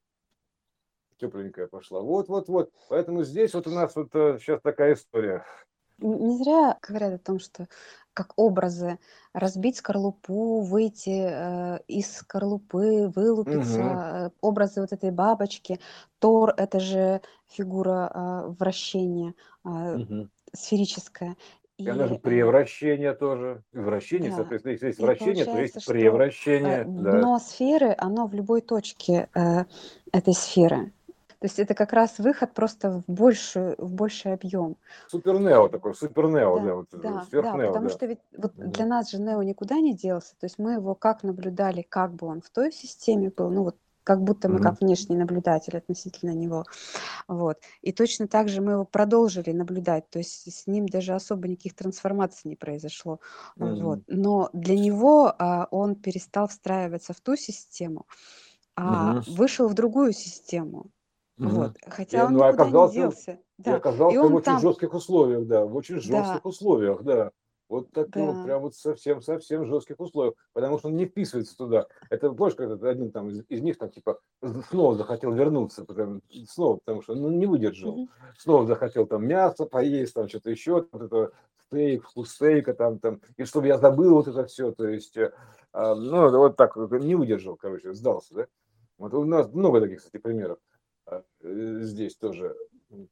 тепленькая 1.20 1.66
пошла. 1.66 2.00
Вот, 2.00 2.28
вот, 2.28 2.48
вот. 2.48 2.72
Поэтому 2.88 3.22
здесь 3.24 3.52
вот 3.52 3.66
у 3.66 3.70
нас 3.70 3.94
вот 3.94 4.08
сейчас 4.40 4.58
э, 4.58 4.62
такая 4.62 4.94
история. 4.94 5.44
Не 5.98 6.38
зря 6.38 6.78
говорят 6.80 7.12
о 7.12 7.18
том, 7.18 7.38
что 7.38 7.68
как 8.14 8.32
образы 8.36 8.98
разбить 9.32 9.76
скорлупу, 9.76 10.60
выйти 10.60 11.28
э, 11.30 11.78
из 11.88 12.12
скорлупы, 12.16 13.08
вылупиться, 13.14 14.32
Угу. 14.40 14.48
образы 14.48 14.80
вот 14.80 14.92
этой 14.92 15.10
бабочки. 15.10 15.80
Тор 16.18 16.52
это 16.56 16.80
же 16.80 17.20
фигура 17.48 18.10
э, 18.12 18.54
вращения 18.58 19.34
э, 19.64 19.96
Угу. 19.96 20.28
сферическая. 20.52 21.36
И 21.78 21.88
она 21.88 22.06
же 22.06 22.16
э, 22.16 22.18
превращение 22.18 23.14
тоже. 23.14 23.62
Вращение, 23.72 24.30
да. 24.30 24.36
соответственно, 24.36 24.72
если 24.72 24.86
есть 24.88 25.00
вращение, 25.00 25.44
то 25.46 25.58
есть 25.58 25.86
превращение. 25.86 26.80
Э, 26.80 26.84
дно 26.84 27.38
сферы, 27.38 27.94
оно 27.96 28.26
в 28.26 28.34
любой 28.34 28.60
точке 28.60 29.28
э, 29.34 29.64
этой 30.12 30.34
сферы. 30.34 30.92
То 31.40 31.46
есть 31.46 31.58
это 31.58 31.74
как 31.74 31.94
раз 31.94 32.18
выход 32.18 32.52
просто 32.52 32.90
в 32.90 33.04
большую, 33.10 33.74
в 33.78 33.94
больший 33.94 34.34
объем. 34.34 34.76
Супер 35.08 35.40
Нео 35.40 35.68
такой, 35.68 35.94
супер 35.94 36.28
Нео, 36.28 36.58
да, 36.58 36.64
да, 36.64 36.74
вот, 36.74 36.88
да, 36.92 37.26
да, 37.32 37.52
потому 37.68 37.88
да. 37.88 37.88
что 37.88 38.06
ведь 38.06 38.18
вот 38.36 38.54
mm 38.54 38.70
для 38.70 38.86
нас 38.86 39.10
же 39.10 39.18
Нео 39.18 39.42
никуда 39.42 39.76
не 39.76 39.94
делся, 39.94 40.34
то 40.38 40.44
есть 40.44 40.58
мы 40.58 40.74
его 40.74 40.94
как 40.94 41.22
наблюдали, 41.22 41.80
как 41.80 42.12
бы 42.14 42.26
он 42.26 42.42
в 42.42 42.50
той 42.50 42.72
системе 42.72 43.32
был, 43.34 43.50
ну 43.50 43.64
вот 43.64 43.76
как 44.04 44.22
будто 44.22 44.48
мы 44.48 44.60
как 44.60 44.80
внешний 44.80 45.16
наблюдатель 45.16 45.76
относительно 45.76 46.32
него, 46.32 46.64
вот. 47.26 47.58
И 47.80 47.92
точно 47.92 48.28
так 48.28 48.48
же 48.48 48.60
мы 48.60 48.72
его 48.72 48.84
продолжили 48.84 49.52
наблюдать, 49.52 50.10
то 50.10 50.18
есть 50.18 50.52
с 50.52 50.66
ним 50.66 50.86
даже 50.86 51.14
особо 51.14 51.48
никаких 51.48 51.74
трансформаций 51.74 52.50
не 52.50 52.56
произошло, 52.56 53.18
mm 53.58 53.82
вот. 53.82 54.00
Но 54.08 54.50
для 54.52 54.78
него 54.78 55.34
а, 55.38 55.68
он 55.70 55.94
перестал 55.94 56.48
встраиваться 56.48 57.14
в 57.14 57.20
ту 57.20 57.36
систему, 57.36 58.06
а 58.76 59.14
mm 59.14 59.30
вышел 59.36 59.68
в 59.68 59.74
другую 59.74 60.12
систему. 60.12 60.90
Вот. 61.40 61.76
Хотя 61.86 62.18
и, 62.18 62.26
он 62.26 62.32
ну, 62.32 62.38
никуда 62.38 62.48
оказался, 62.48 62.94
не 62.94 63.02
делся. 63.02 63.38
Да. 63.58 63.70
И 63.70 63.74
оказался 63.74 64.14
и 64.14 64.18
он 64.18 64.32
в 64.32 64.34
очень 64.36 64.44
там... 64.44 64.60
жестких 64.60 64.94
условиях, 64.94 65.46
да, 65.46 65.64
в 65.64 65.74
очень 65.74 65.96
жестких 65.96 66.42
да. 66.42 66.48
условиях, 66.48 67.02
да. 67.02 67.30
Вот 67.70 67.92
так 67.92 68.10
да. 68.10 68.26
вот, 68.26 68.44
прям 68.44 68.62
вот 68.62 68.74
совсем, 68.74 69.22
совсем 69.22 69.64
жестких 69.64 70.00
условиях, 70.00 70.34
потому 70.52 70.78
что 70.78 70.88
он 70.88 70.96
не 70.96 71.06
вписывается 71.06 71.56
туда. 71.56 71.86
Это, 72.10 72.30
помнишь, 72.32 72.56
как 72.56 72.82
один 72.82 73.12
там 73.12 73.30
из, 73.30 73.44
из 73.48 73.62
них 73.62 73.78
там 73.78 73.90
типа 73.90 74.18
снова 74.68 74.96
захотел 74.96 75.32
вернуться, 75.32 75.84
потому, 75.84 76.20
снова, 76.48 76.78
потому 76.78 77.00
что 77.02 77.14
ну, 77.14 77.30
не 77.30 77.46
выдержал. 77.46 77.96
Mm-hmm. 77.96 78.08
Снова 78.38 78.66
захотел 78.66 79.06
там 79.06 79.26
мясо 79.26 79.66
поесть, 79.66 80.14
там 80.14 80.28
что-то 80.28 80.50
еще, 80.50 80.84
вот 80.90 81.02
это 81.02 81.30
стейк, 81.62 82.04
вкус 82.04 82.32
стейка 82.32 82.74
там, 82.74 82.98
там, 82.98 83.20
и 83.36 83.44
чтобы 83.44 83.68
я 83.68 83.78
забыл 83.78 84.16
вот 84.16 84.26
это 84.26 84.44
все, 84.46 84.72
то 84.72 84.88
есть, 84.88 85.16
э, 85.16 85.30
ну, 85.72 86.38
вот 86.38 86.56
так, 86.56 86.76
не 86.76 87.14
выдержал, 87.14 87.56
короче, 87.56 87.94
сдался, 87.94 88.34
да. 88.34 88.46
Вот 88.98 89.14
у 89.14 89.24
нас 89.24 89.50
много 89.52 89.80
таких, 89.80 89.98
кстати, 89.98 90.20
примеров. 90.20 90.58
А, 91.10 91.24
э, 91.42 91.78
здесь 91.82 92.16
тоже 92.16 92.54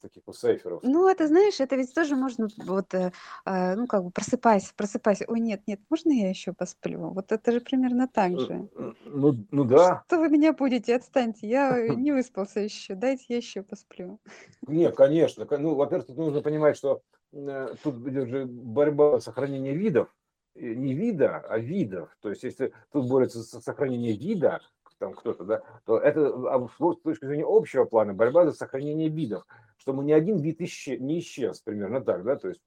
таких 0.00 0.22
вот 0.26 0.36
сайферов. 0.36 0.82
Ну, 0.82 1.08
это, 1.08 1.26
знаешь, 1.26 1.60
это 1.60 1.76
ведь 1.76 1.94
тоже 1.94 2.16
можно, 2.16 2.48
вот, 2.58 2.94
э, 2.94 3.12
э, 3.44 3.74
ну, 3.74 3.86
как 3.86 4.04
бы, 4.04 4.10
просыпайся, 4.10 4.72
просыпайся. 4.76 5.24
Ой, 5.28 5.40
нет, 5.40 5.62
нет, 5.66 5.80
можно 5.88 6.10
я 6.10 6.28
еще 6.28 6.52
посплю? 6.52 7.10
Вот 7.10 7.32
это 7.32 7.52
же 7.52 7.60
примерно 7.60 8.08
так 8.08 8.32
э, 8.32 8.38
же. 8.38 8.68
Ну, 9.04 9.36
ну 9.50 9.64
да. 9.64 10.02
Что 10.06 10.18
вы 10.18 10.28
меня 10.28 10.52
будете? 10.52 10.96
Отстаньте, 10.96 11.46
я 11.48 11.88
не 11.96 12.12
выспался 12.12 12.60
еще, 12.60 12.94
дайте 12.94 13.24
я 13.28 13.36
еще 13.36 13.62
посплю. 13.62 14.20
Нет, 14.66 14.96
конечно. 14.96 15.46
Ну, 15.58 15.74
во-первых, 15.74 16.06
тут 16.06 16.16
нужно 16.16 16.42
понимать, 16.42 16.76
что 16.76 17.02
тут 17.30 18.06
идет 18.08 18.28
же 18.28 18.46
борьба 18.46 19.20
сохранения 19.20 19.74
видов, 19.74 20.08
не 20.54 20.94
вида, 20.94 21.44
а 21.48 21.58
видов. 21.58 22.16
То 22.20 22.30
есть, 22.30 22.42
если 22.42 22.72
тут 22.90 23.08
борется 23.08 23.42
за 23.42 23.60
сохранение 23.60 24.16
вида, 24.16 24.60
там 24.98 25.14
кто-то, 25.14 25.44
да, 25.44 25.62
то 25.84 25.98
это 25.98 26.28
а 26.52 26.68
с 26.68 26.96
точки 27.02 27.24
зрения 27.24 27.46
общего 27.46 27.84
плана 27.84 28.14
борьба 28.14 28.44
за 28.44 28.52
сохранение 28.52 29.08
видов, 29.08 29.46
чтобы 29.78 30.04
ни 30.04 30.12
один 30.12 30.38
вид 30.38 30.60
исчез, 30.60 31.00
не 31.00 31.20
исчез, 31.20 31.60
примерно 31.60 32.00
так, 32.00 32.24
да, 32.24 32.36
то 32.36 32.48
есть 32.48 32.60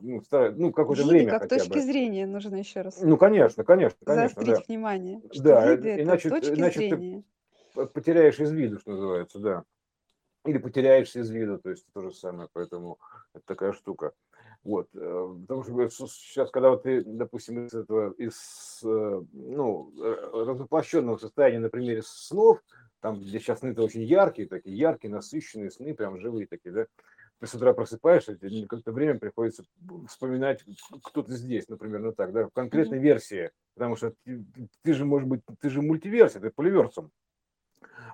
ну, 0.00 0.22
ну 0.30 0.72
какое-то 0.72 1.02
виды 1.02 1.14
время 1.14 1.30
как 1.30 1.42
хотя 1.42 1.56
точки 1.56 1.74
бы. 1.74 1.80
зрения 1.80 2.26
нужно 2.26 2.56
еще 2.56 2.80
раз. 2.82 3.00
Ну, 3.00 3.16
конечно, 3.16 3.64
конечно, 3.64 3.98
конечно. 4.04 4.28
Заострить 4.28 4.56
да. 4.56 4.62
внимание. 4.66 5.20
Что 5.32 5.42
да, 5.42 5.74
виды 5.74 6.02
иначе, 6.02 6.28
это 6.28 6.40
точки 6.40 6.58
иначе 6.58 6.78
зрения. 6.78 7.24
ты 7.74 7.86
потеряешь 7.86 8.40
из 8.40 8.50
виду, 8.50 8.78
что 8.78 8.92
называется, 8.92 9.38
да. 9.38 9.64
Или 10.44 10.58
потеряешься 10.58 11.20
из 11.20 11.30
виду, 11.30 11.58
то 11.58 11.70
есть 11.70 11.84
то 11.92 12.00
же 12.00 12.12
самое, 12.12 12.48
поэтому 12.52 12.98
это 13.34 13.44
такая 13.44 13.72
штука. 13.72 14.12
Вот, 14.66 14.88
э, 14.94 15.34
потому 15.42 15.62
что 15.62 16.08
сейчас, 16.08 16.50
когда 16.50 16.70
вот 16.70 16.82
ты, 16.82 17.04
допустим, 17.04 17.66
из 17.66 17.72
этого, 17.72 18.12
из, 18.18 18.80
э, 18.82 19.22
ну, 19.32 19.92
развоплощенного 20.32 21.18
состояния 21.18 21.60
на 21.60 21.68
примере 21.68 22.02
снов, 22.04 22.60
там, 23.00 23.20
где 23.20 23.38
сейчас 23.38 23.60
сны-то 23.60 23.84
очень 23.84 24.02
яркие, 24.02 24.48
такие 24.48 24.76
яркие, 24.76 25.14
насыщенные 25.14 25.70
сны, 25.70 25.94
прям 25.94 26.18
живые 26.18 26.48
такие, 26.48 26.72
да, 26.72 26.86
ты 27.38 27.46
с 27.46 27.54
утра 27.54 27.74
просыпаешься, 27.74 28.34
тебе 28.34 28.62
какое-то 28.62 28.90
время 28.90 29.20
приходится 29.20 29.62
вспоминать, 30.08 30.64
кто 31.04 31.22
то 31.22 31.32
здесь, 31.32 31.68
например, 31.68 32.00
ну 32.00 32.12
так, 32.12 32.32
да, 32.32 32.48
в 32.48 32.52
конкретной 32.52 32.98
mm-hmm. 32.98 33.02
версии, 33.02 33.50
потому 33.74 33.94
что 33.94 34.14
ты, 34.24 34.44
ты 34.82 34.94
же, 34.94 35.04
может 35.04 35.28
быть, 35.28 35.42
ты 35.60 35.70
же 35.70 35.80
мультиверсия, 35.80 36.40
ты 36.40 36.50
поливерсом, 36.50 37.12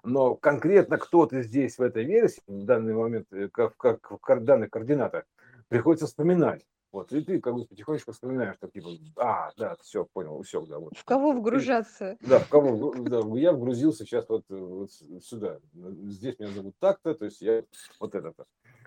но 0.04 0.34
конкретно 0.34 0.98
кто 0.98 1.24
то 1.24 1.40
здесь 1.40 1.78
в 1.78 1.82
этой 1.82 2.04
версии, 2.04 2.42
в 2.46 2.66
данный 2.66 2.92
момент, 2.92 3.32
э, 3.32 3.48
как, 3.48 3.74
как 3.78 4.40
в 4.42 4.44
данных 4.44 4.68
координатах, 4.68 5.24
приходится 5.72 6.06
вспоминать. 6.06 6.66
Вот, 6.92 7.10
и 7.10 7.22
ты 7.22 7.40
как 7.40 7.54
бы 7.54 7.64
потихонечку 7.64 8.12
вспоминаешь, 8.12 8.56
так 8.60 8.70
типа, 8.70 8.90
а, 9.16 9.50
да, 9.56 9.76
все, 9.80 10.06
понял, 10.12 10.42
все, 10.42 10.60
да. 10.66 10.78
Вот. 10.78 10.94
В 10.94 11.04
кого 11.04 11.32
вгружаться? 11.32 12.18
Да, 12.20 12.38
в 12.38 12.48
кого, 12.50 12.92
да, 12.94 13.22
я 13.38 13.54
вгрузился 13.54 14.04
сейчас 14.04 14.28
вот, 14.28 14.44
вот 14.50 14.90
сюда. 15.22 15.58
Здесь 15.72 16.38
меня 16.38 16.50
зовут 16.50 16.74
так-то, 16.78 17.14
то 17.14 17.24
есть 17.24 17.40
я 17.40 17.64
вот 17.98 18.14
это-то. 18.14 18.44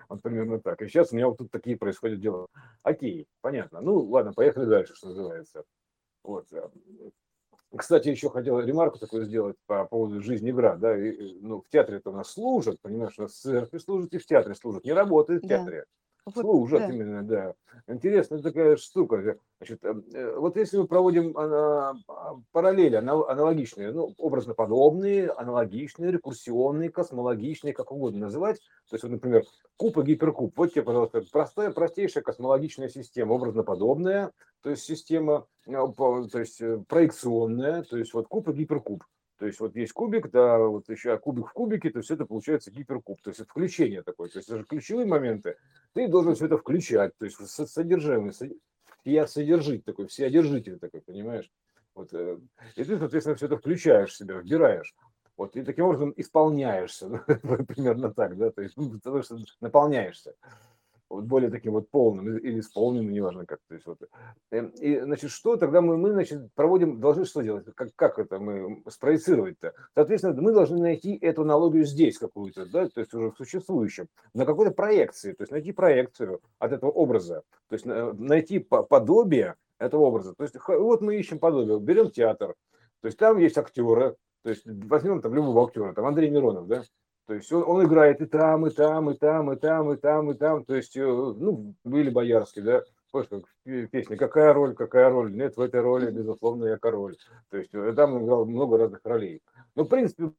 Вот 0.08 0.22
примерно 0.22 0.60
так. 0.60 0.80
И 0.82 0.86
сейчас 0.86 1.12
у 1.12 1.16
меня 1.16 1.26
вот 1.26 1.38
тут 1.38 1.50
такие 1.50 1.76
происходят 1.76 2.20
дела. 2.20 2.46
Окей, 2.84 3.26
понятно. 3.40 3.80
Ну, 3.80 3.98
ладно, 3.98 4.32
поехали 4.32 4.66
дальше, 4.66 4.94
что 4.94 5.08
называется. 5.08 5.64
Вот. 6.22 6.46
Кстати, 7.76 8.08
еще 8.10 8.30
хотел 8.30 8.60
ремарку 8.60 9.00
такую 9.00 9.24
сделать 9.24 9.56
по 9.66 9.84
поводу 9.84 10.22
жизни 10.22 10.50
игра. 10.50 10.76
Да, 10.76 10.96
и, 10.96 11.40
ну, 11.40 11.60
в 11.60 11.68
театре 11.70 11.98
это 11.98 12.10
у 12.10 12.12
нас 12.12 12.30
служат, 12.30 12.80
понимаешь, 12.80 13.18
у 13.18 13.22
нас 13.22 13.32
в 13.32 13.40
церкви 13.40 13.78
служат 13.78 14.14
и 14.14 14.18
в 14.18 14.26
театре 14.26 14.54
служат. 14.54 14.84
Не 14.84 14.92
работает 14.92 15.42
в 15.42 15.48
театре. 15.48 15.80
Да. 15.80 15.84
Вот, 16.26 16.34
Служат 16.38 16.80
да. 16.80 16.88
именно, 16.92 17.22
да. 17.22 17.54
Интересная 17.86 18.42
такая 18.42 18.76
штука. 18.76 19.38
Значит, 19.58 19.84
э, 19.84 19.94
э, 20.12 20.36
вот 20.36 20.56
если 20.56 20.76
мы 20.76 20.88
проводим 20.88 21.32
а, 21.38 21.94
параллели 22.50 22.96
аналогичные, 22.96 23.92
ну, 23.92 24.12
образно 24.18 24.52
подобные, 24.52 25.30
аналогичные, 25.30 26.10
рекурсионные, 26.10 26.90
космологичные, 26.90 27.72
как 27.72 27.92
угодно 27.92 28.26
называть. 28.26 28.56
То 28.90 28.96
есть, 28.96 29.04
вот, 29.04 29.12
например, 29.12 29.44
куб 29.76 29.98
и 29.98 30.02
гиперкуб. 30.02 30.52
Вот 30.58 30.72
тебе, 30.72 30.82
пожалуйста, 30.82 31.22
простая, 31.30 31.70
простейшая 31.70 32.24
космологичная 32.24 32.88
система, 32.88 33.34
образно 33.34 33.62
подобная, 33.62 34.32
то 34.62 34.70
есть 34.70 34.82
система, 34.82 35.46
э, 35.68 35.70
то 35.96 36.38
есть 36.40 36.60
проекционная, 36.88 37.84
то 37.84 37.96
есть 37.96 38.12
вот 38.14 38.26
куб 38.26 38.48
и 38.48 38.52
гиперкуб. 38.52 39.04
То 39.38 39.46
есть 39.46 39.60
вот 39.60 39.76
есть 39.76 39.92
кубик, 39.92 40.30
да, 40.30 40.58
вот 40.58 40.88
еще 40.88 41.16
кубик 41.18 41.48
в 41.48 41.52
кубике, 41.52 41.90
то 41.90 41.98
есть 41.98 42.10
это 42.10 42.24
получается 42.24 42.70
гиперкуб. 42.70 43.20
То 43.22 43.30
есть 43.30 43.40
это 43.40 43.48
включение 43.50 44.02
такое. 44.02 44.30
То 44.30 44.38
есть 44.38 44.48
даже 44.48 44.64
ключевые 44.64 45.06
моменты 45.06 45.56
ты 45.96 46.08
должен 46.08 46.34
все 46.34 46.44
это 46.44 46.58
включать. 46.58 47.16
То 47.16 47.24
есть 47.24 47.38
содержимое, 47.38 48.34
я 49.04 49.26
содержить 49.26 49.84
такой, 49.86 50.08
все 50.08 50.26
одержитель 50.26 50.78
такой, 50.78 51.00
понимаешь? 51.00 51.50
Вот, 51.94 52.12
э, 52.12 52.38
и 52.76 52.84
ты, 52.84 52.98
соответственно, 52.98 53.36
все 53.36 53.46
это 53.46 53.56
включаешь 53.56 54.10
в 54.10 54.16
себя, 54.16 54.36
вбираешь. 54.36 54.94
Вот, 55.38 55.56
и 55.56 55.62
таким 55.62 55.86
образом 55.86 56.12
исполняешься, 56.16 57.08
примерно 57.66 58.12
так, 58.12 58.36
да, 58.36 58.50
то 58.50 58.60
есть, 58.60 58.76
ну, 58.76 58.90
потому 58.90 59.22
что 59.22 59.38
наполняешься 59.60 60.34
вот 61.08 61.24
более 61.24 61.50
таким 61.50 61.72
вот 61.72 61.88
полным 61.90 62.38
или 62.38 62.60
исполненным, 62.60 63.12
неважно 63.12 63.46
как. 63.46 63.60
То 63.68 63.74
есть 63.74 63.86
вот. 63.86 63.98
Эм, 64.50 64.68
и, 64.68 65.00
значит, 65.00 65.30
что 65.30 65.56
тогда 65.56 65.80
мы, 65.80 65.96
мы 65.96 66.12
значит, 66.12 66.52
проводим, 66.54 67.00
должны 67.00 67.24
что 67.24 67.42
делать? 67.42 67.66
Как, 67.74 67.94
как 67.94 68.18
это 68.18 68.38
мы 68.38 68.82
спроецировать-то? 68.88 69.74
Соответственно, 69.94 70.40
мы 70.40 70.52
должны 70.52 70.78
найти 70.78 71.16
эту 71.16 71.42
аналогию 71.42 71.84
здесь 71.84 72.18
какую-то, 72.18 72.66
да, 72.66 72.88
то 72.88 73.00
есть 73.00 73.14
уже 73.14 73.30
в 73.30 73.36
существующем, 73.36 74.08
на 74.34 74.44
какой-то 74.44 74.72
проекции, 74.72 75.32
то 75.32 75.42
есть 75.42 75.52
найти 75.52 75.72
проекцию 75.72 76.40
от 76.58 76.72
этого 76.72 76.90
образа, 76.90 77.42
то 77.68 77.74
есть 77.74 77.86
найти 77.86 78.58
подобие 78.58 79.54
этого 79.78 80.02
образа. 80.02 80.34
То 80.34 80.42
есть 80.42 80.56
вот 80.66 81.00
мы 81.02 81.16
ищем 81.16 81.38
подобие, 81.38 81.78
берем 81.78 82.10
театр, 82.10 82.54
то 83.00 83.06
есть 83.06 83.18
там 83.18 83.38
есть 83.38 83.58
актеры, 83.58 84.16
то 84.42 84.50
есть 84.50 84.62
возьмем 84.64 85.20
там 85.20 85.34
любого 85.34 85.64
актера, 85.64 85.92
там 85.92 86.06
Андрей 86.06 86.30
Миронов, 86.30 86.66
да, 86.66 86.82
то 87.26 87.34
есть 87.34 87.52
он, 87.52 87.64
он 87.66 87.84
играет 87.84 88.20
и 88.20 88.26
там, 88.26 88.66
и 88.66 88.70
там, 88.70 89.10
и 89.10 89.16
там, 89.16 89.52
и 89.52 89.56
там, 89.56 89.92
и 89.92 89.96
там, 89.96 90.30
и 90.30 90.34
там. 90.34 90.64
То 90.64 90.74
есть, 90.74 90.96
э, 90.96 91.04
ну, 91.04 91.74
были 91.84 92.10
Боярский, 92.10 92.62
да, 92.62 92.82
Помнишь, 93.10 93.28
как 93.64 93.90
песня 93.90 94.16
«Какая 94.16 94.52
роль, 94.52 94.74
какая 94.74 95.08
роль?» 95.08 95.32
Нет, 95.32 95.56
в 95.56 95.60
этой 95.60 95.80
роли, 95.80 96.10
безусловно, 96.10 96.66
я 96.66 96.76
король. 96.76 97.16
То 97.50 97.56
есть 97.56 97.72
э, 97.72 97.92
там 97.94 98.22
играл 98.22 98.44
много 98.44 98.76
разных 98.76 99.00
ролей. 99.04 99.42
Но, 99.74 99.84
в 99.84 99.88
принципе, 99.88 100.32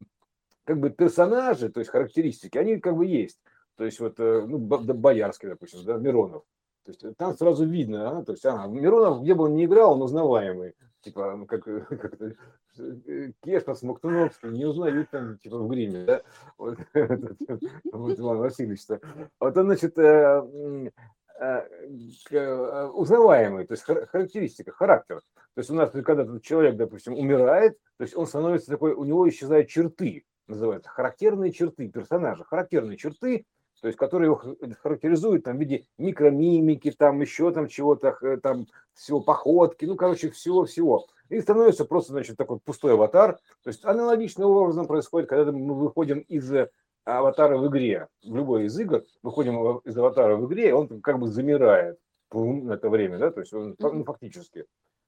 как 0.63 0.79
бы 0.79 0.89
персонажи, 0.91 1.69
то 1.69 1.79
есть 1.79 1.89
характеристики, 1.89 2.57
они 2.57 2.79
как 2.79 2.95
бы 2.95 3.05
есть. 3.05 3.39
То 3.77 3.85
есть 3.85 3.99
вот, 3.99 4.19
э, 4.19 4.45
ну, 4.47 4.59
Боярский, 4.59 5.49
допустим, 5.49 5.83
да, 5.85 5.97
Миронов. 5.97 6.43
То 6.87 7.07
есть 7.07 7.17
там 7.17 7.37
сразу 7.37 7.65
видно, 7.65 8.19
а, 8.19 8.23
то 8.23 8.31
есть, 8.31 8.45
а, 8.45 8.65
Миронов, 8.67 9.21
где 9.21 9.35
бы 9.35 9.43
он 9.45 9.55
ни 9.55 9.65
играл, 9.65 9.93
он 9.93 10.01
узнаваемый 10.01 10.73
типа, 11.07 11.45
как, 11.47 11.63
как 11.89 12.13
это, 12.13 12.35
э, 12.79 13.31
Кешна, 13.43 13.75
Смоктуновский, 13.75 14.49
не 14.49 14.65
узнают 14.65 15.09
там, 15.09 15.37
типа, 15.39 15.57
в 15.57 15.67
гриме, 15.67 16.03
да, 16.05 16.21
вот, 16.57 16.77
вот 16.93 18.19
Иван 18.19 18.37
Васильевич, 18.37 18.81
-то. 18.89 19.01
вот 19.39 19.57
он, 19.57 19.65
значит, 19.65 19.97
э, 19.97 20.91
э, 21.39 22.85
узнаваемый, 22.93 23.65
то 23.67 23.73
есть 23.73 23.83
характеристика, 23.83 24.71
характер. 24.71 25.21
То 25.53 25.59
есть 25.59 25.69
у 25.69 25.75
нас, 25.75 25.91
когда 25.91 26.39
человек, 26.39 26.75
допустим, 26.75 27.13
умирает, 27.13 27.77
то 27.97 28.03
есть 28.03 28.15
он 28.15 28.27
становится 28.27 28.71
такой, 28.71 28.93
у 28.93 29.03
него 29.05 29.27
исчезают 29.27 29.69
черты, 29.69 30.25
называются 30.47 30.89
характерные 30.89 31.51
черты 31.51 31.89
персонажа, 31.89 32.43
характерные 32.43 32.97
черты, 32.97 33.45
то 33.81 33.87
есть 33.87 33.97
которые 33.97 34.27
его 34.27 34.41
характеризуют 34.81 35.43
там, 35.43 35.57
в 35.57 35.59
виде 35.59 35.85
микромимики, 35.97 36.91
там 36.91 37.21
еще 37.21 37.51
там 37.51 37.67
чего-то, 37.67 38.17
э, 38.21 38.37
там 38.37 38.67
всего 38.93 39.21
походки, 39.21 39.85
ну, 39.85 39.95
короче, 39.95 40.31
всего-всего. 40.31 41.07
И 41.29 41.39
становится 41.41 41.85
просто, 41.85 42.13
значит, 42.13 42.37
такой 42.37 42.59
пустой 42.59 42.93
аватар. 42.93 43.37
То 43.63 43.69
есть 43.69 43.83
аналогичным 43.85 44.49
образом 44.49 44.87
происходит, 44.87 45.29
когда 45.29 45.51
мы 45.51 45.75
выходим 45.75 46.19
из 46.19 46.51
э, 46.51 46.69
аватара 47.05 47.57
в 47.57 47.67
игре, 47.67 48.07
в 48.23 48.35
любой 48.35 48.65
из 48.65 48.79
игр, 48.79 49.03
выходим 49.21 49.77
из 49.79 49.97
аватара 49.97 50.35
в 50.35 50.47
игре, 50.47 50.73
он 50.73 51.01
как 51.01 51.19
бы 51.19 51.27
замирает 51.27 51.97
на 52.31 52.73
это 52.73 52.89
время, 52.89 53.17
да, 53.17 53.31
то 53.31 53.39
есть 53.39 53.53
он 53.53 53.75
ну, 53.79 54.03
фактически 54.03 54.65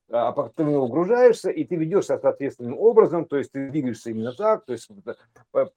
ты 0.10 0.64
в 0.64 0.70
него 0.70 0.86
угружаешься, 0.86 1.50
и 1.52 1.64
ты 1.64 1.76
ведешься 1.76 2.18
соответственным 2.18 2.78
образом, 2.80 3.26
то 3.26 3.38
есть 3.38 3.52
ты 3.52 3.70
двигаешься 3.70 4.10
именно 4.10 4.34
так, 4.34 4.66
то 4.66 4.74
есть, 4.74 4.90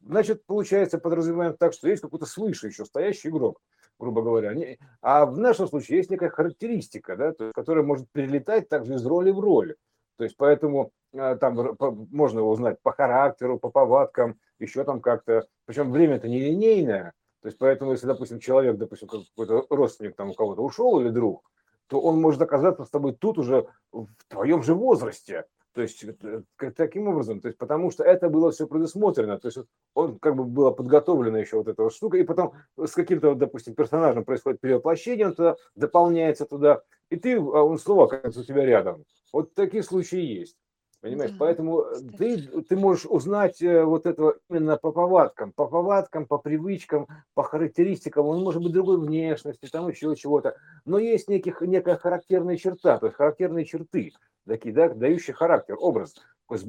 значит, 0.00 0.46
получается, 0.46 0.98
подразумеваем 0.98 1.54
так, 1.56 1.74
что 1.74 1.88
есть 1.88 2.02
какой-то 2.02 2.24
свыше 2.24 2.68
еще 2.68 2.86
стоящий 2.86 3.28
игрок, 3.28 3.60
грубо 3.98 4.22
говоря. 4.22 4.54
А 5.02 5.26
в 5.26 5.38
нашем 5.38 5.68
случае 5.68 5.98
есть 5.98 6.10
некая 6.10 6.30
характеристика, 6.30 7.16
да, 7.16 7.32
то 7.32 7.44
есть, 7.44 7.54
которая 7.54 7.84
может 7.84 8.10
перелетать 8.10 8.68
также 8.68 8.94
из 8.94 9.04
роли 9.04 9.30
в 9.30 9.38
роль. 9.38 9.76
То 10.16 10.24
есть 10.24 10.36
поэтому 10.36 10.92
а, 11.14 11.36
там 11.36 11.76
можно 12.10 12.38
его 12.38 12.50
узнать 12.50 12.80
по 12.82 12.92
характеру, 12.92 13.58
по 13.58 13.70
повадкам, 13.70 14.38
еще 14.58 14.84
там 14.84 15.00
как-то. 15.00 15.46
Причем 15.66 15.90
время 15.90 16.16
это 16.16 16.28
нелинейное. 16.28 17.12
То 17.42 17.48
есть 17.48 17.58
поэтому, 17.58 17.92
если, 17.92 18.06
допустим, 18.06 18.38
человек, 18.38 18.76
допустим, 18.76 19.08
какой-то 19.08 19.66
родственник 19.68 20.14
там 20.14 20.30
у 20.30 20.34
кого-то 20.34 20.62
ушел 20.62 21.00
или 21.00 21.08
друг, 21.08 21.50
то 21.92 22.00
он 22.00 22.18
может 22.18 22.40
оказаться 22.40 22.87
с 22.87 22.88
тобой 22.88 23.12
тут 23.12 23.37
уже 23.37 23.66
в 23.92 24.09
твоем 24.28 24.62
же 24.62 24.72
возрасте. 24.72 25.44
То 25.74 25.83
есть 25.83 26.02
э, 26.02 26.70
таким 26.74 27.09
образом, 27.09 27.42
то 27.42 27.48
есть 27.48 27.59
потому 27.59 27.90
что 27.90 28.02
это 28.02 28.31
было 28.31 28.50
все 28.50 28.66
предусмотрено, 28.66 29.38
то 29.38 29.48
есть 29.48 29.59
он 29.92 30.18
как 30.18 30.35
бы 30.35 30.44
было 30.44 30.70
подготовлено 30.70 31.37
еще 31.37 31.59
вот 31.59 31.68
эта 31.68 31.83
вот 31.83 31.92
штука, 31.92 32.16
и 32.16 32.22
потом 32.22 32.55
с 32.78 32.92
каким-то, 32.92 33.35
допустим, 33.35 33.74
персонажем 33.74 34.24
происходит 34.24 34.62
перевоплощение, 34.62 35.26
он 35.26 35.35
туда 35.35 35.57
дополняется 35.74 36.46
туда, 36.46 36.81
и 37.11 37.16
ты, 37.16 37.37
а 37.37 37.62
он 37.62 37.78
снова 37.78 38.07
оказывается 38.07 38.40
у 38.40 38.44
тебя 38.44 38.64
рядом. 38.64 39.05
Вот 39.31 39.52
такие 39.52 39.83
случаи 39.83 40.20
есть. 40.20 40.57
Понимаешь, 41.02 41.32
да, 41.32 41.36
поэтому 41.40 41.84
ты, 42.16 42.38
ты 42.62 42.76
можешь 42.76 43.06
узнать 43.06 43.60
э, 43.60 43.82
вот 43.84 44.06
этого 44.06 44.36
именно 44.48 44.76
по 44.76 44.92
повадкам, 44.92 45.52
по 45.52 45.66
повадкам, 45.66 46.26
по 46.26 46.38
привычкам, 46.38 47.08
по 47.34 47.42
характеристикам. 47.42 48.26
Он 48.26 48.42
может 48.44 48.62
быть 48.62 48.72
другой 48.72 49.00
внешности, 49.00 49.66
там 49.66 49.88
еще 49.88 50.14
чего-то. 50.14 50.56
Но 50.84 51.00
есть 51.00 51.28
неких, 51.28 51.60
некая 51.60 51.96
характерная 51.96 52.56
черта, 52.56 52.98
то 52.98 53.06
есть 53.06 53.16
характерные 53.16 53.64
черты, 53.64 54.12
такие, 54.46 54.72
да, 54.72 54.90
дающие 54.90 55.34
характер, 55.34 55.76
образ. 55.76 56.14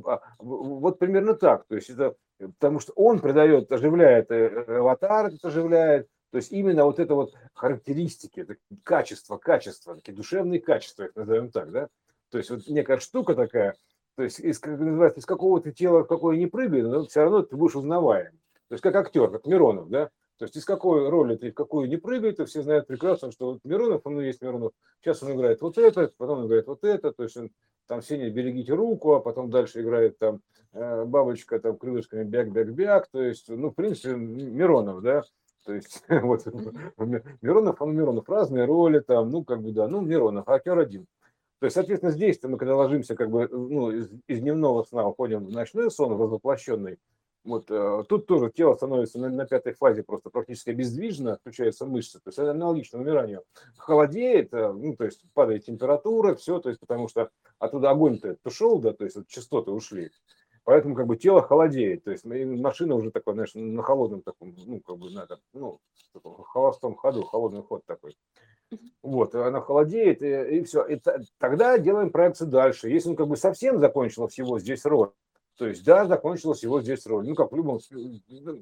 А, 0.06 0.22
вот 0.40 0.98
примерно 0.98 1.36
так. 1.36 1.66
То 1.68 1.76
есть 1.76 1.92
это 1.92 2.16
потому 2.60 2.80
что 2.80 2.94
он 2.94 3.20
придает, 3.20 3.72
оживляет 3.72 4.32
э, 4.32 4.48
аватар, 4.80 5.32
оживляет, 5.44 6.08
то 6.32 6.38
есть 6.38 6.52
именно 6.52 6.86
вот 6.86 7.00
это 7.00 7.14
вот 7.16 7.34
характеристики, 7.54 8.46
качества, 8.84 9.38
качества, 9.38 9.96
такие 9.96 10.16
душевные 10.16 10.60
качества, 10.60 11.04
их 11.04 11.16
назовем 11.16 11.52
так, 11.52 11.72
да. 11.72 11.88
То 12.32 12.40
есть 12.40 12.50
вот 12.50 12.68
некая 12.68 12.98
штука 12.98 13.36
такая, 13.36 13.76
то 14.16 14.24
есть, 14.24 14.40
из, 14.40 14.60
как 14.60 14.80
называется, 14.80 15.20
из 15.20 15.26
какого-то 15.26 15.72
тела, 15.72 16.04
в 16.04 16.08
какое 16.08 16.38
не 16.38 16.48
прыгай, 16.48 16.82
но 16.82 17.06
все 17.06 17.22
равно 17.22 17.42
ты 17.42 17.56
будешь 17.56 17.76
узнаваем. 17.76 18.32
То 18.70 18.76
есть, 18.76 18.84
как 18.84 18.96
актер, 18.96 19.30
как 19.30 19.46
Миронов, 19.46 19.90
да? 19.90 20.10
То 20.38 20.46
есть, 20.46 20.56
из 20.56 20.66
какой 20.66 21.10
роли 21.10 21.36
ты 21.36 21.52
в 21.52 21.54
какую 21.54 21.88
не 21.88 21.98
прыгай, 21.98 22.32
то 22.34 22.46
все 22.46 22.62
знают 22.62 22.88
прекрасно, 22.88 23.32
что 23.32 23.54
вот 23.54 23.60
Миронов, 23.64 24.02
он 24.04 24.20
есть 24.20 24.42
Миронов. 24.42 24.74
Сейчас 25.02 25.24
он 25.24 25.34
играет 25.34 25.62
вот 25.62 25.78
это, 25.78 26.12
потом 26.18 26.40
он 26.40 26.48
играет 26.48 26.68
вот 26.68 26.84
это, 26.84 27.12
то 27.12 27.24
есть, 27.24 27.38
он 27.38 27.50
там 27.88 28.02
Сеня, 28.02 28.30
берегите 28.30 28.74
руку, 28.74 29.14
а 29.14 29.20
потом 29.20 29.50
дальше 29.50 29.82
играет 29.82 30.18
там 30.18 30.42
э, 30.74 31.06
бабочка 31.06 31.60
там 31.60 31.78
крылышками 31.78 32.24
бяк-бяк-бяк, 32.24 33.08
то 33.12 33.22
есть, 33.22 33.50
ну, 33.50 33.72
в 33.72 33.74
принципе, 33.74 34.16
Миронов, 34.16 35.02
да, 35.02 35.24
То 35.66 35.74
есть 35.74 36.04
вот 36.10 36.46
Миронов, 37.42 37.82
он 37.82 37.96
Миронов, 37.96 38.30
разные 38.30 38.66
роли 38.66 39.00
там, 39.00 39.30
ну 39.30 39.44
как 39.44 39.62
бы 39.62 39.72
да, 39.72 39.88
ну 39.88 40.02
Миронов, 40.02 40.48
актер 40.48 40.78
один. 40.78 41.08
То 41.64 41.68
есть, 41.68 41.76
соответственно, 41.76 42.12
здесь 42.12 42.38
мы, 42.44 42.58
когда 42.58 42.76
ложимся 42.76 43.16
как 43.16 43.32
бы 43.32 43.48
ну, 43.48 43.90
из, 43.90 44.10
из 44.28 44.42
дневного 44.42 44.84
сна, 44.84 45.08
уходим 45.08 45.46
в 45.46 45.50
ночной 45.50 45.90
сон, 45.90 46.14
воплощенный, 46.14 46.98
вот 47.46 47.72
э, 47.72 48.04
тут 48.10 48.28
тоже 48.28 48.52
тело 48.52 48.76
становится 48.76 49.18
на, 49.18 49.30
на 49.30 49.46
пятой 49.46 49.72
фазе 49.72 50.04
просто 50.04 50.30
практически 50.30 50.72
бездвижно, 50.72 51.38
включаются 51.38 51.86
мышцы, 51.86 52.20
то 52.20 52.28
есть 52.28 52.38
это 52.38 52.52
аналогично 52.52 53.00
умиранию. 53.00 53.46
Холодеет, 53.78 54.54
э, 54.54 54.74
ну, 54.74 54.94
то 54.98 55.06
есть 55.06 55.24
падает 55.34 55.64
температура, 55.64 56.36
все, 56.36 56.60
то 56.60 56.68
есть 56.68 56.82
потому 56.82 57.08
что 57.08 57.30
оттуда 57.60 57.92
огонь-то 57.92 58.36
ушел, 58.44 58.80
да, 58.80 58.92
то 58.92 59.06
есть 59.06 59.16
вот 59.16 59.28
частоты 59.30 59.72
ушли. 59.72 60.12
Поэтому 60.66 60.96
как 60.96 61.08
бы 61.08 61.18
тело 61.18 61.42
холодеет, 61.42 62.06
то 62.06 62.12
есть 62.12 62.24
машина 62.24 62.96
уже 62.96 63.12
такой, 63.12 63.34
знаешь, 63.34 63.52
на 63.54 63.84
холодном 63.84 64.22
таком, 64.22 64.56
ну, 64.66 64.80
как 64.80 64.98
бы 64.98 65.10
на 65.10 65.24
этом, 65.24 65.40
ну, 65.54 65.80
холостом 66.46 66.96
ходу, 66.96 67.24
холодный 67.24 67.64
ход 67.64 67.84
такой. 67.86 68.16
Вот, 69.02 69.36
она 69.36 69.62
холодеет, 69.62 70.22
и, 70.22 70.60
и 70.60 70.64
все. 70.64 70.86
И 70.86 71.00
тогда 71.38 71.78
делаем 71.78 72.12
проекцию 72.12 72.50
дальше. 72.50 72.90
Если 72.90 73.10
он 73.10 73.16
как 73.16 73.28
бы 73.28 73.36
совсем 73.36 73.80
закончил 73.80 74.28
всего 74.28 74.58
здесь 74.58 74.86
роль, 74.86 75.12
то 75.58 75.68
есть, 75.68 75.86
да, 75.86 76.06
закончилась 76.06 76.64
его 76.64 76.82
здесь 76.82 77.06
роль. 77.06 77.28
Ну, 77.28 77.36
как 77.36 77.52
в 77.52 77.56
любом 77.56 77.80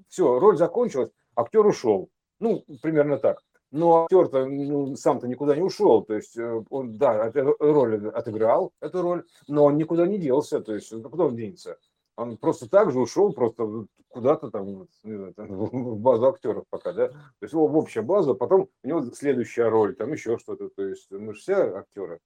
все, 0.09 0.39
роль 0.39 0.57
закончилась, 0.57 1.11
актер 1.35 1.65
ушел. 1.65 2.09
Ну, 2.39 2.65
примерно 2.81 3.17
так. 3.17 3.41
Но 3.71 4.03
актер-то 4.03 4.45
ну, 4.45 4.95
сам-то 4.97 5.27
никуда 5.27 5.55
не 5.55 5.61
ушел. 5.61 6.03
То 6.03 6.15
есть, 6.15 6.37
э, 6.37 6.63
он, 6.69 6.97
да, 6.97 7.31
роль 7.59 8.09
отыграл, 8.09 8.73
эту 8.81 9.01
роль, 9.01 9.23
но 9.47 9.65
он 9.65 9.77
никуда 9.77 10.05
не 10.05 10.17
делся. 10.17 10.59
То 10.59 10.75
есть, 10.75 10.89
куда 10.89 11.25
он 11.25 11.37
денется? 11.37 11.77
Он 12.21 12.37
просто 12.37 12.69
так 12.69 12.91
же 12.91 12.99
ушел, 12.99 13.33
просто 13.33 13.85
куда-то 14.09 14.51
там, 14.51 14.87
знаю, 15.03 15.33
там 15.33 15.47
в 15.55 15.99
базу 15.99 16.27
актеров 16.27 16.65
пока, 16.69 16.93
да. 16.93 17.07
То 17.09 17.17
есть, 17.41 17.53
в 17.53 17.77
общую 17.77 18.03
базу, 18.03 18.31
а 18.31 18.35
потом 18.35 18.69
у 18.83 18.87
него 18.87 19.03
следующая 19.13 19.69
роль, 19.69 19.95
там 19.95 20.11
еще 20.11 20.37
что-то. 20.37 20.69
То 20.69 20.83
есть, 20.83 21.09
мы 21.11 21.33
же 21.33 21.39
все 21.39 21.55
актеры, 21.55 22.19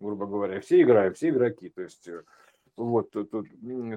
грубо 0.00 0.26
говоря, 0.26 0.60
все 0.60 0.82
играем, 0.82 1.14
все 1.14 1.28
игроки. 1.28 1.68
То 1.68 1.82
есть, 1.82 2.08
э, 2.08 2.22
вот 2.76 3.10
тут, 3.10 3.30
тут 3.30 3.46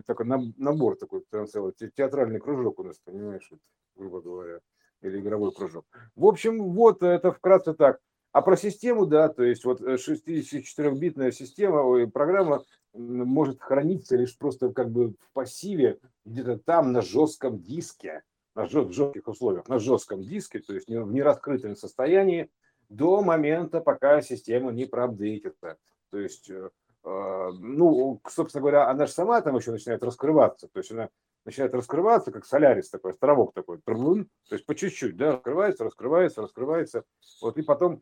такой 0.05 0.25
набор 0.25 0.95
такой 0.97 1.23
целый 1.47 1.73
театральный 1.73 2.39
кружок 2.39 2.79
у 2.79 2.83
нас, 2.83 2.99
понимаешь, 3.03 3.51
грубо 3.95 4.21
говоря, 4.21 4.59
или 5.01 5.19
игровой 5.19 5.51
кружок. 5.51 5.85
В 6.15 6.25
общем, 6.25 6.71
вот 6.71 7.03
это 7.03 7.31
вкратце 7.31 7.73
так. 7.73 7.99
А 8.31 8.41
про 8.43 8.55
систему, 8.55 9.07
да, 9.07 9.27
то 9.27 9.43
есть 9.43 9.65
вот 9.65 9.81
64-битная 9.81 11.31
система, 11.31 12.07
программа 12.07 12.63
может 12.93 13.61
храниться 13.61 14.15
лишь 14.15 14.37
просто 14.37 14.71
как 14.71 14.91
бы 14.91 15.09
в 15.09 15.31
пассиве 15.33 15.99
где-то 16.25 16.57
там 16.57 16.91
на 16.91 17.01
жестком 17.01 17.59
диске, 17.59 18.23
на 18.55 18.65
жестких 18.67 19.27
условиях, 19.27 19.67
на 19.67 19.79
жестком 19.79 20.21
диске, 20.21 20.59
то 20.59 20.73
есть 20.73 20.87
в 20.87 21.11
нераскрытом 21.11 21.75
состоянии 21.75 22.49
до 22.89 23.21
момента, 23.21 23.81
пока 23.81 24.21
система 24.21 24.71
не 24.71 24.85
проапдейтится. 24.85 25.77
То 26.09 26.17
есть 26.17 26.49
э, 26.49 26.69
а, 27.03 27.51
ну, 27.51 28.21
собственно 28.27 28.61
говоря, 28.61 28.89
она 28.89 29.05
же 29.05 29.11
сама 29.11 29.41
там 29.41 29.55
еще 29.55 29.71
начинает 29.71 30.03
раскрываться, 30.03 30.67
то 30.67 30.79
есть 30.79 30.91
она 30.91 31.09
начинает 31.45 31.73
раскрываться, 31.73 32.31
как 32.31 32.45
солярис 32.45 32.89
такой, 32.89 33.13
островок 33.13 33.53
такой, 33.53 33.79
то 33.79 34.25
есть 34.51 34.65
по 34.65 34.75
чуть-чуть, 34.75 35.15
да, 35.15 35.33
раскрывается, 35.33 35.83
раскрывается, 35.85 36.41
раскрывается, 36.41 37.03
вот, 37.41 37.57
и 37.57 37.61
потом, 37.61 38.01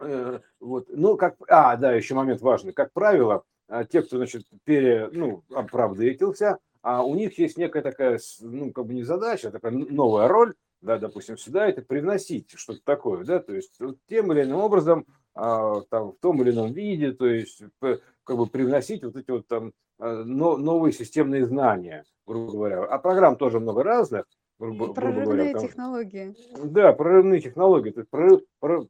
э, 0.00 0.40
вот, 0.60 0.88
ну, 0.90 1.16
как, 1.16 1.36
а, 1.48 1.76
да, 1.76 1.92
еще 1.92 2.14
момент 2.14 2.42
важный, 2.42 2.72
как 2.72 2.92
правило, 2.92 3.44
те, 3.90 4.02
кто, 4.02 4.16
значит, 4.18 4.44
пере, 4.64 5.08
ну, 5.12 5.44
оправдывался, 5.54 6.58
а 6.82 7.04
у 7.04 7.14
них 7.14 7.38
есть 7.38 7.56
некая 7.56 7.82
такая, 7.82 8.20
ну, 8.40 8.72
как 8.72 8.86
бы 8.86 8.94
не 8.94 9.04
задача, 9.04 9.48
а 9.48 9.52
такая 9.52 9.72
новая 9.72 10.28
роль, 10.28 10.54
да, 10.80 10.98
допустим, 10.98 11.38
сюда 11.38 11.68
это 11.68 11.80
привносить 11.80 12.50
что-то 12.56 12.80
такое, 12.84 13.24
да, 13.24 13.38
то 13.38 13.54
есть 13.54 13.78
вот, 13.78 13.98
тем 14.08 14.32
или 14.32 14.42
иным 14.42 14.58
образом 14.58 15.06
а, 15.34 15.80
там, 15.82 16.12
в 16.12 16.18
том 16.18 16.42
или 16.42 16.50
ином 16.50 16.72
виде, 16.72 17.12
то 17.12 17.26
есть 17.26 17.62
как 17.80 18.36
бы 18.36 18.46
привносить 18.46 19.04
вот 19.04 19.16
эти 19.16 19.30
вот 19.30 19.46
там 19.46 19.72
а, 19.98 20.24
новые 20.24 20.92
системные 20.92 21.46
знания, 21.46 22.04
грубо 22.26 22.52
говоря. 22.52 22.84
А 22.84 22.98
программ 22.98 23.36
тоже 23.36 23.60
много 23.60 23.84
разных, 23.84 24.26
грубо, 24.66 24.94
прорывные 24.94 25.24
грубо 25.24 25.36
говоря. 25.36 25.52
Там, 25.52 25.68
технологии. 25.68 26.36
Да, 26.64 26.92
прорывные 26.92 27.40
технологии. 27.40 27.90
То 27.90 28.00
есть 28.00 28.10
про, 28.10 28.40
про, 28.58 28.82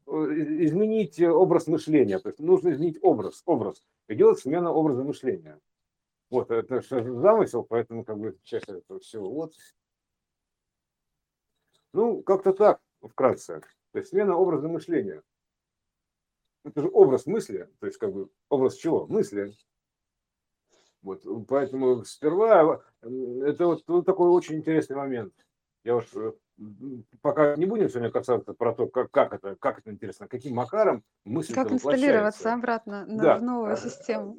изменить 0.65 1.21
образ 1.21 1.67
мышления. 1.67 2.19
То 2.19 2.29
есть 2.29 2.41
нужно 2.41 2.73
изменить 2.73 2.99
образ, 3.03 3.43
образ. 3.47 3.83
Идет 4.09 4.39
смена 4.39 4.73
образа 4.73 5.03
мышления. 5.03 5.59
Вот, 6.31 6.51
это 6.51 6.81
замысел, 6.81 7.63
поэтому 7.63 8.05
как 8.05 8.19
бы 8.19 8.39
часть 8.43 8.69
этого 8.69 9.01
всего. 9.01 9.31
Вот. 9.31 9.55
Ну, 11.93 12.23
как-то 12.23 12.53
так, 12.53 12.81
вкратце. 13.03 13.61
То 13.93 13.99
есть 13.99 14.11
смена 14.11 14.37
образа 14.37 14.69
мышления 14.69 15.23
это 16.65 16.83
же 16.83 16.91
образ 16.93 17.27
мысли, 17.27 17.69
то 17.81 17.87
есть 17.87 17.99
как 17.99 18.13
бы 18.13 18.29
образ 18.49 18.77
чего? 18.77 19.07
Мысли. 19.07 19.53
Вот, 21.03 21.25
поэтому 21.49 22.05
сперва 22.05 22.83
это 23.01 23.67
вот, 23.67 23.83
вот 23.89 24.07
такой 24.07 24.31
очень 24.31 24.57
интересный 24.57 24.97
момент. 24.97 25.35
Я 25.85 25.97
уж 25.97 26.07
э, 26.15 26.33
пока 27.21 27.57
не 27.57 27.67
будем 27.67 27.89
сегодня 27.89 28.11
касаться 28.11 28.53
про 28.55 28.73
то, 28.73 28.87
как, 28.87 29.11
как 29.11 29.33
это, 29.33 29.57
как 29.57 29.81
это 29.81 29.91
интересно, 29.91 30.29
каким 30.29 30.55
макаром 30.55 31.03
мысль 31.25 31.55
Как 31.55 31.73
инсталлироваться 31.73 32.55
обратно 32.55 33.05
на, 33.07 33.23
да. 33.23 33.39
в 33.39 33.43
новую 33.43 33.77
систему. 33.77 34.37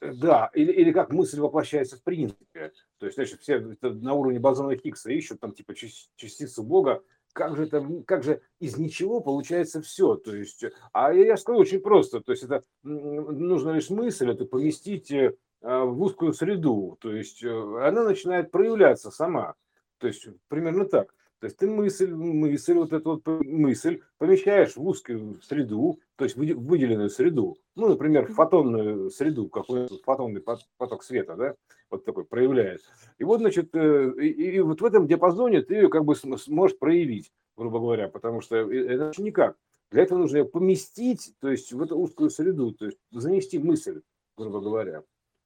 Э, 0.00 0.12
да, 0.14 0.50
или, 0.54 0.72
или 0.72 0.92
как 0.92 1.12
мысль 1.12 1.40
воплощается 1.40 1.96
в 1.98 2.02
принципе. 2.02 2.72
То 2.98 3.06
есть, 3.06 3.16
значит, 3.16 3.40
все 3.40 3.58
на 3.82 4.14
уровне 4.14 4.38
бозона 4.38 4.76
Хиггса 4.76 5.10
ищут 5.10 5.40
там 5.40 5.52
типа 5.52 5.74
частицу 5.74 6.62
Бога, 6.62 7.02
как 7.34 7.56
же 7.56 7.64
это, 7.64 7.86
как 8.06 8.24
же 8.24 8.40
из 8.58 8.78
ничего 8.78 9.20
получается 9.20 9.82
все. 9.82 10.16
То 10.16 10.34
есть, 10.34 10.64
а 10.92 11.12
я 11.12 11.36
скажу 11.36 11.58
очень 11.58 11.80
просто. 11.80 12.20
То 12.20 12.32
есть 12.32 12.44
это 12.44 12.64
нужно 12.82 13.72
лишь 13.72 13.90
мысль 13.90 14.30
это 14.30 14.46
поместить 14.46 15.12
э, 15.12 15.34
в 15.60 16.00
узкую 16.00 16.32
среду. 16.32 16.96
То 17.00 17.12
есть 17.12 17.44
э, 17.44 17.48
она 17.86 18.04
начинает 18.04 18.50
проявляться 18.50 19.10
сама. 19.10 19.54
То 19.98 20.06
есть 20.06 20.26
примерно 20.48 20.84
так. 20.84 21.14
То 21.38 21.46
есть 21.46 21.58
ты 21.58 21.66
мысль, 21.66 22.12
мысль, 22.14 22.74
вот 22.74 22.92
эту 22.94 23.20
вот 23.22 23.26
мысль 23.44 24.00
помещаешь 24.16 24.74
в 24.74 24.86
узкую 24.86 25.38
среду, 25.42 26.00
то 26.16 26.24
есть 26.24 26.34
выделенную 26.34 27.10
среду, 27.10 27.58
ну, 27.74 27.88
например, 27.88 28.32
фотонную 28.32 29.10
среду, 29.10 29.48
какой-то 29.50 29.98
фотонный 30.02 30.42
поток 30.78 31.04
света, 31.04 31.36
да, 31.36 31.54
вот 31.90 32.06
такой 32.06 32.24
проявляет. 32.24 32.80
И 33.18 33.24
вот, 33.24 33.40
значит, 33.40 33.74
э, 33.74 34.12
и, 34.18 34.56
и 34.56 34.60
вот 34.60 34.80
в 34.80 34.84
этом 34.84 35.06
диапазоне 35.06 35.60
ты 35.60 35.74
ее 35.74 35.88
как 35.90 36.06
бы 36.06 36.16
сможешь 36.16 36.78
проявить, 36.78 37.30
грубо 37.54 37.80
говоря, 37.80 38.08
потому 38.08 38.40
что 38.40 38.56
это 38.56 39.12
никак. 39.20 39.56
Для 39.90 40.02
этого 40.02 40.18
нужно 40.18 40.38
ее 40.38 40.44
поместить, 40.46 41.34
то 41.38 41.50
есть 41.50 41.70
в 41.70 41.82
эту 41.82 41.98
узкую 41.98 42.30
среду, 42.30 42.72
то 42.72 42.86
есть 42.86 42.98
занести 43.10 43.58
мысль, 43.58 44.00
грубо 44.38 44.60
говоря. 44.60 45.04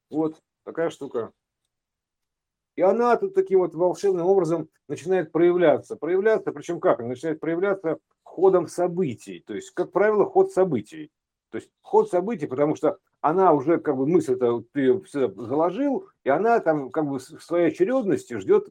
Вот 0.09 0.41
такая 0.63 0.89
штука. 0.89 1.33
И 2.75 2.81
она 2.81 3.15
тут 3.17 3.33
таким 3.33 3.59
вот 3.59 3.75
волшебным 3.75 4.25
образом 4.25 4.69
начинает 4.87 5.31
проявляться. 5.31 5.95
Проявляться, 5.95 6.51
причем 6.51 6.79
как? 6.79 6.99
Она 6.99 7.09
начинает 7.09 7.39
проявляться 7.39 7.97
ходом 8.23 8.67
событий. 8.67 9.43
То 9.45 9.53
есть, 9.53 9.71
как 9.71 9.91
правило, 9.91 10.25
ход 10.25 10.51
событий. 10.51 11.11
То 11.49 11.57
есть 11.57 11.69
ход 11.81 12.09
событий, 12.09 12.47
потому 12.47 12.75
что 12.75 12.97
она 13.19 13.53
уже 13.53 13.77
как 13.77 13.97
бы 13.97 14.07
мысль-то 14.07 14.63
ты 14.71 14.99
все 15.01 15.31
заложил, 15.31 16.07
и 16.23 16.29
она 16.29 16.59
там 16.59 16.89
как 16.89 17.05
бы 17.05 17.19
в 17.19 17.43
своей 17.43 17.67
очередности 17.67 18.37
ждет 18.37 18.69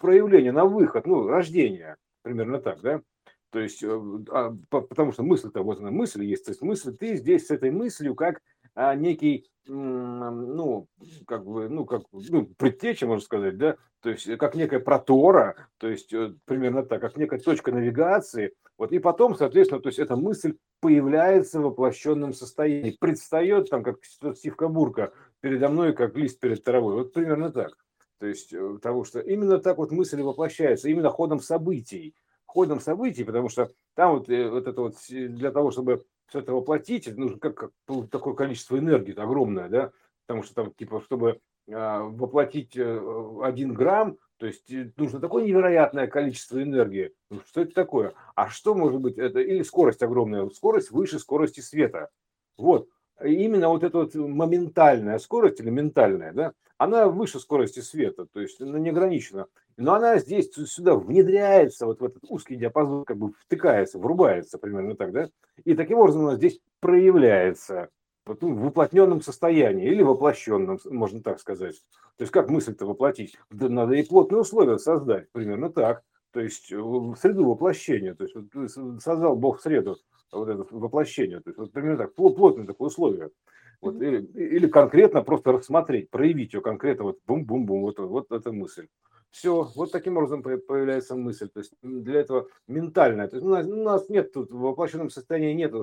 проявления 0.00 0.52
на 0.52 0.64
выход, 0.64 1.06
ну, 1.06 1.28
рождения, 1.28 1.96
примерно 2.22 2.60
так, 2.60 2.80
да? 2.80 3.02
То 3.50 3.60
есть, 3.60 3.82
э, 3.82 4.00
а, 4.30 4.54
потому 4.70 5.12
что 5.12 5.22
мысль-то, 5.22 5.62
вот 5.62 5.78
она 5.78 5.90
мысль 5.90 6.24
есть, 6.24 6.44
то 6.44 6.50
есть 6.50 6.60
мысль, 6.60 6.94
ты 6.94 7.16
здесь 7.16 7.46
с 7.46 7.50
этой 7.50 7.70
мыслью 7.70 8.14
как 8.14 8.42
а, 8.74 8.94
некий, 8.94 9.48
ну, 9.68 10.88
как 11.26 11.44
бы, 11.44 11.68
ну, 11.68 11.84
как, 11.84 12.02
ну, 12.12 12.46
предтеча, 12.56 13.06
можно 13.06 13.24
сказать, 13.24 13.58
да, 13.58 13.76
то 14.00 14.10
есть 14.10 14.36
как 14.38 14.54
некая 14.54 14.80
протора, 14.80 15.68
то 15.78 15.88
есть 15.88 16.12
э, 16.12 16.34
примерно 16.44 16.84
так, 16.84 17.00
как 17.00 17.16
некая 17.16 17.38
точка 17.38 17.72
навигации, 17.72 18.52
вот, 18.76 18.92
и 18.92 18.98
потом, 18.98 19.36
соответственно, 19.36 19.80
то 19.80 19.88
есть 19.88 19.98
эта 19.98 20.16
мысль 20.16 20.56
появляется 20.80 21.60
в 21.60 21.64
воплощенном 21.64 22.32
состоянии, 22.32 22.96
предстает 22.98 23.70
там, 23.70 23.82
как 23.82 23.96
Стивка 24.36 24.68
Бурка 24.68 25.12
передо 25.40 25.68
мной, 25.68 25.92
как 25.92 26.16
лист 26.16 26.38
перед 26.40 26.62
травой, 26.62 26.94
вот 26.94 27.12
примерно 27.12 27.50
так. 27.50 27.72
То 28.18 28.26
есть, 28.26 28.52
э, 28.52 28.74
потому 28.74 29.04
что 29.04 29.20
именно 29.20 29.58
так 29.58 29.78
вот 29.78 29.90
мысль 29.90 30.22
воплощается, 30.22 30.88
именно 30.88 31.10
ходом 31.10 31.40
событий, 31.40 32.14
ходом 32.46 32.80
событий, 32.80 33.24
потому 33.24 33.48
что 33.48 33.70
там 33.94 34.18
вот, 34.18 34.28
э, 34.28 34.48
вот 34.48 34.66
это 34.66 34.80
вот 34.80 34.94
для 35.08 35.50
того, 35.50 35.70
чтобы 35.70 36.04
все 36.28 36.40
это 36.40 36.52
воплотить, 36.52 37.06
это 37.08 37.18
нужно 37.18 37.38
как, 37.38 37.56
как 37.56 37.72
такое 38.10 38.34
количество 38.34 38.78
энергии 38.78 39.18
огромное, 39.18 39.68
да, 39.68 39.92
потому 40.26 40.44
что 40.44 40.54
там, 40.54 40.72
типа, 40.74 41.00
чтобы 41.00 41.40
а, 41.70 42.02
воплотить 42.02 42.76
э, 42.76 43.38
один 43.42 43.74
грамм, 43.74 44.18
то 44.38 44.46
есть 44.46 44.70
э, 44.70 44.92
нужно 44.96 45.20
такое 45.20 45.44
невероятное 45.44 46.06
количество 46.06 46.62
энергии. 46.62 47.12
Ну, 47.30 47.40
что 47.46 47.62
это 47.62 47.74
такое? 47.74 48.14
А 48.34 48.48
что 48.48 48.74
может 48.74 49.00
быть? 49.00 49.18
Это 49.18 49.40
или 49.40 49.62
скорость 49.62 50.02
огромная, 50.02 50.48
скорость 50.50 50.90
выше 50.90 51.18
скорости 51.18 51.60
света. 51.60 52.10
Вот. 52.56 52.88
Именно 53.22 53.68
вот 53.68 53.84
эта 53.84 53.98
вот 53.98 54.14
моментальная 54.14 55.18
скорость 55.18 55.60
или 55.60 55.70
ментальная, 55.70 56.32
да, 56.32 56.52
она 56.76 57.08
выше 57.08 57.40
скорости 57.40 57.80
света, 57.80 58.26
то 58.32 58.40
есть 58.40 58.60
она 58.60 58.78
неограничена. 58.78 59.46
Но 59.76 59.94
она 59.94 60.18
здесь 60.18 60.52
сюда 60.52 60.94
внедряется, 60.94 61.86
вот 61.86 62.00
в 62.00 62.04
этот 62.04 62.24
узкий 62.28 62.56
диапазон, 62.56 63.04
как 63.04 63.16
бы 63.16 63.32
втыкается, 63.44 63.98
врубается 63.98 64.58
примерно 64.58 64.96
так, 64.96 65.12
да, 65.12 65.28
и 65.64 65.74
таким 65.74 65.98
образом 65.98 66.26
она 66.26 66.36
здесь 66.36 66.60
проявляется 66.80 67.90
ну, 68.26 68.54
в 68.54 68.66
уплотненном 68.66 69.22
состоянии 69.22 69.88
или 69.88 70.02
воплощенном, 70.02 70.78
можно 70.84 71.22
так 71.22 71.40
сказать. 71.40 71.76
То 72.16 72.22
есть 72.22 72.32
как 72.32 72.50
мысль-то 72.50 72.86
воплотить? 72.86 73.38
Да 73.50 73.68
надо 73.68 73.94
и 73.94 74.06
плотные 74.06 74.40
условия 74.40 74.78
создать, 74.78 75.30
примерно 75.32 75.70
так. 75.70 76.02
То 76.32 76.40
есть 76.40 76.70
в 76.72 77.16
среду 77.16 77.48
воплощения, 77.48 78.14
то 78.14 78.24
есть 78.24 78.36
создал 79.02 79.34
Бог 79.34 79.60
среду, 79.60 79.96
вот 80.32 80.48
это 80.48 80.64
воплощение, 80.70 81.40
то 81.40 81.50
есть 81.50 81.58
вот 81.58 81.72
примерно 81.72 81.98
так, 81.98 82.14
плотное 82.14 82.66
такое 82.66 82.88
условие. 82.88 83.30
Вот, 83.80 84.02
или, 84.02 84.22
или 84.34 84.66
конкретно 84.66 85.22
просто 85.22 85.52
рассмотреть, 85.52 86.10
проявить 86.10 86.52
ее 86.52 86.60
конкретно, 86.60 87.04
вот 87.04 87.18
бум-бум-бум, 87.26 87.82
вот, 87.82 87.98
вот 87.98 88.32
эта 88.32 88.50
мысль. 88.52 88.88
Все, 89.30 89.70
вот 89.74 89.92
таким 89.92 90.16
образом 90.16 90.42
появляется 90.42 91.14
мысль. 91.14 91.48
То 91.48 91.60
есть 91.60 91.72
для 91.82 92.20
этого 92.20 92.48
ментальная. 92.66 93.28
То 93.28 93.36
есть 93.36 93.46
у 93.46 93.50
нас, 93.50 93.66
у 93.66 93.76
нас 93.76 94.08
нет 94.08 94.32
тут 94.32 94.50
в 94.50 94.58
воплощенном 94.58 95.10
состоянии 95.10 95.52
нет 95.52 95.74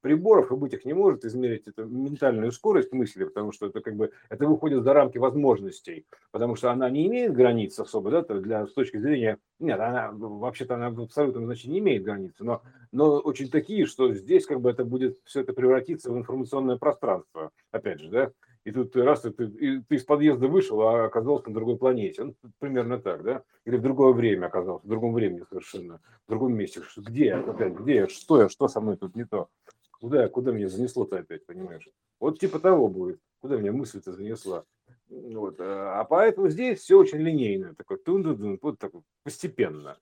приборов, 0.00 0.52
и 0.52 0.56
быть 0.56 0.72
их 0.72 0.84
не 0.84 0.92
может 0.92 1.24
измерить 1.24 1.66
эту 1.66 1.86
ментальную 1.86 2.52
скорость 2.52 2.92
мысли, 2.92 3.24
потому 3.24 3.52
что 3.52 3.66
это 3.66 3.80
как 3.80 3.96
бы 3.96 4.12
это 4.28 4.46
выходит 4.46 4.84
за 4.84 4.92
рамки 4.92 5.18
возможностей, 5.18 6.06
потому 6.30 6.54
что 6.54 6.70
она 6.70 6.88
не 6.90 7.06
имеет 7.08 7.32
границ 7.32 7.78
особо, 7.78 8.10
да, 8.10 8.22
для, 8.22 8.66
с 8.66 8.72
точки 8.72 8.98
зрения, 8.98 9.38
нет, 9.58 9.80
она 9.80 10.10
вообще-то 10.12 10.74
она 10.76 10.90
в 10.90 11.00
абсолютном 11.00 11.46
значении 11.46 11.74
не 11.74 11.78
имеет 11.80 12.04
границ, 12.04 12.34
но, 12.38 12.62
но 12.92 13.18
очень 13.18 13.50
такие, 13.50 13.86
что 13.86 14.12
здесь 14.12 14.46
как 14.46 14.60
бы 14.60 14.70
это 14.70 14.84
будет 14.84 15.18
все 15.24 15.40
это 15.40 15.52
превратиться 15.52 16.12
в 16.12 16.18
информационное 16.18 16.76
пространство, 16.76 17.50
опять 17.70 18.00
же, 18.00 18.08
да, 18.08 18.32
и 18.64 18.70
тут 18.70 18.94
раз 18.96 19.22
ты, 19.22 19.30
ты, 19.30 19.82
ты 19.82 19.94
из 19.94 20.04
подъезда 20.04 20.46
вышел, 20.46 20.80
а 20.82 21.04
оказался 21.04 21.48
на 21.48 21.54
другой 21.54 21.76
планете. 21.76 22.24
Ну, 22.24 22.34
примерно 22.58 22.98
так, 22.98 23.22
да? 23.24 23.42
Или 23.64 23.76
в 23.76 23.82
другое 23.82 24.12
время 24.12 24.46
оказался, 24.46 24.86
в 24.86 24.88
другом 24.88 25.14
времени 25.14 25.44
совершенно, 25.48 26.00
в 26.26 26.30
другом 26.30 26.54
месте. 26.54 26.82
Где 26.96 27.26
я 27.26 27.40
опять, 27.40 27.74
где 27.74 27.94
я, 27.94 28.08
что 28.08 28.42
я, 28.42 28.48
что 28.48 28.68
со 28.68 28.80
мной 28.80 28.96
тут 28.96 29.16
не 29.16 29.24
то? 29.24 29.48
Куда, 29.90 30.28
куда 30.28 30.52
меня 30.52 30.68
занесло-то 30.68 31.18
опять, 31.18 31.44
понимаешь? 31.44 31.88
Вот 32.20 32.38
типа 32.38 32.60
того 32.60 32.88
будет, 32.88 33.20
куда 33.40 33.56
меня 33.56 33.72
мысль-то 33.72 34.12
занесла. 34.12 34.64
Вот. 35.08 35.56
А, 35.58 36.00
а 36.00 36.04
поэтому 36.04 36.48
здесь 36.48 36.80
все 36.80 36.98
очень 36.98 37.18
линейно, 37.18 37.74
такое 37.74 37.98
тун 37.98 38.22
-дун 38.24 38.58
вот 38.62 38.78
так 38.78 38.92
постепенно. 39.24 39.98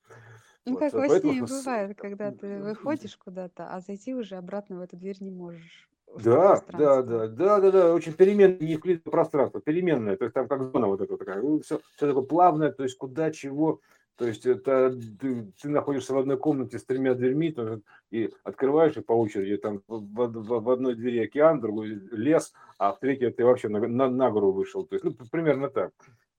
Ну, 0.65 0.73
вот. 0.73 0.79
как 0.79 0.93
во 0.93 1.19
сне 1.19 1.41
бывает, 1.41 1.97
когда 1.97 2.31
ты 2.31 2.59
выходишь 2.63 3.17
куда-то, 3.17 3.73
а 3.73 3.79
зайти 3.79 4.13
уже 4.13 4.35
обратно 4.35 4.77
в 4.77 4.81
эту 4.81 4.97
дверь 4.97 5.17
не 5.19 5.31
можешь. 5.31 5.89
Да, 6.15 6.61
да, 6.71 7.01
да, 7.01 7.27
да, 7.27 7.59
да, 7.59 7.71
да, 7.71 7.93
очень 7.93 8.13
переменное, 8.13 8.57
не 8.59 8.73
евклидное 8.73 9.11
пространство, 9.11 9.61
переменное, 9.61 10.17
то 10.17 10.25
есть 10.25 10.33
там 10.33 10.47
как 10.47 10.71
зона 10.71 10.87
вот 10.87 11.01
эта 11.01 11.17
такая, 11.17 11.41
все, 11.61 11.79
все 11.95 12.07
такое 12.07 12.23
плавное, 12.23 12.71
то 12.71 12.83
есть 12.83 12.97
куда, 12.97 13.31
чего, 13.31 13.79
то 14.17 14.27
есть 14.27 14.45
это 14.45 14.91
ты, 15.19 15.51
ты 15.61 15.69
находишься 15.69 16.13
в 16.13 16.17
одной 16.17 16.37
комнате 16.37 16.79
с 16.79 16.85
тремя 16.85 17.13
дверьми 17.13 17.51
то, 17.51 17.79
и 18.11 18.29
открываешь 18.43 18.97
и 18.97 19.01
по 19.01 19.13
очереди 19.13 19.57
там 19.57 19.81
в, 19.87 19.99
в, 19.99 20.61
в 20.61 20.69
одной 20.69 20.95
двери 20.95 21.23
океан, 21.23 21.59
в 21.59 21.61
другой 21.61 22.01
лес, 22.11 22.53
а 22.77 22.91
в 22.91 22.99
третьей 22.99 23.31
ты 23.31 23.45
вообще 23.45 23.69
на, 23.69 23.79
на, 23.87 24.09
на 24.09 24.31
гору 24.31 24.51
вышел, 24.51 24.85
то 24.85 24.95
есть 24.95 25.05
ну 25.05 25.13
примерно 25.31 25.69
так. 25.69 25.91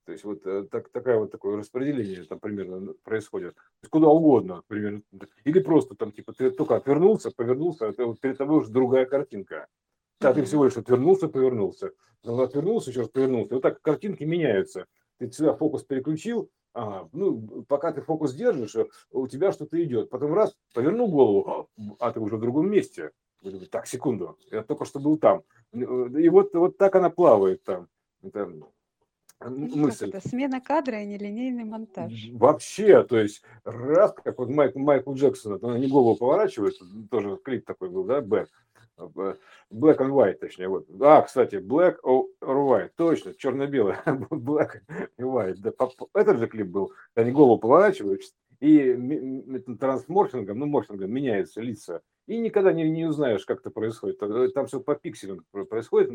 То 0.05 0.11
есть 0.11 0.23
вот 0.25 0.45
э, 0.45 0.67
так, 0.69 0.89
такая 0.89 1.17
вот 1.17 1.31
такое 1.31 1.57
распределение 1.57 2.23
там 2.25 2.39
примерно 2.39 2.93
происходит. 3.03 3.55
То 3.55 3.61
есть 3.83 3.91
куда 3.91 4.07
угодно, 4.07 4.61
примерно. 4.67 5.01
Или 5.45 5.59
просто 5.59 5.95
там 5.95 6.11
типа 6.11 6.33
ты 6.33 6.51
только 6.51 6.75
отвернулся, 6.75 7.31
повернулся, 7.31 7.87
это 7.87 8.05
вот 8.05 8.19
перед 8.19 8.37
тобой 8.37 8.59
уже 8.59 8.71
другая 8.71 9.05
картинка. 9.05 9.67
Да, 10.19 10.33
ты 10.33 10.43
всего 10.43 10.65
лишь 10.65 10.77
отвернулся, 10.77 11.27
повернулся. 11.27 11.91
Но 12.23 12.41
отвернулся, 12.41 12.89
еще 12.89 13.01
раз 13.01 13.09
повернулся. 13.09 13.53
Вот 13.53 13.63
так 13.63 13.81
картинки 13.81 14.23
меняются. 14.23 14.87
Ты 15.19 15.31
сюда 15.31 15.53
фокус 15.53 15.83
переключил, 15.83 16.49
ага, 16.73 17.09
ну, 17.13 17.63
пока 17.67 17.91
ты 17.91 18.01
фокус 18.01 18.33
держишь, 18.33 18.75
э, 18.75 18.85
у 19.11 19.27
тебя 19.27 19.51
что-то 19.51 19.81
идет. 19.83 20.09
Потом 20.09 20.33
раз, 20.33 20.55
повернул 20.73 21.09
голову, 21.09 21.69
а 21.99 22.11
ты 22.11 22.19
уже 22.19 22.37
в 22.37 22.41
другом 22.41 22.69
месте. 22.69 23.11
Так, 23.71 23.87
секунду, 23.87 24.37
я 24.51 24.63
только 24.63 24.85
что 24.85 24.99
был 24.99 25.17
там. 25.17 25.43
И 25.73 26.29
вот, 26.29 26.53
вот 26.53 26.77
так 26.77 26.95
она 26.95 27.09
плавает 27.09 27.63
там. 27.63 27.87
Это 28.21 28.49
мысль. 29.49 30.09
Это 30.09 30.27
смена 30.27 30.61
кадра 30.61 31.01
и 31.01 31.05
нелинейный 31.05 31.63
монтаж. 31.63 32.11
Вообще, 32.31 33.03
то 33.03 33.17
есть 33.17 33.43
раз, 33.63 34.13
как 34.13 34.37
вот 34.37 34.49
Майк, 34.49 34.75
Майкл 34.75 35.13
Джексон, 35.13 35.55
это 35.55 35.71
они 35.71 35.87
голову 35.87 36.15
поворачивают, 36.15 36.75
тоже 37.09 37.37
клип 37.43 37.65
такой 37.65 37.89
был, 37.89 38.03
да, 38.03 38.21
Black, 38.21 38.47
Black 38.97 39.97
and 39.97 40.11
White, 40.11 40.35
точнее, 40.35 40.67
вот. 40.67 40.87
А, 41.01 41.21
кстати, 41.21 41.55
Black 41.55 41.97
or 42.03 42.27
White, 42.41 42.91
точно, 42.95 43.33
черно-белый, 43.33 43.95
Black 44.05 44.81
and 44.89 45.09
White. 45.19 45.55
Да, 45.57 45.71
этот 46.13 46.39
же 46.39 46.47
клип 46.47 46.67
был, 46.67 46.93
они 47.15 47.31
голову 47.31 47.59
поворачивают, 47.59 48.21
и 48.63 48.95
трансморфингом, 49.77 50.59
ну, 50.59 50.65
морфингом 50.67 51.11
меняются 51.11 51.59
лица. 51.59 52.01
И 52.27 52.37
никогда 52.37 52.71
не, 52.71 52.89
не 52.89 53.03
узнаешь, 53.05 53.45
как 53.45 53.59
это 53.59 53.69
происходит. 53.69 54.19
Там 54.53 54.67
все 54.67 54.79
по 54.79 54.95
пикселям 54.95 55.45
происходит, 55.51 56.11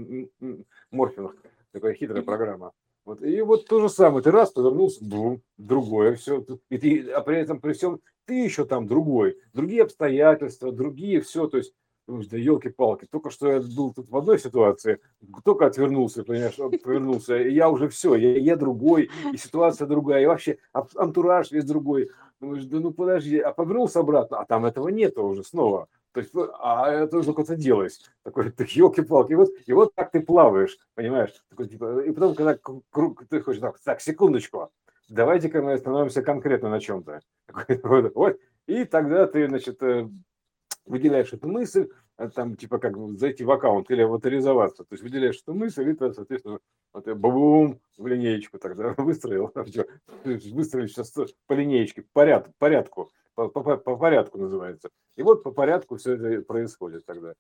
морфинг, 0.91 1.37
такая 1.73 1.93
хитрая 1.93 2.23
программа. 2.23 2.73
Вот, 3.09 3.23
и 3.23 3.41
вот 3.41 3.67
то 3.67 3.81
же 3.81 3.89
самое, 3.89 4.23
ты 4.23 4.31
раз 4.31 4.51
повернулся, 4.51 5.03
бум, 5.03 5.41
другое, 5.57 6.15
все, 6.17 6.45
и 6.69 6.77
ты, 6.77 7.11
а 7.11 7.23
при 7.23 7.39
этом 7.39 7.59
при 7.59 7.73
всем 7.73 8.01
ты 8.27 8.35
еще 8.35 8.67
там 8.67 8.87
другой, 8.87 9.39
другие 9.55 9.85
обстоятельства, 9.85 10.73
другие 10.73 11.23
все, 11.23 11.47
то 11.47 11.57
есть, 11.57 11.73
да 12.07 12.37
елки-палки, 12.37 13.07
только 13.11 13.31
что 13.31 13.51
я 13.51 13.61
был 13.61 13.95
тут 13.95 14.11
в 14.11 14.17
одной 14.19 14.39
ситуации, 14.39 15.01
только 15.43 15.65
отвернулся, 15.65 16.23
понимаешь, 16.23 16.57
повернулся, 16.57 17.39
и 17.39 17.55
я 17.55 17.71
уже 17.71 17.89
все, 17.89 18.15
я, 18.15 18.37
я 18.37 18.57
другой, 18.57 19.09
и 19.33 19.39
ситуация 19.39 19.87
другая, 19.87 20.25
и 20.25 20.27
вообще 20.27 20.59
антураж 20.75 21.51
весь 21.51 21.65
другой. 21.65 22.11
Думаешь, 22.41 22.65
да 22.65 22.79
ну 22.79 22.91
подожди, 22.91 23.39
а 23.39 23.53
повернулся 23.53 24.01
обратно, 24.01 24.39
а 24.39 24.45
там 24.45 24.67
этого 24.67 24.89
нету 24.89 25.25
уже 25.25 25.45
снова. 25.45 25.89
То 26.19 26.23
есть, 26.23 26.33
а 26.59 26.91
это 26.91 27.15
нужно 27.15 27.33
как-то 27.33 27.55
делать. 27.55 28.01
Такой, 28.25 28.51
так 28.51 28.69
елки-палки. 28.71 29.31
И 29.31 29.35
вот, 29.37 29.51
и 29.65 29.73
вот 29.73 29.95
так 29.95 30.11
ты 30.11 30.21
плаваешь, 30.21 30.77
понимаешь? 30.97 31.33
Такой, 31.49 31.69
типа, 31.69 32.01
и 32.01 32.11
потом, 32.11 32.35
когда 32.35 32.59
круг, 32.91 33.25
ты 33.31 33.41
хочешь, 33.41 33.61
так, 33.61 33.79
так 33.79 34.01
секундочку, 34.01 34.73
давайте-ка 35.09 35.63
мы 35.63 35.75
остановимся 35.75 36.23
конкретно 36.23 36.71
на 36.71 36.81
чем-то. 36.81 37.21
Вот, 37.85 38.13
вот. 38.17 38.39
И 38.67 38.85
тогда 38.85 39.29
ты, 39.29 39.47
значит, 39.47 39.81
э, 39.81 40.09
выделяешь 40.87 41.33
эту 41.33 41.47
мысль, 41.47 41.89
э, 42.17 42.29
там, 42.31 42.57
типа, 42.57 42.79
как 42.79 42.97
зайти 43.17 43.45
в 43.45 43.51
аккаунт 43.53 43.89
или 43.93 44.03
авторизоваться. 44.03 44.83
То 44.83 44.95
есть 44.95 45.05
выделяешь 45.05 45.41
эту 45.41 45.55
мысль, 45.55 45.89
и 45.89 45.95
ты, 45.95 46.13
соответственно, 46.13 46.59
вот, 46.93 47.07
бум 47.17 47.79
в 47.97 48.09
линеечку 48.09 48.59
тогда 48.59 48.93
выстроил. 48.97 49.53
Выстроил 50.25 50.89
сейчас 50.89 51.15
по 51.47 51.53
линеечке, 51.53 52.03
по 52.03 52.09
порядку, 52.15 52.53
порядку 52.59 53.13
по, 53.47 53.49
по, 53.49 53.77
по 53.77 53.97
порядку 53.97 54.39
называется. 54.39 54.89
И 55.17 55.23
вот 55.23 55.45
по 55.45 55.53
порядку 55.53 55.97
все 55.97 56.15
это 56.15 56.43
происходит 56.43 57.07
тогда. 57.07 57.35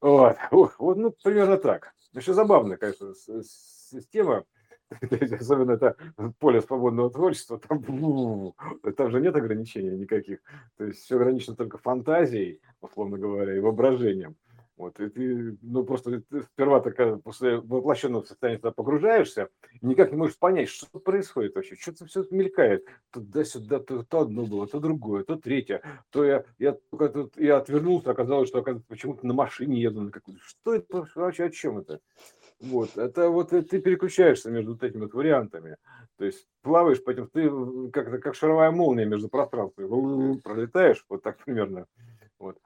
Вот, 0.00 0.36
вот 0.78 0.96
ну, 0.96 1.14
примерно 1.24 1.56
так. 1.56 1.92
Еще 2.12 2.32
забавно, 2.32 2.76
конечно, 2.76 3.12
система, 3.42 4.44
особенно 5.40 5.72
это 5.72 5.96
поле 6.38 6.60
свободного 6.60 7.10
творчества, 7.10 7.58
там, 7.58 7.82
там 8.96 9.10
же 9.10 9.20
нет 9.20 9.34
ограничений 9.34 9.96
никаких. 9.96 10.38
То 10.76 10.84
есть 10.84 11.00
все 11.00 11.16
ограничено 11.16 11.56
только 11.56 11.78
фантазией, 11.78 12.60
условно 12.80 13.18
говоря, 13.18 13.56
и 13.56 13.60
воображением. 13.60 14.36
Вот, 14.76 15.00
и 15.00 15.08
ты, 15.08 15.56
ну, 15.62 15.84
просто 15.84 16.20
ты 16.20 16.42
сперва 16.42 16.80
так, 16.80 17.22
после 17.22 17.56
воплощенного 17.56 18.24
состояния 18.24 18.58
туда 18.58 18.72
погружаешься, 18.72 19.48
никак 19.80 20.10
не 20.10 20.18
можешь 20.18 20.38
понять, 20.38 20.68
что 20.68 20.86
происходит 21.00 21.54
вообще, 21.54 21.76
что-то 21.76 22.04
все 22.04 22.24
мелькает. 22.30 22.84
Туда-сюда, 23.10 23.80
то, 23.80 24.04
то 24.04 24.20
одно 24.20 24.44
было, 24.44 24.66
то 24.66 24.78
другое, 24.78 25.24
то 25.24 25.36
третье. 25.36 25.80
То 26.10 26.24
я, 26.24 26.44
я, 26.58 26.76
только 26.90 27.08
тут, 27.08 27.38
я 27.38 27.56
отвернулся, 27.56 28.10
оказалось, 28.10 28.50
что 28.50 28.58
оказывается, 28.58 28.88
почему-то 28.88 29.26
на 29.26 29.32
машине 29.32 29.80
еду. 29.80 30.02
На 30.02 30.10
какую 30.10 30.38
что 30.40 30.74
это 30.74 31.08
вообще, 31.14 31.44
о 31.44 31.50
чем 31.50 31.78
это? 31.78 32.00
Вот, 32.60 32.98
это 32.98 33.30
вот 33.30 33.54
э, 33.54 33.62
ты 33.62 33.80
переключаешься 33.80 34.50
между 34.50 34.72
вот 34.72 34.82
этими 34.82 35.02
вот 35.02 35.14
вариантами. 35.14 35.76
То 36.18 36.26
есть 36.26 36.46
плаваешь 36.60 37.02
по 37.02 37.10
этим, 37.10 37.28
ты 37.28 37.90
как, 37.90 38.22
как 38.22 38.34
шаровая 38.34 38.70
молния 38.70 39.06
между 39.06 39.30
пространствами, 39.30 40.38
пролетаешь, 40.40 41.02
вот 41.08 41.22
так 41.22 41.42
примерно. 41.42 41.86
Вот. 42.38 42.58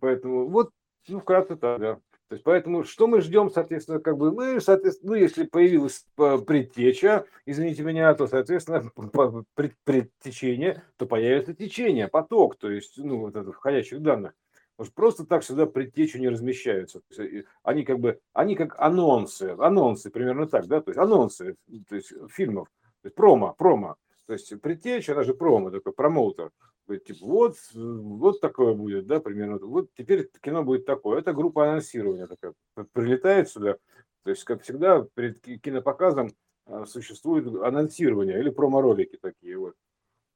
Поэтому 0.00 0.48
вот 0.48 0.70
ну, 1.08 1.20
вкратце 1.20 1.56
так, 1.56 1.80
да. 1.80 2.00
То 2.28 2.34
есть, 2.34 2.44
поэтому 2.44 2.84
что 2.84 3.06
мы 3.06 3.22
ждем, 3.22 3.50
соответственно, 3.50 4.00
как 4.00 4.18
бы 4.18 4.32
мы, 4.32 4.60
соответственно, 4.60 5.12
ну, 5.12 5.18
если 5.18 5.44
появилась 5.44 6.04
э, 6.18 6.38
предтеча, 6.46 7.24
извините 7.46 7.82
меня, 7.82 8.14
то, 8.14 8.26
соответственно, 8.26 8.90
предтечение, 9.84 10.82
то 10.98 11.06
появится 11.06 11.54
течение, 11.54 12.06
поток, 12.06 12.56
то 12.56 12.70
есть, 12.70 12.98
ну, 12.98 13.20
вот 13.20 13.34
это 13.34 13.50
входящих 13.50 14.02
данных. 14.02 14.34
Потому 14.76 14.86
что 14.86 14.94
просто 14.94 15.26
так 15.26 15.42
сюда 15.42 15.64
предтечу 15.64 16.18
не 16.18 16.28
размещаются. 16.28 17.00
Есть, 17.10 17.46
они 17.62 17.84
как 17.84 17.98
бы, 17.98 18.20
они 18.34 18.56
как 18.56 18.78
анонсы, 18.78 19.56
анонсы 19.58 20.10
примерно 20.10 20.46
так, 20.46 20.66
да, 20.66 20.82
то 20.82 20.90
есть 20.90 20.98
анонсы, 20.98 21.56
то 21.88 21.96
есть 21.96 22.12
фильмов, 22.28 22.68
то 23.00 23.06
есть 23.06 23.16
промо, 23.16 23.54
промо. 23.56 23.96
То 24.26 24.34
есть 24.34 24.60
предтеча, 24.60 25.14
она 25.14 25.22
же 25.22 25.32
промо, 25.32 25.70
такой 25.70 25.94
промоутер. 25.94 26.50
Типа, 26.96 27.26
вот, 27.26 27.56
вот 27.74 28.40
такое 28.40 28.74
будет, 28.74 29.06
да, 29.06 29.20
примерно. 29.20 29.58
Вот 29.58 29.88
теперь 29.96 30.28
кино 30.40 30.64
будет 30.64 30.86
такое. 30.86 31.18
Это 31.18 31.34
группа 31.34 31.68
анонсирования 31.68 32.26
такая. 32.26 32.54
Прилетает 32.92 33.48
сюда. 33.48 33.76
То 34.24 34.30
есть, 34.30 34.44
как 34.44 34.62
всегда, 34.62 35.06
перед 35.14 35.40
кинопоказом 35.60 36.30
а, 36.66 36.86
существует 36.86 37.46
анонсирование 37.62 38.38
или 38.38 38.50
промо-ролики 38.50 39.18
такие 39.20 39.58
вот 39.58 39.74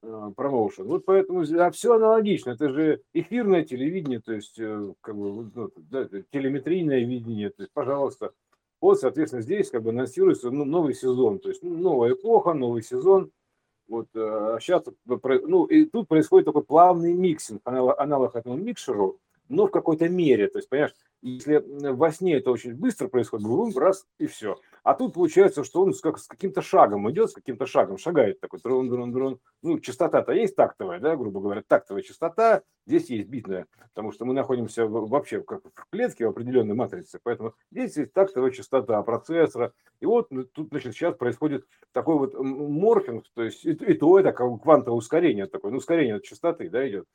а, 0.02 0.30
промоушен. 0.30 0.86
Вот 0.86 1.04
поэтому 1.04 1.42
а 1.42 1.70
все 1.70 1.94
аналогично. 1.94 2.50
Это 2.50 2.68
же 2.70 3.02
эфирное 3.12 3.64
телевидение, 3.64 4.20
то 4.20 4.32
есть 4.32 4.58
э, 4.58 4.94
как 5.00 5.16
бы 5.16 5.50
ну, 5.54 5.70
да, 5.76 6.08
телеметрийное 6.30 7.00
видение. 7.00 7.50
То 7.50 7.62
есть, 7.62 7.72
пожалуйста, 7.72 8.32
вот, 8.80 8.98
соответственно, 8.98 9.42
здесь 9.42 9.70
как 9.70 9.82
бы 9.82 9.90
анонсируется 9.90 10.50
ну, 10.50 10.64
новый 10.64 10.94
сезон, 10.94 11.38
то 11.38 11.48
есть 11.48 11.62
ну, 11.62 11.76
новая 11.76 12.12
эпоха, 12.14 12.52
новый 12.52 12.82
сезон. 12.82 13.30
Вот 13.92 14.08
сейчас, 14.14 14.84
ну 15.04 15.66
и 15.66 15.84
тут 15.84 16.08
происходит 16.08 16.46
такой 16.46 16.64
плавный 16.64 17.12
миксинг, 17.12 17.60
аналог, 17.64 18.00
аналог 18.00 18.34
этому 18.34 18.56
микшеру, 18.56 19.18
но 19.50 19.66
в 19.66 19.70
какой-то 19.70 20.08
мере. 20.08 20.48
То 20.48 20.58
есть, 20.58 20.70
понимаешь, 20.70 20.94
если 21.20 21.62
во 21.90 22.10
сне 22.10 22.38
это 22.38 22.50
очень 22.50 22.74
быстро 22.74 23.08
происходит, 23.08 23.46
бум, 23.46 23.76
раз 23.76 24.06
и 24.18 24.26
все. 24.26 24.56
А 24.82 24.94
тут 24.94 25.12
получается, 25.12 25.62
что 25.62 25.82
он 25.82 25.92
как, 25.92 26.18
с 26.18 26.26
каким-то 26.26 26.62
шагом 26.62 27.10
идет, 27.10 27.32
с 27.32 27.34
каким-то 27.34 27.66
шагом 27.66 27.98
шагает 27.98 28.40
такой 28.40 28.60
дрон, 28.60 28.88
дрон, 28.88 29.12
дрон. 29.12 29.38
Ну, 29.62 29.78
частота-то 29.78 30.32
есть 30.32 30.56
тактовая, 30.56 30.98
да, 30.98 31.14
грубо 31.14 31.40
говоря, 31.40 31.62
тактовая 31.66 32.02
частота, 32.02 32.62
здесь 32.86 33.10
есть 33.10 33.28
битная, 33.28 33.66
потому 33.94 34.12
что 34.12 34.24
мы 34.24 34.34
находимся 34.34 34.86
вообще 34.86 35.42
как 35.42 35.62
в 35.64 35.90
клетке 35.90 36.26
в 36.26 36.30
определенной 36.30 36.74
матрице, 36.74 37.20
поэтому 37.22 37.54
здесь 37.70 37.96
есть 37.96 38.12
тактовая 38.12 38.50
частота 38.50 39.02
процессора. 39.02 39.72
И 40.00 40.06
вот 40.06 40.30
ну, 40.30 40.44
тут, 40.44 40.68
значит, 40.68 40.94
сейчас 40.94 41.16
происходит 41.16 41.66
такой 41.92 42.16
вот 42.18 42.34
морфинг, 42.38 43.24
то 43.34 43.42
есть 43.42 43.64
и, 43.64 43.70
и 43.70 43.94
то 43.94 44.18
это 44.18 44.32
как 44.32 44.62
квантовое 44.62 44.98
ускорение 44.98 45.46
такое, 45.46 45.70
ну, 45.70 45.78
ускорение 45.78 46.20
частоты, 46.20 46.68
да, 46.70 46.88
идет, 46.88 47.06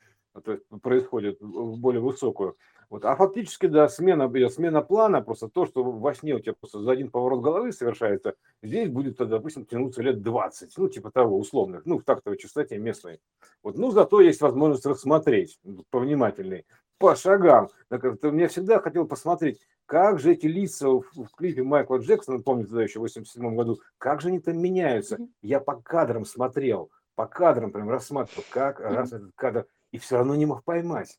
то 0.43 0.53
есть 0.53 0.63
происходит 0.81 1.39
в 1.41 1.79
более 1.79 2.01
высокую. 2.01 2.57
Вот. 2.89 3.03
А 3.03 3.15
фактически, 3.15 3.65
да, 3.65 3.89
смена, 3.89 4.31
смена 4.49 4.81
плана, 4.81 5.21
просто 5.21 5.49
то, 5.49 5.65
что 5.65 5.83
во 5.83 6.13
сне 6.13 6.35
у 6.35 6.39
тебя 6.39 6.53
просто 6.53 6.79
за 6.79 6.91
один 6.91 7.11
поворот 7.11 7.41
головы 7.41 7.73
совершается, 7.73 8.35
здесь 8.63 8.89
будет, 8.89 9.17
допустим, 9.17 9.65
тянуться 9.65 10.01
лет 10.01 10.21
20, 10.21 10.73
ну, 10.77 10.87
типа 10.87 11.11
того, 11.11 11.37
условных, 11.37 11.85
ну, 11.85 11.99
в 11.99 12.03
тактовой 12.03 12.37
частоте 12.37 12.77
местной. 12.77 13.19
Вот. 13.61 13.77
Ну, 13.77 13.91
зато 13.91 14.21
есть 14.21 14.39
возможность 14.39 14.85
рассмотреть 14.85 15.56
повнимательней, 15.89 16.65
по 16.97 17.15
шагам. 17.15 17.69
Я 17.89 18.47
всегда 18.47 18.79
хотел 18.79 19.07
посмотреть, 19.07 19.59
как 19.85 20.19
же 20.19 20.33
эти 20.33 20.45
лица 20.47 20.89
в, 20.89 21.03
в 21.15 21.29
клипе 21.35 21.63
Майкла 21.63 21.97
Джексона, 21.97 22.41
помню 22.41 22.65
тогда 22.65 22.83
еще 22.83 22.99
в 22.99 23.03
87 23.03 23.55
году, 23.55 23.79
как 23.97 24.21
же 24.21 24.27
они 24.27 24.39
там 24.39 24.59
меняются. 24.59 25.17
Я 25.41 25.59
по 25.59 25.81
кадрам 25.81 26.25
смотрел, 26.25 26.91
по 27.15 27.25
кадрам 27.25 27.71
прям 27.71 27.89
рассматривал, 27.89 28.43
как 28.49 28.79
раз 28.79 29.13
этот 29.13 29.31
кадр, 29.35 29.65
и 29.91 29.97
все 29.97 30.17
равно 30.17 30.35
не 30.35 30.45
мог 30.45 30.63
поймать. 30.63 31.17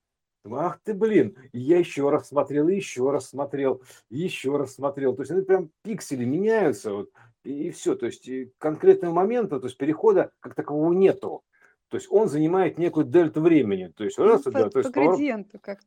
Ах 0.51 0.81
ты, 0.83 0.95
блин, 0.95 1.37
я 1.53 1.79
еще 1.79 2.11
раз 2.11 2.29
смотрел, 2.29 2.69
еще 2.69 3.11
раз 3.11 3.29
смотрел, 3.29 3.83
еще 4.09 4.57
раз 4.57 4.75
смотрел. 4.75 5.15
То 5.15 5.23
есть 5.23 5.33
они 5.33 5.43
прям 5.43 5.71
пиксели 5.83 6.25
меняются, 6.25 6.93
вот, 6.93 7.11
и, 7.45 7.69
и 7.69 7.71
все. 7.71 7.95
То 7.95 8.07
есть 8.07 8.29
конкретного 8.59 9.13
момента, 9.13 9.61
то 9.61 9.67
есть 9.67 9.77
перехода 9.79 10.31
как 10.41 10.55
такового 10.55 10.93
нету. 10.93 11.43
То 11.89 11.97
есть 11.97 12.09
он 12.11 12.29
занимает 12.29 12.79
некую 12.79 13.07
дельту 13.07 13.41
времени. 13.41 13.93
То 13.97 14.05
есть, 14.05 14.19
раз, 14.19 14.43
по, 14.43 14.51
да, 14.51 14.69
то 14.69 14.79
есть 14.79 14.93
по 14.93 15.01
поворот, 15.01 15.47
как. 15.63 15.81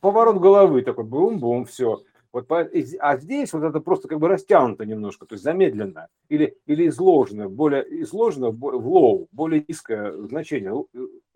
поворот 0.00 0.36
головы 0.36 0.82
такой, 0.82 1.04
бум-бум, 1.04 1.64
все. 1.64 2.02
Вот, 2.30 2.46
а 2.50 3.16
здесь 3.16 3.52
вот 3.54 3.64
это 3.64 3.80
просто 3.80 4.06
как 4.06 4.18
бы 4.18 4.28
растянуто 4.28 4.84
немножко, 4.84 5.24
то 5.24 5.32
есть 5.34 5.42
замедленно 5.42 6.08
или, 6.28 6.58
или 6.66 6.88
изложено, 6.88 7.48
более 7.48 7.84
изложено 8.02 8.50
в 8.50 8.86
low, 8.86 9.28
более 9.32 9.64
низкое 9.66 10.12
значение, 10.12 10.84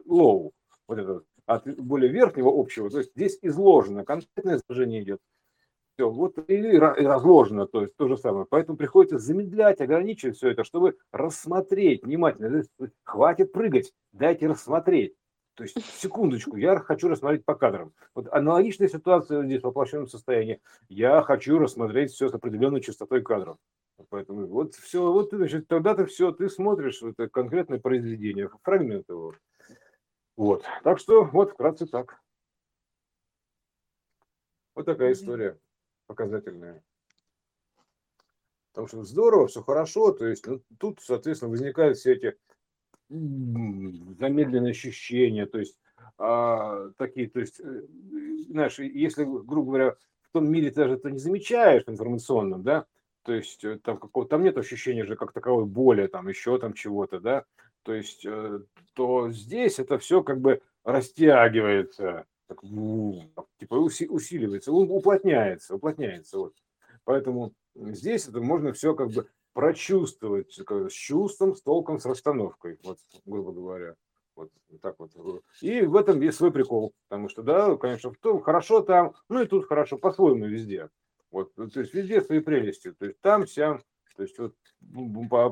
low, 0.04 0.52
вот 0.86 0.98
это 0.98 1.22
от 1.46 1.66
более 1.80 2.10
верхнего 2.10 2.50
общего, 2.54 2.90
то 2.90 2.98
есть 2.98 3.12
здесь 3.16 3.38
изложено, 3.40 4.04
конкретное 4.04 4.58
изложение 4.58 5.02
идет. 5.02 5.20
Все, 5.95 6.09
вот 6.09 6.38
и 6.49 6.78
разложено, 6.78 7.66
то 7.66 7.82
есть 7.82 7.95
то 7.97 8.09
же 8.09 8.16
самое. 8.16 8.47
Поэтому 8.49 8.78
приходится 8.78 9.18
замедлять, 9.18 9.80
ограничивать 9.82 10.36
все 10.36 10.49
это, 10.49 10.64
чтобы 10.64 10.97
рассмотреть 11.12 12.03
внимательно. 12.03 12.62
Хватит 13.05 13.53
прыгать, 13.53 13.93
дайте 14.12 14.47
рассмотреть. 14.47 15.14
То 15.55 15.64
есть, 15.64 15.84
секундочку, 16.01 16.57
я 16.57 16.78
хочу 16.78 17.09
рассмотреть 17.09 17.45
по 17.45 17.55
кадрам. 17.55 17.93
Вот 18.14 18.26
аналогичная 18.32 18.88
ситуация 18.88 19.45
здесь 19.45 19.61
в 19.61 19.64
воплощенном 19.64 20.09
состоянии. 20.09 20.62
Я 20.88 21.20
хочу 21.20 21.59
рассмотреть 21.59 22.11
все 22.11 22.30
с 22.30 22.34
определенной 22.34 22.80
частотой 22.80 23.22
кадров. 23.22 23.59
Поэтому 24.09 24.47
вот 24.47 24.74
все, 24.74 25.12
вот 25.12 25.28
значит, 25.30 25.68
тогда 25.68 25.95
ты 25.95 26.07
все, 26.07 26.32
ты 26.32 26.49
смотришь 26.49 27.03
это 27.03 27.28
конкретное 27.28 27.78
произведение, 27.78 28.51
фрагмент 28.62 29.11
его. 29.11 29.34
Вот. 30.38 30.64
Так 30.82 30.99
что 30.99 31.24
вот 31.24 31.53
вкратце 31.53 31.86
так. 31.86 32.18
Вот 34.74 34.86
такая 34.86 35.12
история 35.12 35.59
показательная. 36.12 36.82
Потому 38.72 38.88
что 38.88 39.02
здорово, 39.04 39.48
все 39.48 39.62
хорошо, 39.62 40.12
то 40.12 40.26
есть 40.26 40.46
ну, 40.46 40.62
тут, 40.78 41.00
соответственно, 41.02 41.50
возникают 41.50 41.98
все 41.98 42.12
эти 42.14 42.36
замедленные 43.10 44.70
ощущения, 44.70 45.46
то 45.46 45.58
есть 45.58 45.76
а, 46.16 46.90
такие, 46.96 47.28
то 47.28 47.40
есть, 47.40 47.60
э, 47.60 47.82
знаешь, 48.48 48.78
если, 48.78 49.24
грубо 49.24 49.72
говоря, 49.72 49.96
в 50.22 50.32
том 50.32 50.50
мире 50.50 50.70
ты 50.70 50.76
даже 50.76 50.94
это 50.94 51.10
не 51.10 51.18
замечаешь 51.18 51.84
информационном, 51.86 52.62
да, 52.62 52.86
то 53.24 53.34
есть 53.34 53.62
э, 53.64 53.78
там 53.78 53.98
какого 53.98 54.26
там 54.26 54.42
нет 54.42 54.56
ощущения 54.56 55.04
же 55.04 55.16
как 55.16 55.32
таковой 55.32 55.66
боли, 55.66 56.06
там 56.06 56.28
еще 56.28 56.58
там 56.58 56.72
чего-то, 56.72 57.20
да, 57.20 57.44
то 57.82 57.92
есть, 57.92 58.24
э, 58.24 58.60
то 58.94 59.30
здесь 59.30 59.78
это 59.78 59.98
все 59.98 60.22
как 60.22 60.40
бы 60.40 60.62
растягивается, 60.84 62.24
так, 62.55 63.46
типа 63.59 63.74
усиливается, 63.74 64.72
уплотняется, 64.72 65.74
уплотняется. 65.74 66.38
Вот. 66.38 66.55
Поэтому 67.05 67.53
здесь 67.74 68.28
это 68.28 68.40
можно 68.40 68.72
все 68.72 68.94
как 68.94 69.11
бы 69.11 69.28
прочувствовать 69.53 70.53
с 70.53 70.92
чувством, 70.92 71.55
с 71.55 71.62
толком, 71.62 71.98
с 71.98 72.07
расстановкой, 72.07 72.78
вот, 72.82 72.98
грубо 73.24 73.53
говоря. 73.53 73.96
Вот 74.34 74.50
так 74.80 74.98
вот. 74.98 75.12
И 75.61 75.82
в 75.82 75.94
этом 75.94 76.20
есть 76.22 76.38
свой 76.38 76.50
прикол, 76.50 76.94
потому 77.09 77.28
что, 77.28 77.42
да, 77.42 77.76
конечно, 77.76 78.12
том 78.20 78.40
хорошо 78.40 78.80
там, 78.80 79.14
ну 79.28 79.42
и 79.42 79.46
тут 79.46 79.66
хорошо, 79.66 79.98
по-своему 79.98 80.46
везде. 80.46 80.88
Вот, 81.30 81.55
то 81.55 81.80
есть 81.80 81.92
везде 81.92 82.22
свои 82.22 82.40
прелести. 82.40 82.92
То 82.92 83.07
есть 83.07 83.20
там, 83.20 83.46
сям, 83.46 83.82
то 84.16 84.22
есть 84.22 84.38
вот, 84.38 84.55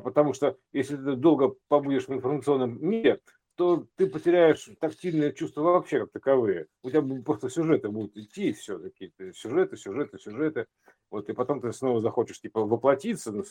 потому 0.02 0.32
что 0.32 0.56
если 0.72 0.96
ты 0.96 1.14
долго 1.14 1.54
побудешь 1.68 2.08
в 2.08 2.12
информационном 2.12 2.82
мире, 2.82 3.20
то 3.56 3.86
ты 3.96 4.06
потеряешь 4.06 4.68
тактильные 4.80 5.32
чувства 5.32 5.62
вообще 5.62 6.00
как 6.00 6.12
таковые. 6.12 6.66
У 6.82 6.90
тебя 6.90 7.02
просто 7.22 7.50
сюжеты 7.50 7.88
будут 7.88 8.16
идти, 8.16 8.52
все 8.52 8.78
такие 8.78 9.12
сюжеты, 9.34 9.76
сюжеты, 9.76 10.18
сюжеты. 10.18 10.66
Вот 11.10 11.28
и 11.28 11.32
потом 11.32 11.60
ты 11.60 11.72
снова 11.72 12.00
захочешь 12.00 12.40
типа 12.40 12.64
воплотиться, 12.64 13.32
ну, 13.32 13.44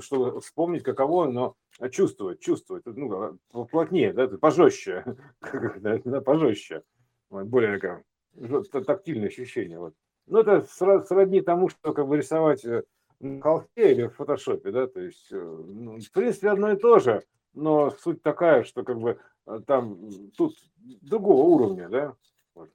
чтобы 0.00 0.40
вспомнить 0.40 0.82
каково, 0.82 1.30
но 1.30 1.54
чувствовать, 1.90 2.40
чувствовать, 2.40 2.84
ну, 2.86 3.38
плотнее, 3.70 4.12
да, 4.12 4.26
пожестче, 4.26 5.04
пожестче, 6.24 6.82
более 7.30 7.78
такое 7.78 8.64
тактильное 8.84 9.28
ощущение. 9.28 9.78
Вот. 9.78 9.94
Ну, 10.26 10.40
это 10.40 10.62
сродни 10.64 11.40
тому, 11.40 11.68
что 11.68 11.92
как 11.92 12.08
бы 12.08 12.16
рисовать 12.16 12.64
э, 12.64 12.82
на 13.20 13.40
холсте 13.40 13.92
или 13.92 14.06
в 14.08 14.16
фотошопе, 14.16 14.72
да, 14.72 14.86
то 14.88 15.00
есть, 15.00 15.28
э, 15.30 15.36
ну, 15.36 16.00
в 16.00 16.10
принципе, 16.10 16.50
одно 16.50 16.72
и 16.72 16.76
то 16.76 16.98
же, 16.98 17.22
но 17.54 17.90
суть 17.90 18.22
такая, 18.22 18.64
что 18.64 18.82
как 18.82 18.98
бы 18.98 19.20
там 19.66 20.30
тут 20.36 20.56
другого 20.80 21.42
уровня, 21.42 21.88
да. 21.88 22.14
Вот. 22.54 22.70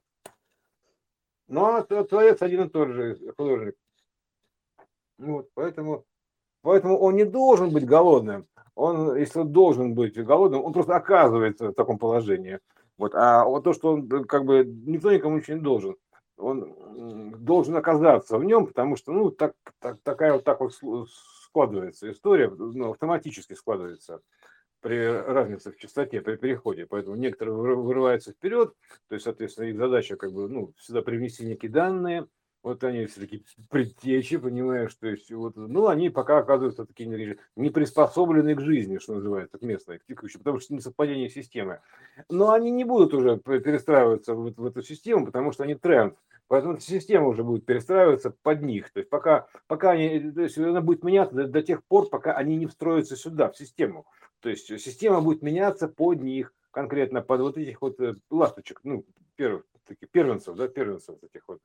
Ну, 1.48 1.64
а 1.64 1.82
творец 1.82 2.42
один 2.42 2.64
и 2.64 2.68
тот 2.68 2.88
же 2.88 3.18
художник. 3.36 3.74
Вот, 5.18 5.48
поэтому, 5.54 6.04
поэтому 6.62 6.98
он 6.98 7.16
не 7.16 7.24
должен 7.24 7.70
быть 7.70 7.86
голодным. 7.86 8.46
Он, 8.74 9.16
если 9.16 9.40
он 9.40 9.52
должен 9.52 9.94
быть 9.94 10.16
голодным, 10.16 10.64
он 10.64 10.72
просто 10.72 10.96
оказывается 10.96 11.68
в 11.68 11.74
таком 11.74 11.98
положении. 11.98 12.58
Вот. 12.98 13.14
А 13.14 13.44
вот 13.44 13.64
то, 13.64 13.72
что 13.72 13.92
он 13.92 14.08
как 14.24 14.44
бы 14.44 14.64
никто 14.64 15.12
никому 15.12 15.36
ничего 15.36 15.56
не 15.56 15.62
должен 15.62 15.96
он 16.42 17.34
должен 17.44 17.76
оказаться 17.76 18.38
в 18.38 18.44
нем, 18.44 18.66
потому 18.66 18.96
что, 18.96 19.12
ну, 19.12 19.30
так, 19.30 19.54
так, 19.78 19.98
такая 20.02 20.34
вот 20.34 20.44
так 20.44 20.60
вот 20.60 20.74
складывается 21.46 22.10
история, 22.10 22.50
ну, 22.50 22.90
автоматически 22.90 23.54
складывается 23.54 24.20
при 24.82 25.06
разнице 25.06 25.72
в 25.72 25.76
частоте, 25.78 26.20
при 26.20 26.36
переходе. 26.36 26.86
Поэтому 26.86 27.16
некоторые 27.16 27.56
вырываются 27.56 28.32
вперед, 28.32 28.74
то 29.08 29.14
есть, 29.14 29.24
соответственно, 29.24 29.66
их 29.66 29.76
задача 29.76 30.16
как 30.16 30.32
бы, 30.32 30.48
ну, 30.48 30.74
всегда 30.76 31.00
привнести 31.00 31.46
некие 31.46 31.70
данные, 31.70 32.26
вот 32.62 32.84
они 32.84 33.06
все-таки 33.06 33.44
предтечи, 33.70 34.36
понимаешь, 34.36 34.94
то 34.94 35.08
есть 35.08 35.32
вот, 35.32 35.56
ну, 35.56 35.88
они 35.88 36.10
пока 36.10 36.38
оказываются 36.38 36.84
такие 36.84 37.36
не 37.56 37.70
приспособлены 37.70 38.54
к 38.54 38.60
жизни, 38.60 38.98
что 38.98 39.14
называется, 39.14 39.58
к 39.58 39.62
местной, 39.62 39.98
к 39.98 40.04
текущей, 40.04 40.38
потому 40.38 40.60
что 40.60 40.74
не 40.74 40.80
совпадение 40.80 41.28
системы. 41.28 41.80
Но 42.28 42.52
они 42.52 42.70
не 42.70 42.84
будут 42.84 43.14
уже 43.14 43.38
перестраиваться 43.38 44.34
в, 44.34 44.52
в 44.54 44.66
эту 44.66 44.82
систему, 44.82 45.26
потому 45.26 45.52
что 45.52 45.64
они 45.64 45.74
тренд, 45.74 46.16
Поэтому 46.52 46.78
система 46.80 47.28
уже 47.28 47.44
будет 47.44 47.64
перестраиваться 47.64 48.36
под 48.42 48.60
них. 48.60 48.92
То 48.92 48.98
есть 48.98 49.08
пока, 49.08 49.46
пока 49.68 49.92
они, 49.92 50.32
то 50.32 50.42
есть 50.42 50.58
она 50.58 50.82
будет 50.82 51.02
меняться 51.02 51.34
до, 51.34 51.46
до 51.46 51.62
тех 51.62 51.82
пор, 51.82 52.10
пока 52.10 52.34
они 52.34 52.56
не 52.56 52.66
встроятся 52.66 53.16
сюда, 53.16 53.50
в 53.50 53.56
систему. 53.56 54.04
То 54.40 54.50
есть 54.50 54.66
система 54.66 55.22
будет 55.22 55.40
меняться 55.40 55.88
под 55.88 56.20
них, 56.20 56.52
конкретно 56.70 57.22
под 57.22 57.40
вот 57.40 57.56
этих 57.56 57.80
вот 57.80 57.98
э, 58.00 58.16
ласточек, 58.30 58.80
ну, 58.84 59.06
первых, 59.36 59.64
таких 59.86 60.10
первенцев, 60.10 60.54
да, 60.54 60.68
первенцев 60.68 61.16
этих 61.22 61.48
вот, 61.48 61.60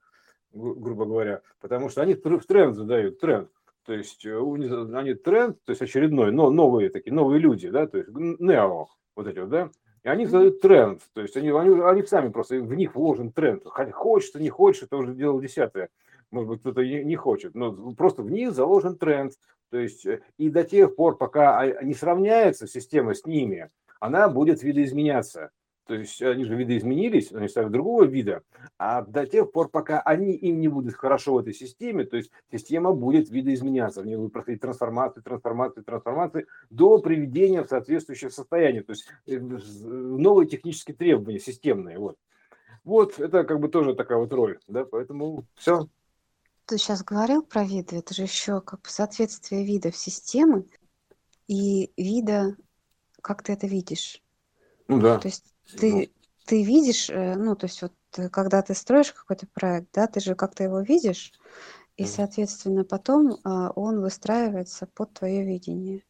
грубо 0.52 1.04
говоря. 1.04 1.42
Потому 1.60 1.90
что 1.90 2.00
они 2.00 2.14
в 2.14 2.46
тренд 2.46 2.74
задают, 2.74 3.20
тренд. 3.20 3.50
То 3.84 3.92
есть 3.92 4.24
э, 4.24 4.38
они 4.38 5.12
тренд, 5.12 5.62
то 5.64 5.72
есть 5.72 5.82
очередной, 5.82 6.32
но 6.32 6.48
новые 6.48 6.88
такие, 6.88 7.12
новые 7.12 7.40
люди, 7.40 7.68
да, 7.68 7.86
то 7.86 7.98
есть 7.98 8.08
нео, 8.08 8.86
вот 9.14 9.26
эти 9.26 9.38
вот, 9.38 9.50
да, 9.50 9.70
и 10.02 10.08
они 10.08 10.26
задают 10.26 10.60
тренд, 10.60 11.02
то 11.12 11.22
есть 11.22 11.36
они, 11.36 11.50
они, 11.50 11.80
они 11.80 12.02
сами 12.04 12.28
просто, 12.30 12.56
в 12.56 12.74
них 12.74 12.94
вложен 12.94 13.32
тренд. 13.32 13.64
Хочется, 13.64 14.40
не 14.40 14.48
хочет, 14.48 14.84
это 14.84 14.96
уже 14.96 15.14
дело 15.14 15.40
десятое. 15.40 15.88
Может 16.30 16.48
быть, 16.48 16.60
кто-то 16.60 16.84
не 16.84 17.16
хочет, 17.16 17.54
но 17.54 17.72
просто 17.94 18.22
в 18.22 18.30
них 18.30 18.52
заложен 18.52 18.96
тренд. 18.96 19.32
То 19.70 19.78
есть 19.78 20.06
э, 20.06 20.20
и 20.36 20.50
до 20.50 20.64
тех 20.64 20.94
пор, 20.94 21.16
пока 21.16 21.58
а, 21.58 21.82
не 21.82 21.94
сравняется 21.94 22.66
система 22.66 23.14
с 23.14 23.26
ними, 23.26 23.70
она 24.00 24.28
будет 24.28 24.62
видоизменяться. 24.62 25.50
То 25.88 25.94
есть 25.94 26.20
они 26.20 26.44
же 26.44 26.54
видоизменились, 26.54 27.32
они 27.32 27.48
стали 27.48 27.70
другого 27.70 28.04
вида, 28.04 28.42
а 28.76 29.00
до 29.00 29.26
тех 29.26 29.50
пор, 29.50 29.70
пока 29.70 30.02
они 30.02 30.34
им 30.34 30.60
не 30.60 30.68
будут 30.68 30.94
хорошо 30.94 31.32
в 31.32 31.38
этой 31.38 31.54
системе, 31.54 32.04
то 32.04 32.18
есть 32.18 32.30
система 32.52 32.92
будет 32.92 33.30
видоизменяться, 33.30 34.02
в 34.02 34.06
ней 34.06 34.16
будет 34.16 34.34
проходить 34.34 34.60
трансформации, 34.60 35.22
трансформации, 35.22 35.80
трансформации 35.80 36.46
до 36.68 36.98
приведения 36.98 37.62
в 37.62 37.68
соответствующее 37.68 38.30
состояние, 38.30 38.82
то 38.82 38.92
есть 38.92 39.08
э, 39.26 39.38
новые 39.38 40.46
технические 40.46 40.94
требования 40.94 41.40
системные. 41.40 41.98
Вот. 41.98 42.18
вот 42.84 43.18
это 43.18 43.44
как 43.44 43.58
бы 43.58 43.68
тоже 43.70 43.94
такая 43.94 44.18
вот 44.18 44.30
роль, 44.34 44.58
да, 44.68 44.84
поэтому 44.84 45.46
все. 45.54 45.88
Ты 46.66 46.76
сейчас 46.76 47.02
говорил 47.02 47.42
про 47.42 47.64
виды, 47.64 47.96
это 47.96 48.12
же 48.12 48.24
еще 48.24 48.60
как 48.60 48.82
бы 48.82 48.90
соответствие 48.90 49.64
видов 49.64 49.96
системы 49.96 50.66
и 51.46 51.90
вида, 51.96 52.56
как 53.22 53.42
ты 53.42 53.54
это 53.54 53.66
видишь. 53.66 54.22
Ну 54.86 55.00
да. 55.00 55.18
То 55.18 55.28
есть 55.28 55.54
ты, 55.76 55.92
ну. 55.92 56.06
ты 56.46 56.62
видишь, 56.62 57.10
э, 57.10 57.34
ну, 57.36 57.56
то 57.56 57.66
есть 57.66 57.82
вот 57.82 57.92
э, 58.16 58.28
когда 58.28 58.62
ты 58.62 58.74
строишь 58.74 59.12
какой-то 59.12 59.46
проект, 59.52 59.88
да, 59.92 60.06
ты 60.06 60.20
же 60.20 60.34
как-то 60.34 60.64
его 60.64 60.80
видишь, 60.80 61.32
и, 61.98 62.04
соответственно, 62.06 62.84
потом 62.84 63.38
а, 63.42 63.70
он 63.70 64.00
выстраивается 64.00 64.86
под 64.86 65.12
твое 65.14 65.44
видение. 65.44 66.04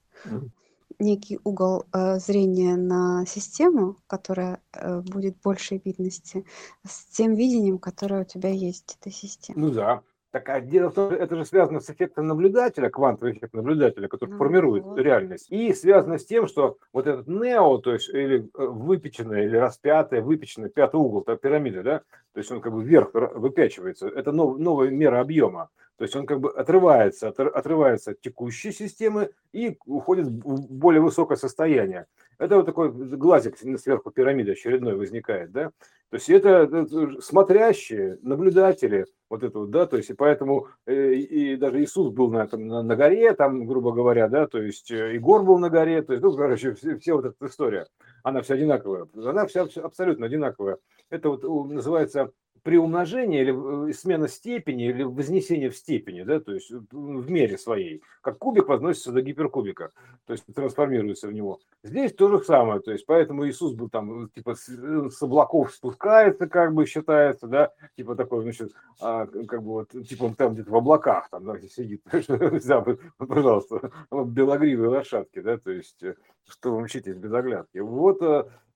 Некий 0.98 1.40
угол 1.44 1.86
а, 1.92 2.18
зрения 2.18 2.76
на 2.76 3.24
систему, 3.24 3.96
которая 4.06 4.60
а, 4.72 5.00
будет 5.00 5.40
большей 5.40 5.80
видности, 5.82 6.44
с 6.86 7.06
тем 7.06 7.34
видением, 7.34 7.78
которое 7.78 8.22
у 8.22 8.26
тебя 8.26 8.50
есть 8.50 8.98
этой 9.00 9.12
системы. 9.12 9.60
Ну 9.60 9.70
да. 9.70 10.02
Так 10.30 10.48
а 10.50 10.60
дело 10.60 10.90
в 10.90 10.94
том, 10.94 11.12
это 11.12 11.36
же 11.36 11.44
связано 11.46 11.80
с 11.80 11.88
эффектом 11.88 12.26
наблюдателя, 12.26 12.90
квантовый 12.90 13.32
эффект 13.32 13.54
наблюдателя, 13.54 14.08
который 14.08 14.32
ну, 14.32 14.36
формирует 14.38 14.84
вот. 14.84 14.98
реальность. 14.98 15.50
И 15.50 15.72
связано 15.72 16.18
с 16.18 16.26
тем, 16.26 16.46
что 16.46 16.76
вот 16.92 17.06
этот 17.06 17.28
нео, 17.28 17.78
то 17.78 17.94
есть 17.94 18.10
или 18.10 18.40
э, 18.40 18.66
выпеченное, 18.66 19.44
или 19.44 19.56
распятое, 19.56 20.20
выпеченное, 20.20 20.68
пятый 20.68 20.96
угол, 20.96 21.22
так, 21.22 21.40
пирамида, 21.40 21.82
да, 21.82 21.98
то 22.34 22.38
есть 22.40 22.52
он 22.52 22.60
как 22.60 22.74
бы 22.74 22.84
вверх 22.84 23.10
выпячивается, 23.14 24.06
это 24.06 24.30
нов, 24.32 24.58
новая 24.58 24.90
мера 24.90 25.20
объема. 25.20 25.70
То 25.98 26.04
есть 26.04 26.14
он 26.14 26.26
как 26.26 26.40
бы 26.40 26.50
отрывается, 26.50 27.28
отрывается 27.28 28.12
от 28.12 28.20
текущей 28.20 28.70
системы 28.70 29.30
и 29.52 29.76
уходит 29.84 30.28
в 30.28 30.72
более 30.72 31.02
высокое 31.02 31.36
состояние. 31.36 32.06
Это 32.38 32.56
вот 32.56 32.66
такой 32.66 32.92
глазик 32.92 33.58
сверху 33.58 34.12
пирамиды 34.12 34.52
очередной 34.52 34.94
возникает, 34.94 35.50
да. 35.50 35.72
То 36.10 36.14
есть 36.14 36.30
это, 36.30 36.86
смотрящие, 37.20 38.18
наблюдатели, 38.22 39.06
вот 39.28 39.42
это 39.42 39.58
вот, 39.58 39.70
да, 39.70 39.86
то 39.86 39.98
есть 39.98 40.08
и 40.08 40.14
поэтому 40.14 40.68
э, 40.86 41.14
и 41.14 41.56
даже 41.56 41.82
Иисус 41.82 42.14
был 42.14 42.30
на, 42.30 42.44
этом, 42.44 42.66
на, 42.66 42.82
на 42.82 42.96
горе, 42.96 43.34
там, 43.34 43.66
грубо 43.66 43.92
говоря, 43.92 44.28
да, 44.28 44.46
то 44.46 44.62
есть 44.62 44.90
э, 44.90 45.16
и 45.16 45.18
Гор 45.18 45.42
был 45.42 45.58
на 45.58 45.68
горе, 45.68 46.00
то 46.00 46.14
есть, 46.14 46.24
ну, 46.24 46.34
короче, 46.34 46.72
все, 46.72 46.96
все 46.96 47.14
вот 47.14 47.26
эта 47.26 47.46
история, 47.46 47.88
она 48.22 48.40
вся 48.40 48.54
одинаковая, 48.54 49.06
она 49.16 49.46
вся 49.46 49.66
абсолютно 49.82 50.26
одинаковая. 50.26 50.78
Это 51.10 51.28
вот 51.28 51.42
называется 51.70 52.30
при 52.68 52.76
умножении 52.76 53.40
или 53.40 53.88
э, 53.88 53.92
смена 53.94 54.28
степени 54.28 54.90
или 54.90 55.02
вознесение 55.02 55.70
в 55.70 55.76
степени, 55.78 56.22
да, 56.22 56.38
то 56.38 56.52
есть 56.52 56.70
в 56.70 57.30
мере 57.30 57.56
своей, 57.56 58.02
как 58.20 58.36
кубик 58.36 58.68
возносится 58.68 59.10
до 59.10 59.22
гиперкубика, 59.22 59.90
то 60.26 60.34
есть 60.34 60.44
трансформируется 60.54 61.28
в 61.28 61.32
него. 61.32 61.60
Здесь 61.82 62.12
то 62.12 62.28
же 62.28 62.44
самое, 62.44 62.80
то 62.80 62.92
есть 62.92 63.06
поэтому 63.06 63.48
Иисус 63.48 63.72
был 63.72 63.88
там 63.88 64.28
типа 64.34 64.54
с, 64.54 64.68
э, 64.68 65.08
облаков 65.22 65.72
спускается, 65.72 66.46
как 66.46 66.74
бы 66.74 66.84
считается, 66.84 67.46
да, 67.46 67.70
типа 67.96 68.14
такой, 68.16 68.42
значит, 68.42 68.74
а, 69.00 69.24
как 69.24 69.62
бы 69.62 69.70
вот, 69.70 69.88
типа 70.06 70.24
он 70.24 70.34
там 70.34 70.52
где-то 70.52 70.70
в 70.70 70.76
облаках 70.76 71.30
там, 71.30 71.46
да, 71.46 71.58
сидит, 71.60 72.02
пожалуйста, 73.16 73.90
белогривые 74.10 74.90
лошадки, 74.90 75.40
да, 75.40 75.56
то 75.56 75.70
есть 75.70 76.02
э, 76.02 76.16
что 76.46 76.74
вы 76.74 76.82
мчитесь 76.82 77.16
без 77.16 77.32
оглядки. 77.32 77.78
Вот 77.78 78.20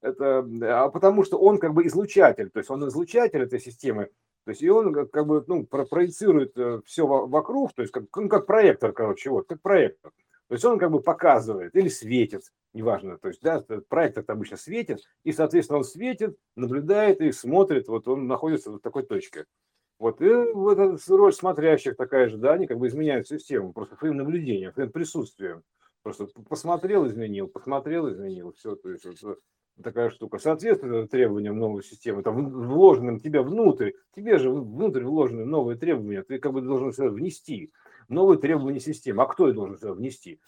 это, 0.02 0.46
а 0.62 0.88
потому 0.88 1.24
что 1.24 1.38
он 1.38 1.58
как 1.58 1.72
бы 1.72 1.86
излучатель, 1.86 2.50
то 2.50 2.58
есть 2.58 2.70
он 2.70 2.86
излучатель 2.88 3.42
этой 3.42 3.60
системы, 3.60 4.10
то 4.44 4.50
есть 4.50 4.62
и 4.62 4.68
он 4.68 5.06
как 5.08 5.26
бы 5.26 5.44
ну, 5.46 5.64
проецирует 5.64 6.58
э, 6.58 6.80
все 6.84 7.06
вокруг, 7.06 7.72
то 7.72 7.82
есть 7.82 7.92
как, 7.92 8.04
ну, 8.16 8.28
как 8.28 8.46
проектор, 8.46 8.92
короче, 8.92 9.30
вот, 9.30 9.46
как 9.46 9.62
проектор. 9.62 10.10
То 10.48 10.54
есть 10.54 10.64
он 10.64 10.78
как 10.78 10.90
бы 10.90 11.00
показывает 11.00 11.74
или 11.76 11.88
светит, 11.88 12.42
неважно, 12.74 13.16
то 13.16 13.28
есть 13.28 13.40
да, 13.40 13.64
проектор 13.88 14.24
обычно 14.26 14.56
светит, 14.56 15.00
и, 15.24 15.32
соответственно, 15.32 15.78
он 15.78 15.84
светит, 15.84 16.36
наблюдает 16.56 17.20
и 17.20 17.32
смотрит, 17.32 17.88
вот 17.88 18.06
он 18.08 18.26
находится 18.26 18.72
в 18.72 18.80
такой 18.80 19.04
точке. 19.04 19.46
Вот, 19.98 20.20
и 20.20 20.28
вот 20.52 20.78
эта 20.78 20.98
роль 21.16 21.32
смотрящих 21.32 21.96
такая 21.96 22.28
же, 22.28 22.36
да, 22.36 22.54
они 22.54 22.66
как 22.66 22.78
бы 22.78 22.88
изменяют 22.88 23.28
систему, 23.28 23.72
просто 23.72 23.94
своим 23.96 24.16
наблюдением, 24.16 24.72
своим 24.72 24.90
присутствием. 24.90 25.62
Просто 26.02 26.26
посмотрел, 26.48 27.06
изменил, 27.06 27.46
посмотрел, 27.46 28.10
изменил, 28.10 28.52
все, 28.52 28.74
то 28.74 28.90
есть 28.90 29.22
вот, 29.22 29.38
такая 29.82 30.10
штука, 30.10 30.38
соответствует 30.38 31.10
требованиям 31.10 31.58
новой 31.58 31.82
системы, 31.82 32.22
там, 32.22 32.48
вложенным 32.50 33.20
тебя 33.20 33.42
внутрь, 33.42 33.92
тебе 34.14 34.38
же 34.38 34.50
внутрь 34.50 35.04
вложены 35.04 35.44
новые 35.44 35.76
требования, 35.76 36.22
ты 36.22 36.38
как 36.38 36.52
бы 36.52 36.62
должен 36.62 36.92
сюда 36.92 37.10
внести 37.10 37.72
новые 38.08 38.38
требования 38.38 38.80
системы. 38.80 39.22
А 39.22 39.26
кто 39.26 39.48
их 39.48 39.54
должен 39.54 39.78
сюда 39.78 39.94
внести? 39.94 40.40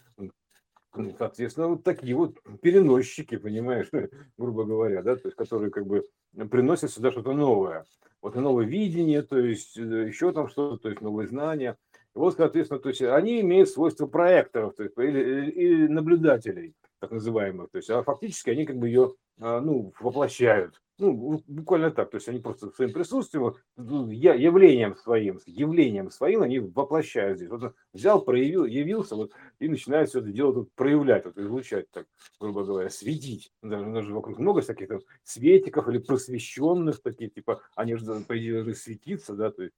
Ну, 0.96 1.12
соответственно, 1.18 1.68
вот 1.68 1.82
такие 1.82 2.14
вот 2.14 2.38
переносчики, 2.62 3.36
понимаешь, 3.36 3.88
грубо 4.38 4.64
говоря, 4.64 5.02
да, 5.02 5.16
то 5.16 5.26
есть, 5.26 5.36
которые 5.36 5.70
как 5.70 5.86
бы 5.86 6.04
приносят 6.50 6.92
сюда 6.92 7.10
что-то 7.10 7.32
новое. 7.32 7.84
Вот 8.22 8.36
новое 8.36 8.64
видение, 8.64 9.22
то 9.22 9.38
есть 9.38 9.76
э, 9.76 10.06
еще 10.06 10.32
там 10.32 10.48
что-то, 10.48 10.78
то 10.78 10.88
есть 10.88 11.02
новые 11.02 11.28
знания. 11.28 11.76
И 12.14 12.18
вот, 12.18 12.36
соответственно, 12.36 12.80
то 12.80 12.88
есть 12.88 13.02
они 13.02 13.40
имеют 13.40 13.68
свойства 13.68 14.06
проекторов 14.06 14.76
то 14.76 14.84
есть, 14.84 14.96
или, 14.96 15.50
или 15.50 15.86
наблюдателей 15.88 16.74
так 17.04 17.12
называемых. 17.12 17.70
То 17.70 17.78
есть, 17.78 17.90
а 17.90 18.02
фактически 18.02 18.50
они 18.50 18.64
как 18.64 18.76
бы 18.76 18.88
ее 18.88 19.14
а, 19.40 19.60
ну, 19.60 19.92
воплощают. 20.00 20.80
Ну, 20.96 21.42
буквально 21.48 21.90
так. 21.90 22.10
То 22.10 22.16
есть 22.18 22.28
они 22.28 22.38
просто 22.38 22.70
своим 22.70 22.92
присутствием, 22.92 23.54
ну, 23.76 24.08
явлением 24.10 24.96
своим, 24.96 25.40
явлением 25.44 26.10
своим 26.10 26.42
они 26.42 26.60
воплощают 26.60 27.38
здесь. 27.38 27.50
Вот 27.50 27.74
взял, 27.92 28.22
проявил, 28.24 28.64
явился, 28.64 29.16
вот, 29.16 29.32
и 29.58 29.68
начинает 29.68 30.08
все 30.08 30.20
это 30.20 30.30
дело 30.30 30.54
тут 30.54 30.72
проявлять, 30.74 31.24
вот, 31.24 31.36
излучать, 31.36 31.90
так, 31.90 32.06
грубо 32.38 32.64
говоря, 32.64 32.90
светить. 32.90 33.52
Даже, 33.60 33.86
даже 33.86 34.14
вокруг 34.14 34.38
много 34.38 34.60
всяких 34.60 34.86
там 34.86 35.00
светиков 35.24 35.88
или 35.88 35.98
просвещенных 35.98 37.02
таких, 37.02 37.34
типа, 37.34 37.60
они 37.74 37.96
же, 37.96 38.06
по 38.28 38.38
идее, 38.38 38.72
светиться, 38.74 39.34
да, 39.34 39.50
то 39.50 39.64
есть 39.64 39.74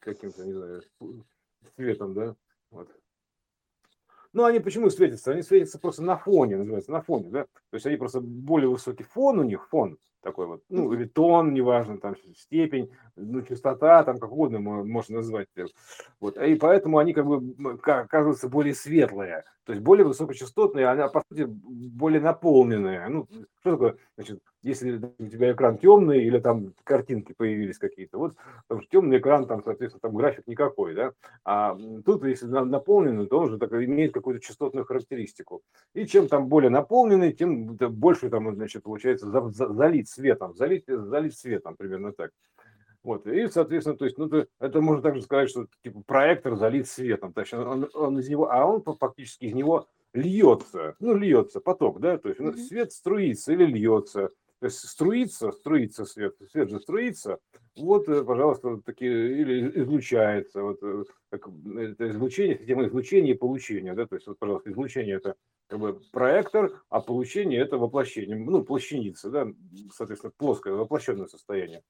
каким-то, 0.00 0.44
не 0.44 0.52
знаю, 0.52 0.82
светом, 1.76 2.12
да, 2.12 2.34
вот. 2.72 2.90
Ну, 4.32 4.44
они 4.44 4.60
почему 4.60 4.90
светятся? 4.90 5.32
Они 5.32 5.42
светятся 5.42 5.78
просто 5.78 6.02
на 6.02 6.16
фоне, 6.16 6.56
называется, 6.56 6.92
на 6.92 7.00
фоне, 7.02 7.28
да? 7.30 7.44
То 7.44 7.74
есть 7.74 7.86
они 7.86 7.96
просто 7.96 8.20
более 8.20 8.68
высокий 8.68 9.04
фон 9.04 9.38
у 9.38 9.42
них, 9.42 9.68
фон 9.68 9.98
такой 10.22 10.46
вот, 10.46 10.62
ну, 10.68 10.92
или 10.92 11.04
тон, 11.04 11.54
неважно, 11.54 11.98
там 11.98 12.16
степень, 12.36 12.90
ну, 13.14 13.42
частота, 13.42 14.02
там 14.02 14.18
как 14.18 14.32
угодно 14.32 14.58
можно 14.58 15.16
назвать. 15.16 15.46
Вот. 16.18 16.36
И 16.36 16.56
поэтому 16.56 16.98
они 16.98 17.12
как 17.12 17.26
бы 17.26 17.78
оказываются 17.84 18.48
более 18.48 18.74
светлые, 18.74 19.44
то 19.64 19.72
есть 19.72 19.84
более 19.84 20.04
высокочастотные, 20.04 20.88
они, 20.88 21.08
по 21.12 21.22
сути, 21.28 21.44
более 21.46 22.20
наполненные. 22.20 23.06
Ну, 23.08 23.28
что 23.66 23.72
такое, 23.72 23.96
значит, 24.16 24.40
если 24.62 25.00
у 25.18 25.26
тебя 25.26 25.52
экран 25.52 25.78
темный 25.78 26.22
или 26.22 26.38
там 26.38 26.72
картинки 26.84 27.34
появились 27.36 27.78
какие-то, 27.78 28.18
вот 28.18 28.34
там 28.68 28.80
темный 28.88 29.18
экран, 29.18 29.46
там, 29.46 29.62
соответственно, 29.64 30.00
там 30.00 30.14
график 30.14 30.46
никакой, 30.46 30.94
да, 30.94 31.12
а 31.44 31.76
тут, 32.04 32.24
если 32.24 32.46
наполненный, 32.46 33.26
то 33.26 33.38
он 33.40 33.50
же 33.50 33.58
так, 33.58 33.72
имеет 33.72 34.12
какую-то 34.12 34.44
частотную 34.44 34.86
характеристику. 34.86 35.62
И 35.94 36.06
чем 36.06 36.28
там 36.28 36.48
более 36.48 36.70
наполненный, 36.70 37.32
тем 37.32 37.74
больше 37.74 38.30
там, 38.30 38.54
значит, 38.54 38.84
получается 38.84 39.26
залить 39.50 40.08
светом, 40.08 40.54
залить, 40.54 40.84
залить 40.86 41.36
светом, 41.36 41.76
примерно 41.76 42.12
так. 42.12 42.30
Вот, 43.02 43.26
и, 43.26 43.46
соответственно, 43.48 43.96
то 43.96 44.04
есть, 44.04 44.18
ну, 44.18 44.28
то, 44.28 44.46
это 44.58 44.80
можно 44.80 45.02
также 45.02 45.22
сказать, 45.22 45.48
что 45.48 45.66
типа 45.82 46.02
проектор 46.06 46.56
залит 46.56 46.88
светом, 46.88 47.32
то 47.32 47.40
есть 47.40 47.54
он, 47.54 47.88
он 47.94 48.18
из 48.18 48.28
него, 48.28 48.50
а 48.50 48.64
он 48.64 48.82
фактически 48.82 49.44
из 49.44 49.54
него 49.54 49.86
льется, 50.16 50.96
ну, 51.00 51.14
льется 51.14 51.60
поток, 51.60 52.00
да, 52.00 52.18
то 52.18 52.28
есть 52.28 52.68
свет 52.68 52.92
струится 52.92 53.52
или 53.52 53.64
льется, 53.64 54.30
то 54.58 54.66
есть 54.66 54.78
струится, 54.88 55.52
струится 55.52 56.04
свет, 56.04 56.34
свет 56.50 56.70
же 56.70 56.80
струится, 56.80 57.38
Вот, 57.76 58.08
э, 58.08 58.24
пожалуйста, 58.24 58.80
такие, 58.84 59.38
или 59.38 59.82
излучается, 59.82 60.62
вот, 60.62 60.78
э, 60.82 61.04
как, 61.28 61.48
это 61.48 62.10
излучение, 62.10 62.58
система 62.58 62.86
излучения 62.86 63.34
и 63.34 63.36
получения, 63.36 63.92
да, 63.94 64.06
то 64.06 64.14
есть, 64.14 64.26
вот, 64.26 64.38
пожалуйста, 64.38 64.70
излучение 64.70 65.16
это 65.16 65.36
как 65.68 65.78
бы 65.80 66.00
проектор, 66.12 66.72
а 66.88 67.00
получение 67.00 67.60
это 67.60 67.76
воплощение, 67.76 68.36
ну, 68.36 68.64
плащаница, 68.64 69.30
да, 69.30 69.48
соответственно, 69.92 70.32
плоское, 70.36 70.72
воплощенное 70.72 71.26
состояние. 71.26 71.82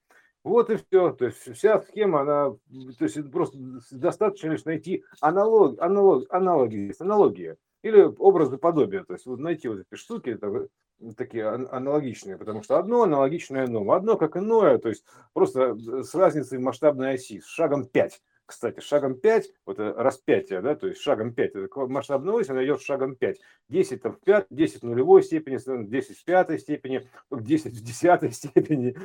Вот 0.42 0.70
и 0.70 0.76
все. 0.76 1.10
То 1.10 1.24
есть 1.26 1.38
вся 1.38 1.80
схема, 1.82 2.20
она, 2.20 2.50
то 2.98 3.04
есть 3.04 3.30
просто 3.32 3.58
достаточно 3.90 4.50
лишь 4.50 4.64
найти 4.64 5.02
аналог, 5.20 5.80
аналог, 5.80 6.32
аналоги, 6.32 6.94
аналогия 7.00 7.56
или 7.86 8.02
образы 8.18 8.58
подобия. 8.58 9.04
То 9.04 9.14
есть 9.14 9.26
вот 9.26 9.38
найти 9.38 9.68
вот 9.68 9.80
эти 9.80 9.98
штуки, 9.98 10.30
это, 10.30 10.68
такие 11.16 11.46
аналогичные, 11.46 12.36
потому 12.36 12.62
что 12.62 12.78
одно 12.78 13.02
аналогичное 13.02 13.66
иному, 13.66 13.92
одно 13.92 14.16
как 14.16 14.36
иное, 14.36 14.78
то 14.78 14.88
есть 14.88 15.04
просто 15.32 15.76
с 15.76 16.14
разницей 16.14 16.58
масштабной 16.58 17.14
оси, 17.14 17.40
с 17.40 17.46
шагом 17.46 17.86
5 17.86 18.20
кстати, 18.46 18.80
шагом 18.80 19.16
5, 19.16 19.50
вот 19.66 19.78
распятие, 19.78 20.60
да, 20.62 20.74
то 20.76 20.86
есть 20.86 21.00
шагом 21.00 21.34
5, 21.34 21.54
это 21.54 21.80
масштабная 21.86 22.34
ось, 22.34 22.48
она 22.48 22.64
идет 22.64 22.80
шагом 22.80 23.16
5. 23.16 23.38
10 23.68 24.02
там, 24.02 24.12
в 24.12 24.20
5, 24.20 24.46
10 24.50 24.82
в 24.82 24.86
нулевой 24.86 25.22
степени, 25.22 25.58
10 25.86 26.16
в 26.16 26.24
пятой 26.24 26.58
степени, 26.58 27.08
10 27.30 27.72
в 27.72 27.84
десятой 27.84 28.30
степени, 28.32 28.96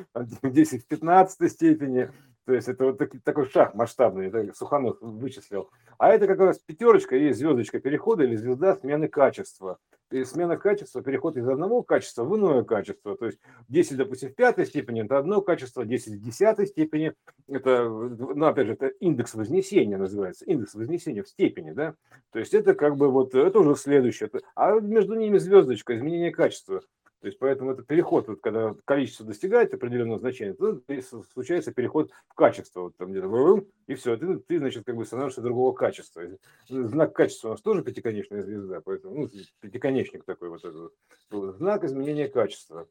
10 0.42 0.84
в 0.84 0.86
15 0.86 1.52
степени. 1.52 2.10
То 2.44 2.54
есть 2.54 2.68
это 2.68 2.86
вот 2.86 3.00
такой 3.24 3.48
шаг 3.48 3.74
масштабный, 3.74 4.26
это 4.28 4.52
Суханов 4.54 4.96
вычислил. 5.00 5.70
А 5.98 6.10
это 6.10 6.26
как 6.26 6.38
раз 6.40 6.58
пятерочка 6.58 7.16
и 7.16 7.32
звездочка 7.32 7.78
перехода 7.78 8.24
или 8.24 8.36
звезда 8.36 8.76
смены 8.76 9.08
качества 9.08 9.78
смена 10.24 10.56
качества, 10.56 11.02
переход 11.02 11.36
из 11.36 11.48
одного 11.48 11.82
качества 11.82 12.24
в 12.24 12.36
иное 12.36 12.62
качество. 12.64 13.16
То 13.16 13.26
есть 13.26 13.38
10, 13.68 13.96
допустим, 13.96 14.30
в 14.30 14.34
пятой 14.34 14.66
степени 14.66 15.04
это 15.04 15.18
одно 15.18 15.40
качество, 15.40 15.84
10 15.84 16.14
в 16.14 16.24
десятой 16.24 16.66
степени 16.66 17.14
это, 17.48 17.88
ну, 17.88 18.46
опять 18.46 18.66
же, 18.66 18.72
это 18.74 18.86
индекс 18.86 19.34
вознесения 19.34 19.98
называется, 19.98 20.44
индекс 20.44 20.74
вознесения 20.74 21.22
в 21.22 21.28
степени, 21.28 21.72
да. 21.72 21.94
То 22.30 22.38
есть 22.38 22.54
это 22.54 22.74
как 22.74 22.96
бы 22.96 23.10
вот, 23.10 23.34
это 23.34 23.58
уже 23.58 23.74
следующее. 23.76 24.30
А 24.54 24.72
между 24.80 25.14
ними 25.14 25.38
звездочка, 25.38 25.96
изменение 25.96 26.30
качества. 26.30 26.82
То 27.22 27.28
есть 27.28 27.38
поэтому 27.38 27.70
это 27.70 27.84
переход, 27.84 28.26
вот, 28.26 28.40
когда 28.40 28.74
количество 28.84 29.24
достигает 29.24 29.72
определенного 29.72 30.18
значения, 30.18 30.54
то 30.54 30.80
случается 31.32 31.72
переход 31.72 32.10
в 32.26 32.34
качество, 32.34 32.80
вот 32.80 32.96
там 32.96 33.12
где-то, 33.12 33.64
и 33.86 33.94
все, 33.94 34.16
ты, 34.16 34.38
ты, 34.40 34.58
значит, 34.58 34.84
как 34.84 34.96
бы 34.96 35.04
становишься 35.04 35.40
другого 35.40 35.72
качества. 35.72 36.24
Знак 36.68 37.14
качества 37.14 37.48
у 37.48 37.50
нас 37.52 37.60
тоже 37.60 37.84
пятиконечная 37.84 38.42
звезда, 38.42 38.80
поэтому, 38.80 39.14
ну, 39.14 39.28
пятиконечник 39.60 40.24
такой 40.24 40.48
вот 40.48 40.64
этот, 40.64 40.92
знак 41.58 41.84
изменения 41.84 42.26
качества. 42.26 42.88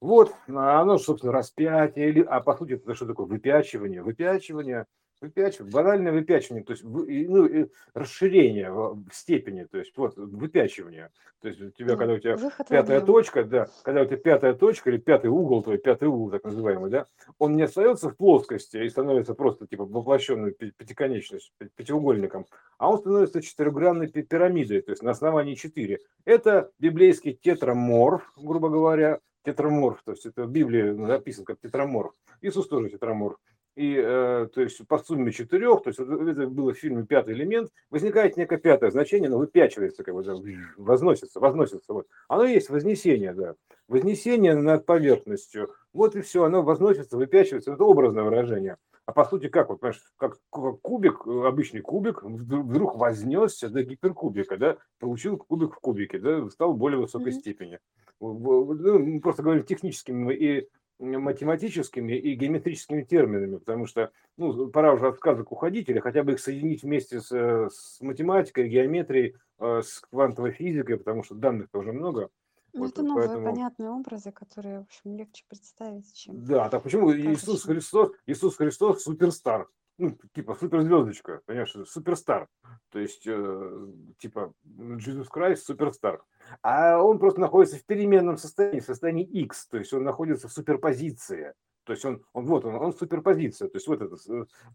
Вот, 0.00 0.34
а 0.48 0.80
оно, 0.80 0.98
собственно, 0.98 1.32
распятие, 1.32 2.08
или, 2.08 2.22
а 2.22 2.40
по 2.40 2.56
сути 2.56 2.72
это 2.72 2.96
что 2.96 3.06
такое? 3.06 3.26
Выпячивание. 3.26 4.02
Выпячивание– 4.02 4.86
выпячивание, 5.20 5.72
банальное 5.72 6.12
выпячивание, 6.12 6.64
то 6.64 6.72
есть 6.72 6.84
ну, 6.84 7.68
расширение 7.94 8.70
в 8.70 9.04
степени, 9.12 9.64
то 9.64 9.78
есть 9.78 9.96
вот 9.96 10.16
выпячивание. 10.16 11.10
То 11.40 11.48
есть 11.48 11.60
у 11.60 11.70
тебя, 11.70 11.96
когда 11.96 12.14
у 12.14 12.18
тебя 12.18 12.36
пятая 12.68 13.00
точка, 13.00 13.44
да, 13.44 13.68
когда 13.82 14.02
у 14.02 14.04
тебя 14.04 14.16
пятая 14.16 14.54
точка 14.54 14.90
или 14.90 14.98
пятый 14.98 15.28
угол, 15.28 15.62
твой 15.62 15.78
пятый 15.78 16.08
угол, 16.08 16.30
так 16.30 16.44
называемый, 16.44 16.90
да, 16.90 17.06
он 17.38 17.56
не 17.56 17.62
остается 17.62 18.10
в 18.10 18.16
плоскости 18.16 18.76
и 18.78 18.88
становится 18.88 19.34
просто 19.34 19.66
типа 19.66 19.84
воплощенной 19.84 20.52
пятиконечностью, 20.52 21.52
пятиугольником, 21.76 22.46
а 22.78 22.90
он 22.90 22.98
становится 22.98 23.40
четырехгранной 23.40 24.08
пирамидой, 24.08 24.82
то 24.82 24.90
есть 24.90 25.02
на 25.02 25.12
основании 25.12 25.54
четыре. 25.54 26.00
Это 26.24 26.70
библейский 26.78 27.38
тетраморф, 27.40 28.32
грубо 28.36 28.68
говоря, 28.68 29.20
тетраморф, 29.44 30.02
то 30.04 30.12
есть 30.12 30.26
это 30.26 30.44
в 30.44 30.50
Библии 30.50 30.90
написано 30.90 31.46
как 31.46 31.60
тетраморф. 31.60 32.12
Иисус 32.42 32.68
тоже 32.68 32.90
тетраморф 32.90 33.36
и 33.78 33.94
э, 33.96 34.48
то 34.52 34.60
есть 34.60 34.84
по 34.88 34.98
сумме 34.98 35.30
четырех, 35.30 35.82
то 35.84 35.90
есть 35.90 36.00
это 36.00 36.48
было 36.48 36.74
в 36.74 36.78
фильме 36.78 37.06
«Пятый 37.06 37.34
элемент», 37.34 37.70
возникает 37.90 38.36
некое 38.36 38.58
пятое 38.58 38.90
значение, 38.90 39.28
оно 39.28 39.38
выпячивается, 39.38 40.02
как 40.02 40.14
бы, 40.14 40.24
да, 40.24 40.34
возносится, 40.76 41.38
возносится. 41.38 41.92
Вот. 41.92 42.08
Оно 42.26 42.44
есть 42.44 42.70
вознесение, 42.70 43.34
да, 43.34 43.54
вознесение 43.86 44.56
над 44.56 44.84
поверхностью. 44.84 45.72
Вот 45.92 46.16
и 46.16 46.22
все, 46.22 46.42
оно 46.42 46.62
возносится, 46.62 47.16
выпячивается, 47.16 47.72
это 47.72 47.84
образное 47.84 48.24
выражение. 48.24 48.78
А 49.06 49.12
по 49.12 49.24
сути, 49.24 49.48
как, 49.48 49.68
вот, 49.68 49.78
понимаешь, 49.78 50.02
как 50.16 50.38
кубик, 50.50 51.24
обычный 51.24 51.80
кубик, 51.80 52.24
вдруг 52.24 52.96
вознесся 52.96 53.70
до 53.70 53.84
гиперкубика, 53.84 54.56
да, 54.56 54.76
получил 54.98 55.36
кубик 55.36 55.76
в 55.76 55.78
кубике, 55.78 56.18
да, 56.18 56.50
стал 56.50 56.74
более 56.74 56.98
высокой 56.98 57.28
mm-hmm. 57.28 57.40
степени. 57.40 57.78
Ну, 58.20 59.20
просто 59.20 59.44
говорим 59.44 59.62
техническими 59.62 60.34
и 60.34 60.68
математическими 60.98 62.12
и 62.14 62.34
геометрическими 62.34 63.02
терминами, 63.02 63.56
потому 63.56 63.86
что 63.86 64.10
ну, 64.36 64.68
пора 64.68 64.92
уже 64.94 65.08
от 65.08 65.16
сказок 65.16 65.52
уходить 65.52 65.88
или 65.88 66.00
хотя 66.00 66.22
бы 66.22 66.32
их 66.32 66.40
соединить 66.40 66.82
вместе 66.82 67.20
с, 67.20 67.30
с 67.30 68.00
математикой, 68.00 68.68
геометрией, 68.68 69.36
э, 69.60 69.82
с 69.82 70.00
квантовой 70.00 70.52
физикой, 70.52 70.98
потому 70.98 71.22
что 71.22 71.34
данных-то 71.34 71.78
уже 71.78 71.92
много. 71.92 72.30
Ну, 72.72 72.80
вот, 72.80 72.92
это 72.92 73.02
новые 73.02 73.28
поэтому... 73.28 73.46
понятные 73.46 73.90
образы, 73.90 74.30
которые, 74.32 74.80
в 74.80 74.82
общем, 74.82 75.16
легче 75.16 75.44
представить, 75.48 76.12
чем... 76.14 76.44
Да, 76.44 76.68
так 76.68 76.82
почему 76.82 77.14
Иисус 77.14 77.64
Христос, 77.64 78.12
Иисус 78.26 78.56
Христос 78.56 79.02
суперстар? 79.02 79.68
Ну, 79.98 80.16
типа 80.32 80.54
суперзвездочка, 80.54 81.40
понимаешь, 81.44 81.76
суперстар. 81.86 82.48
То 82.90 82.98
есть, 83.00 83.26
э, 83.26 83.86
типа, 84.18 84.52
Jesus 84.64 85.26
Christ 85.32 85.56
суперстар. 85.56 86.22
А 86.62 87.02
он 87.02 87.18
просто 87.18 87.40
находится 87.40 87.76
в 87.76 87.84
переменном 87.84 88.36
состоянии, 88.36 88.80
в 88.80 88.84
состоянии 88.84 89.24
X, 89.24 89.66
то 89.66 89.78
есть 89.78 89.92
он 89.92 90.04
находится 90.04 90.48
в 90.48 90.52
суперпозиции. 90.52 91.52
То 91.84 91.92
есть 91.92 92.04
он, 92.04 92.22
он 92.34 92.44
вот 92.44 92.66
он, 92.66 92.74
он 92.74 92.92
суперпозиция. 92.92 93.68
То 93.68 93.76
есть 93.76 93.88
вот 93.88 94.02
это 94.02 94.16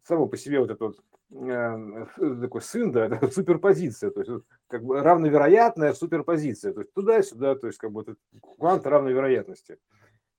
само 0.03 0.27
по 0.27 0.35
себе 0.35 0.59
вот 0.59 0.71
этот 0.71 0.81
вот, 0.81 0.99
э, 1.47 2.05
такой 2.41 2.61
сын, 2.61 2.91
да, 2.91 3.05
это 3.05 3.29
суперпозиция. 3.29 4.09
То 4.09 4.21
есть 4.21 4.31
вот, 4.31 4.45
как 4.67 4.83
бы 4.83 4.99
равновероятная 4.99 5.93
суперпозиция. 5.93 6.73
То 6.73 6.81
есть 6.81 6.91
туда-сюда, 6.93 7.55
то 7.55 7.67
есть 7.67 7.77
как 7.77 7.91
бы 7.91 8.01
это 8.01 8.15
квант 8.57 8.87
равной 8.87 9.13
вероятности. 9.13 9.77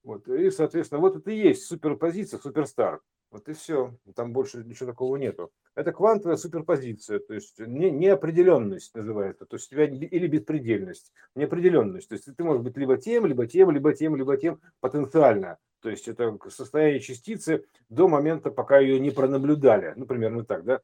Вот. 0.03 0.29
И, 0.29 0.51
соответственно, 0.51 1.01
вот 1.01 1.17
это 1.17 1.31
и 1.31 1.39
есть 1.39 1.65
суперпозиция, 1.65 2.41
суперстар. 2.41 3.01
Вот 3.35 3.49
и 3.49 3.53
все. 3.53 3.93
Там 4.15 4.33
больше 4.33 4.59
ничего 4.59 4.91
такого 4.91 5.17
нету. 5.17 5.51
Это 5.75 5.91
квантовая 5.91 6.37
суперпозиция, 6.37 7.19
то 7.19 7.35
есть 7.35 7.59
не, 7.59 7.91
неопределенность 7.91 8.95
называется, 8.95 9.45
то 9.45 9.57
есть 9.57 9.67
у 9.67 9.75
тебя 9.75 9.87
или 9.87 10.29
беспредельность, 10.29 11.13
неопределенность. 11.35 12.09
То 12.09 12.15
есть 12.15 12.29
ты 12.33 12.45
можешь 12.45 12.63
быть 12.63 12.77
либо 12.77 12.97
тем, 12.97 13.27
либо 13.27 13.49
тем, 13.49 13.73
либо 13.73 13.93
тем, 13.93 14.15
либо 14.15 14.37
тем 14.37 14.61
потенциально. 14.79 15.59
То 15.85 15.91
есть 15.91 16.09
это 16.09 16.35
состояние 16.49 16.99
частицы 16.99 17.67
до 17.91 18.09
момента, 18.09 18.51
пока 18.51 18.79
ее 18.79 18.99
не 18.99 19.11
пронаблюдали. 19.11 19.93
Ну, 19.97 20.07
примерно 20.07 20.43
так, 20.43 20.65
да? 20.65 20.81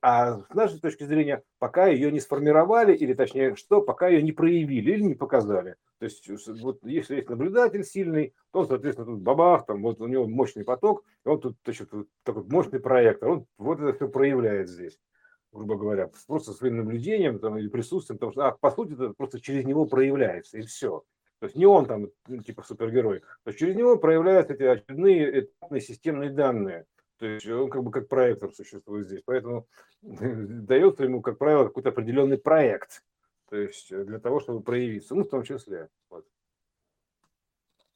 А 0.00 0.38
с 0.38 0.54
нашей 0.54 0.78
точки 0.78 1.02
зрения, 1.02 1.42
пока 1.58 1.88
ее 1.88 2.12
не 2.12 2.20
сформировали, 2.20 2.94
или 2.94 3.14
точнее, 3.14 3.56
что, 3.56 3.82
пока 3.82 4.06
ее 4.06 4.22
не 4.22 4.30
проявили 4.30 4.92
или 4.92 5.02
не 5.02 5.14
показали. 5.16 5.74
То 5.98 6.04
есть, 6.04 6.30
вот 6.62 6.78
если 6.84 7.16
есть 7.16 7.28
наблюдатель 7.28 7.82
сильный, 7.82 8.32
то, 8.52 8.64
соответственно, 8.64 9.06
тут 9.06 9.22
бабах, 9.22 9.66
там 9.66 9.82
вот 9.82 10.00
у 10.00 10.06
него 10.06 10.28
мощный 10.28 10.62
поток, 10.62 11.02
и 11.26 11.28
он 11.28 11.40
тут 11.40 11.56
значит, 11.64 11.90
такой 12.22 12.44
мощный 12.44 12.78
проектор, 12.78 13.30
он 13.30 13.46
вот 13.58 13.80
это 13.80 13.92
все 13.92 14.08
проявляет 14.08 14.68
здесь 14.68 15.00
грубо 15.50 15.76
говоря, 15.76 16.10
просто 16.26 16.52
своим 16.52 16.76
наблюдением 16.76 17.38
там, 17.38 17.56
или 17.58 17.68
присутствием, 17.68 18.18
потому 18.18 18.32
что, 18.32 18.46
а, 18.46 18.52
по 18.52 18.70
сути, 18.70 18.92
это 18.92 19.14
просто 19.16 19.40
через 19.40 19.64
него 19.64 19.86
проявляется, 19.86 20.58
и 20.58 20.62
все. 20.62 21.02
То 21.40 21.46
есть 21.46 21.56
не 21.56 21.66
он 21.66 21.86
там 21.86 22.08
ну, 22.26 22.42
типа 22.42 22.62
супергерой. 22.62 23.20
То 23.20 23.48
есть 23.48 23.58
через 23.58 23.76
него 23.76 23.96
проявляются 23.96 24.54
эти 24.54 24.64
очередные 24.64 25.40
этапные 25.40 25.80
системные 25.80 26.30
данные. 26.30 26.86
То 27.18 27.26
есть 27.26 27.48
он 27.48 27.70
как 27.70 27.82
бы 27.82 27.90
как 27.90 28.08
проектор 28.08 28.52
существует 28.52 29.06
здесь. 29.06 29.22
Поэтому 29.24 29.66
дается 30.02 31.04
ему, 31.04 31.22
как 31.22 31.38
правило, 31.38 31.64
какой-то 31.64 31.90
определенный 31.90 32.38
проект. 32.38 33.02
То 33.50 33.56
есть 33.56 33.88
для 33.90 34.18
того, 34.18 34.40
чтобы 34.40 34.62
проявиться. 34.62 35.14
Ну, 35.14 35.24
в 35.24 35.28
том 35.28 35.42
числе. 35.42 35.88
Вот. 36.10 36.26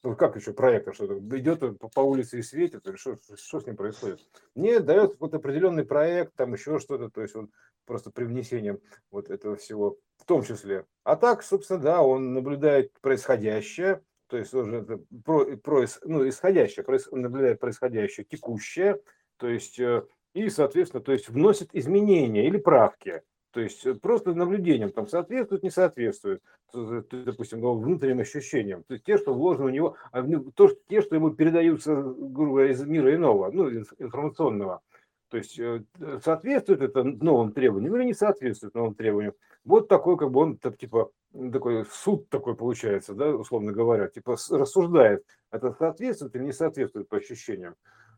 Ну, 0.03 0.17
как 0.17 0.35
еще 0.35 0.51
проектор, 0.51 0.93
что 0.93 1.17
идет 1.17 1.79
по, 1.79 2.01
улице 2.01 2.39
и 2.39 2.43
светит, 2.43 2.85
что, 2.95 3.17
что 3.35 3.59
с 3.61 3.65
ним 3.65 3.77
происходит? 3.77 4.19
Нет, 4.53 4.85
дает 4.85 5.15
вот 5.19 5.33
определенный 5.33 5.85
проект, 5.85 6.35
там 6.35 6.53
еще 6.53 6.77
что-то, 6.79 7.09
то 7.09 7.21
есть 7.21 7.35
он 7.37 7.49
просто 7.85 8.11
привнесением 8.11 8.81
вот 9.11 9.29
этого 9.29 9.55
всего 9.55 9.97
в 10.17 10.25
том 10.25 10.43
числе. 10.43 10.85
А 11.03 11.15
так, 11.15 11.41
собственно, 11.41 11.79
да, 11.79 12.01
он 12.01 12.33
наблюдает 12.33 12.91
происходящее, 12.99 14.01
то 14.27 14.37
есть 14.37 14.53
уже 14.53 14.77
это 14.77 14.99
про, 15.23 15.57
про, 15.57 15.85
ну, 16.03 16.27
исходящее, 16.27 16.83
проис, 16.83 17.07
наблюдает 17.09 17.61
происходящее, 17.61 18.25
текущее, 18.25 18.99
то 19.37 19.47
есть 19.47 19.79
э, 19.79 20.03
и, 20.33 20.49
соответственно, 20.49 21.01
то 21.01 21.13
есть 21.13 21.29
вносит 21.29 21.69
изменения 21.73 22.47
или 22.47 22.57
правки. 22.57 23.21
То 23.53 23.61
есть 23.61 23.85
э, 23.85 23.93
просто 23.93 24.33
наблюдением 24.33 24.91
там 24.91 25.07
соответствует, 25.07 25.61
не 25.61 25.69
соответствует, 25.69 26.41
допустим, 26.73 27.61
внутренним 27.61 28.19
ощущениям. 28.19 28.83
То 28.83 28.95
есть 28.95 29.05
те, 29.05 29.17
что 29.17 29.33
вложено 29.33 29.65
у 29.65 29.69
него, 29.69 29.95
а 30.11 30.23
то, 30.55 30.69
те, 30.89 31.01
что 31.01 31.15
ему 31.15 31.29
передаются, 31.29 31.95
грубо 31.95 32.51
говоря, 32.51 32.71
из 32.71 32.83
мира 32.83 33.13
иного, 33.15 33.51
ну, 33.51 33.69
информационного. 33.69 34.81
То 35.29 35.37
есть 35.37 35.59
э, 35.59 35.83
соответствует 36.23 36.81
это 36.81 37.03
новым 37.03 37.53
требованиям 37.53 37.95
или 37.95 38.05
не 38.05 38.13
соответствует 38.15 38.73
новым 38.73 38.95
требованиям. 38.95 39.33
Вот 39.65 39.87
такой, 39.87 40.17
как 40.17 40.31
бы 40.31 40.39
он, 40.39 40.57
типа, 40.57 41.11
такой 41.51 41.85
суд 41.91 42.29
такой 42.29 42.55
получается, 42.55 43.13
да, 43.13 43.29
условно 43.29 43.71
говоря, 43.71 44.07
типа 44.07 44.35
рассуждает, 44.49 45.23
это 45.51 45.75
соответствует 45.77 46.35
или 46.35 46.43
не 46.43 46.53
соответствует 46.53 47.07
по 47.07 47.17
ощущениям. 47.17 47.75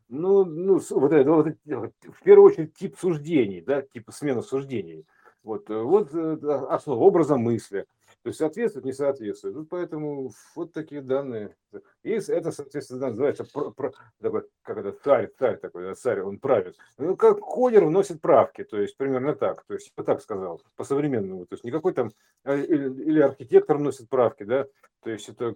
ну, 0.08 0.46
ну, 0.46 0.80
вот 0.92 1.12
это, 1.12 1.32
вот, 1.32 1.48
в 1.66 2.24
первую 2.24 2.52
очередь, 2.52 2.74
тип 2.74 2.96
суждений, 2.98 3.60
да, 3.60 3.82
типа 3.82 4.14
смена 4.14 4.42
суждений. 4.42 5.06
Вот, 5.46 5.70
э, 5.70 5.80
вот 5.80 6.14
э, 6.14 6.38
основа 6.70 7.00
образа 7.00 7.38
мысли. 7.38 7.86
То 8.24 8.30
есть 8.30 8.40
соответствует, 8.40 8.86
не 8.86 8.94
соответствует. 8.94 9.56
Вот 9.56 9.70
поэтому 9.70 10.32
вот 10.56 10.74
такие 10.74 11.02
данные. 11.02 11.56
И 12.02 12.10
это, 12.10 12.52
соответственно, 12.52 13.12
называется 13.12 13.46
про, 13.54 13.70
про, 13.70 13.92
такой, 14.20 14.48
как 14.64 14.78
это, 14.78 14.92
царь, 15.04 15.30
царь 15.38 15.58
такой, 15.58 15.94
царь, 15.94 16.22
он 16.22 16.40
правит. 16.40 16.76
Ну, 16.98 17.16
как 17.16 17.40
кодер 17.40 17.86
вносит 17.86 18.22
правки, 18.22 18.64
то 18.64 18.82
есть 18.82 18.98
примерно 18.98 19.36
так. 19.36 19.64
То 19.66 19.76
есть, 19.76 19.94
я 19.96 20.04
так 20.04 20.20
сказал, 20.22 20.64
по-современному. 20.76 21.46
То 21.46 21.54
есть 21.54 21.64
никакой 21.64 21.94
там, 21.94 22.12
а, 22.44 22.56
или, 22.56 22.90
или 23.04 23.20
архитектор 23.20 23.78
вносит 23.78 24.10
правки, 24.10 24.44
да, 24.44 24.66
то 25.04 25.12
есть 25.12 25.30
это 25.30 25.54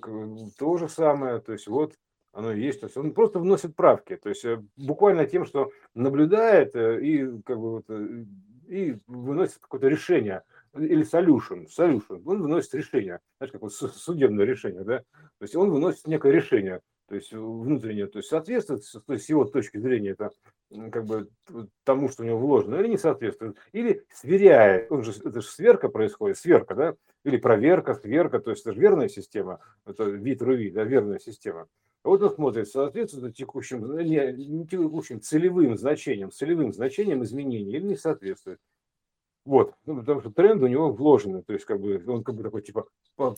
то 0.59 0.77
же 0.77 0.87
самое. 0.87 1.39
То 1.41 1.53
есть 1.53 1.67
вот 1.67 1.95
оно 2.31 2.51
есть. 2.51 2.81
То 2.81 2.85
есть 2.85 2.97
он 2.97 3.13
просто 3.13 3.39
вносит 3.39 3.75
правки. 3.75 4.15
То 4.17 4.29
есть 4.29 4.45
э, 4.45 4.61
буквально 4.77 5.25
тем, 5.25 5.45
что 5.45 5.71
наблюдает 5.95 6.75
э, 6.75 7.01
и 7.03 7.41
как 7.41 7.57
бы 7.57 7.71
вот, 7.71 7.85
и 8.69 8.97
выносит 9.07 9.57
какое-то 9.57 9.87
решение 9.87 10.43
или 10.75 11.03
solution, 11.03 11.67
solution, 11.67 12.21
он 12.25 12.41
выносит 12.43 12.75
решение, 12.75 13.19
знаешь, 13.37 13.51
как 13.51 13.61
вот 13.63 13.73
судебное 13.73 14.45
решение, 14.45 14.83
да, 14.83 14.99
то 14.99 15.41
есть 15.41 15.55
он 15.55 15.71
выносит 15.71 16.07
некое 16.07 16.31
решение, 16.31 16.81
то 17.07 17.15
есть 17.15 17.33
внутреннее, 17.33 18.05
то 18.05 18.19
есть 18.19 18.29
соответствует, 18.29 18.83
то 19.05 19.13
есть 19.13 19.27
его 19.27 19.45
точки 19.45 19.77
зрения 19.79 20.11
это 20.11 20.29
как 20.91 21.05
бы 21.05 21.29
тому, 21.83 22.09
что 22.09 22.21
у 22.21 22.25
него 22.27 22.37
вложено, 22.37 22.75
или 22.75 22.89
не 22.89 22.99
соответствует, 22.99 23.57
или 23.71 24.05
сверяет, 24.13 24.91
он 24.91 25.03
же, 25.03 25.11
это 25.11 25.41
же 25.41 25.47
сверка 25.47 25.89
происходит, 25.89 26.37
сверка, 26.37 26.75
да, 26.75 26.95
или 27.23 27.37
проверка, 27.37 27.95
сверка, 27.95 28.39
то 28.39 28.51
есть 28.51 28.61
это 28.61 28.73
же 28.73 28.79
верная 28.79 29.09
система, 29.09 29.59
это 29.87 30.03
вид 30.03 30.43
руви, 30.43 30.69
да, 30.69 30.83
верная 30.83 31.17
система. 31.17 31.67
Вот 32.09 32.23
он 32.23 32.31
смотрит, 32.31 32.67
соответствует 32.67 33.35
текущим, 33.35 33.85
не, 33.99 34.33
не 34.33 34.65
текущим 34.65 35.21
целевым 35.21 35.77
значением, 35.77 36.31
целевым 36.31 36.73
значением 36.73 37.23
изменений 37.23 37.71
или 37.71 37.85
не 37.85 37.95
соответствует. 37.95 38.59
Вот, 39.45 39.75
ну, 39.85 39.97
потому 39.97 40.21
что 40.21 40.31
тренд 40.31 40.61
у 40.63 40.67
него 40.67 40.91
вложенный, 40.91 41.43
то 41.43 41.53
есть 41.53 41.65
как 41.65 41.79
бы 41.79 42.03
он 42.07 42.23
как 42.23 42.35
бы 42.35 42.43
такой 42.43 42.61
типа 42.61 42.87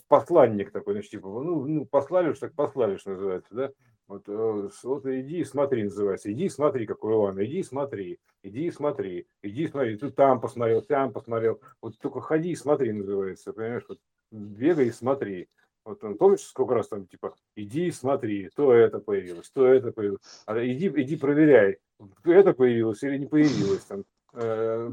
посланник 0.08 0.72
такой, 0.72 0.94
значит, 0.94 1.12
типа, 1.12 1.28
ну, 1.28 1.66
ну 1.66 1.86
послали, 1.86 2.34
так 2.34 2.54
послали, 2.54 2.98
называется, 3.06 3.54
да. 3.54 3.72
Вот, 4.08 4.24
э, 4.28 4.70
вот 4.84 5.06
иди 5.06 5.40
и 5.40 5.46
смотри, 5.46 5.84
называется. 5.84 6.32
Иди 6.32 6.46
и 6.46 6.50
смотри, 6.50 6.86
какой 6.86 7.14
Иван, 7.14 7.42
иди 7.44 7.60
и 7.60 7.64
смотри, 7.64 8.20
иди 8.44 8.68
и 8.68 8.72
смотри, 8.72 9.26
иди 9.42 9.64
и 9.64 9.68
смотри. 9.68 9.98
Ты 9.98 10.12
там 10.12 10.42
посмотрел, 10.42 10.82
там 10.82 11.14
посмотрел. 11.14 11.62
Вот 11.82 11.98
только 11.98 12.20
ходи 12.20 12.52
и 12.52 12.56
смотри, 12.56 12.92
называется, 12.92 13.54
понимаешь, 13.54 13.86
вот 13.88 14.00
бегай 14.32 14.88
и 14.88 14.92
смотри. 14.92 15.48
Вот 15.84 16.04
он, 16.04 16.18
помнишь, 16.18 16.42
сколько 16.42 16.76
раз 16.76 16.88
там, 16.88 17.08
типа, 17.08 17.34
иди 17.56 17.92
смотри, 17.92 18.50
то 18.56 18.74
это 18.74 19.00
появилось, 19.00 19.50
то 19.50 19.66
это 19.66 19.92
появилось. 19.92 20.22
А 20.46 20.64
иди, 20.64 20.92
иди 20.96 21.16
проверяй, 21.16 21.80
это 22.24 22.54
появилось 22.54 23.02
или 23.04 23.18
не 23.18 23.26
появилось. 23.26 23.84
Там, 23.86 24.04
э, 24.34 24.92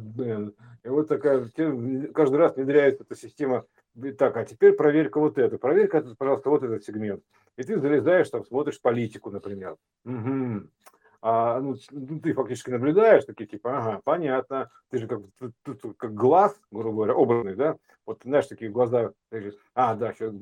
и 0.84 0.88
вот 0.88 1.08
такая, 1.08 1.46
каждый 2.14 2.36
раз 2.36 2.56
внедряется 2.56 3.04
эта 3.04 3.16
система, 3.16 3.66
так, 4.16 4.36
а 4.36 4.44
теперь 4.44 4.72
проверь-ка 4.72 5.20
вот 5.20 5.36
это, 5.38 5.58
проверь-ка, 5.58 6.02
пожалуйста, 6.16 6.50
вот 6.50 6.62
этот 6.62 6.84
сегмент. 6.84 7.22
И 7.56 7.62
ты 7.64 7.78
залезаешь, 7.78 8.30
там, 8.30 8.44
смотришь 8.44 8.80
политику, 8.80 9.30
например. 9.30 9.76
Угу. 10.04 10.68
А, 11.20 11.60
ну, 11.60 11.76
ну, 11.90 12.20
ты 12.20 12.32
фактически 12.32 12.70
наблюдаешь, 12.70 13.24
такие 13.24 13.46
типа, 13.46 13.78
ага, 13.78 14.00
понятно, 14.04 14.70
ты 14.88 14.98
же 14.98 15.08
как, 15.08 15.20
тут, 15.64 15.96
как 15.96 16.14
глаз, 16.14 16.56
грубо 16.70 16.96
говоря, 16.96 17.14
образный, 17.14 17.56
да, 17.56 17.76
вот 18.06 18.20
знаешь, 18.22 18.46
такие 18.46 18.70
глаза, 18.70 19.12
а, 19.74 19.96
да, 19.96 20.12
сейчас 20.12 20.32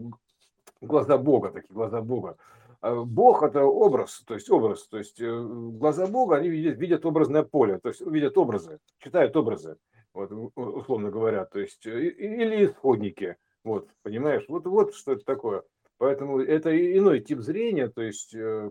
глаза 0.81 1.18
Бога, 1.18 1.51
такие 1.51 1.72
глаза 1.72 2.01
Бога. 2.01 2.37
А 2.81 2.95
Бог 2.95 3.43
это 3.43 3.64
образ, 3.64 4.22
то 4.27 4.35
есть 4.35 4.51
образ, 4.51 4.87
то 4.87 4.99
есть 4.99 5.20
э, 5.20 5.47
глаза 5.49 6.07
Бога, 6.07 6.37
они 6.37 6.49
видят, 6.49 6.79
видят 6.79 7.07
образное 7.07 7.43
поле, 7.43 7.79
то 7.79 7.89
есть 7.89 8.01
видят 8.03 8.37
образы, 8.37 8.79
читают 8.99 9.37
образы, 9.37 9.77
вот, 10.12 10.31
условно 10.55 11.11
говоря, 11.11 11.47
то 11.47 11.59
есть 11.59 11.87
э, 11.87 12.09
или 12.09 12.66
исходники, 12.66 13.37
вот, 13.64 13.89
понимаешь, 14.03 14.45
вот, 14.49 14.66
вот 14.66 14.95
что 14.95 15.12
это 15.12 15.24
такое. 15.24 15.62
Поэтому 15.99 16.41
это 16.41 16.77
иной 16.77 17.20
тип 17.20 17.41
зрения, 17.41 17.89
то 17.89 18.03
есть 18.03 18.35
э, 18.35 18.70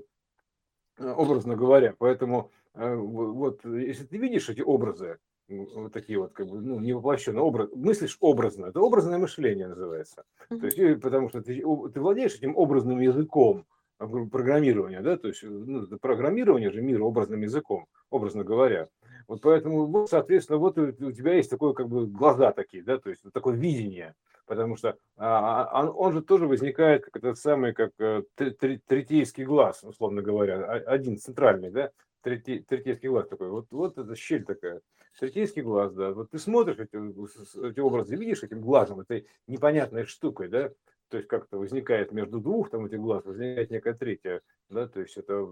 образно 0.99 1.55
говоря, 1.55 1.95
поэтому 1.97 2.51
вот 2.73 3.63
если 3.63 4.05
ты 4.05 4.17
видишь 4.17 4.49
эти 4.49 4.59
образы, 4.59 5.17
вот 5.47 5.93
такие 5.93 6.19
вот, 6.19 6.33
как 6.33 6.47
бы, 6.47 6.59
ну, 6.61 6.79
не 6.79 6.93
образ, 6.93 7.69
мыслишь 7.75 8.17
образно, 8.19 8.67
это 8.67 8.79
образное 8.79 9.17
мышление 9.17 9.67
называется. 9.67 10.23
Mm-hmm. 10.49 10.59
То 10.59 10.65
есть, 10.65 11.01
потому 11.01 11.29
что 11.29 11.41
ты, 11.41 11.55
ты 11.55 11.99
владеешь 11.99 12.35
этим 12.35 12.57
образным 12.57 12.99
языком 12.99 13.65
а, 13.99 14.07
программирования, 14.07 15.01
да, 15.01 15.17
то 15.17 15.27
есть, 15.27 15.43
ну, 15.43 15.85
программирование 15.99 16.71
же 16.71 16.81
мира 16.81 17.03
образным 17.03 17.41
языком, 17.41 17.85
образно 18.09 18.43
говоря. 18.43 18.87
Вот 19.27 19.41
поэтому, 19.41 19.85
вот, 19.85 20.09
соответственно, 20.09 20.59
вот 20.59 20.77
у, 20.77 21.11
тебя 21.11 21.33
есть 21.33 21.49
такое, 21.49 21.73
как 21.73 21.89
бы, 21.89 22.07
глаза 22.07 22.51
такие, 22.51 22.83
да, 22.83 22.97
то 22.97 23.09
есть, 23.09 23.21
такое 23.33 23.55
видение, 23.55 24.15
потому 24.47 24.77
что 24.77 24.97
а, 25.17 25.81
он, 25.83 25.93
он 25.95 26.13
же 26.13 26.21
тоже 26.21 26.47
возникает 26.47 27.05
как 27.05 27.17
этот 27.17 27.37
самый, 27.37 27.73
как 27.73 27.91
э, 27.99 28.23
третейский 28.35 29.43
глаз, 29.43 29.83
условно 29.83 30.21
говоря, 30.21 30.63
один 30.65 31.17
центральный, 31.17 31.71
да, 31.71 31.91
третейский 32.25 33.09
глаз 33.09 33.27
такой, 33.27 33.49
вот, 33.49 33.67
вот 33.71 33.97
эта 33.97 34.15
щель 34.15 34.43
такая. 34.43 34.81
Третейский 35.19 35.61
глаз, 35.61 35.93
да. 35.93 36.11
Вот 36.11 36.31
ты 36.31 36.39
смотришь 36.39 36.79
эти, 36.79 37.69
эти 37.69 37.79
образы, 37.79 38.15
видишь 38.15 38.43
этим 38.43 38.61
глазом, 38.61 39.01
этой 39.01 39.27
непонятной 39.47 40.05
штукой, 40.05 40.49
да, 40.49 40.71
то 41.09 41.17
есть 41.17 41.29
как-то 41.29 41.57
возникает 41.57 42.11
между 42.11 42.39
двух 42.39 42.69
там 42.69 42.85
этих 42.85 42.99
глаз, 42.99 43.23
возникает 43.25 43.69
некая 43.69 43.93
третья, 43.93 44.41
да, 44.69 44.87
то 44.87 44.99
есть 44.99 45.15
это 45.17 45.47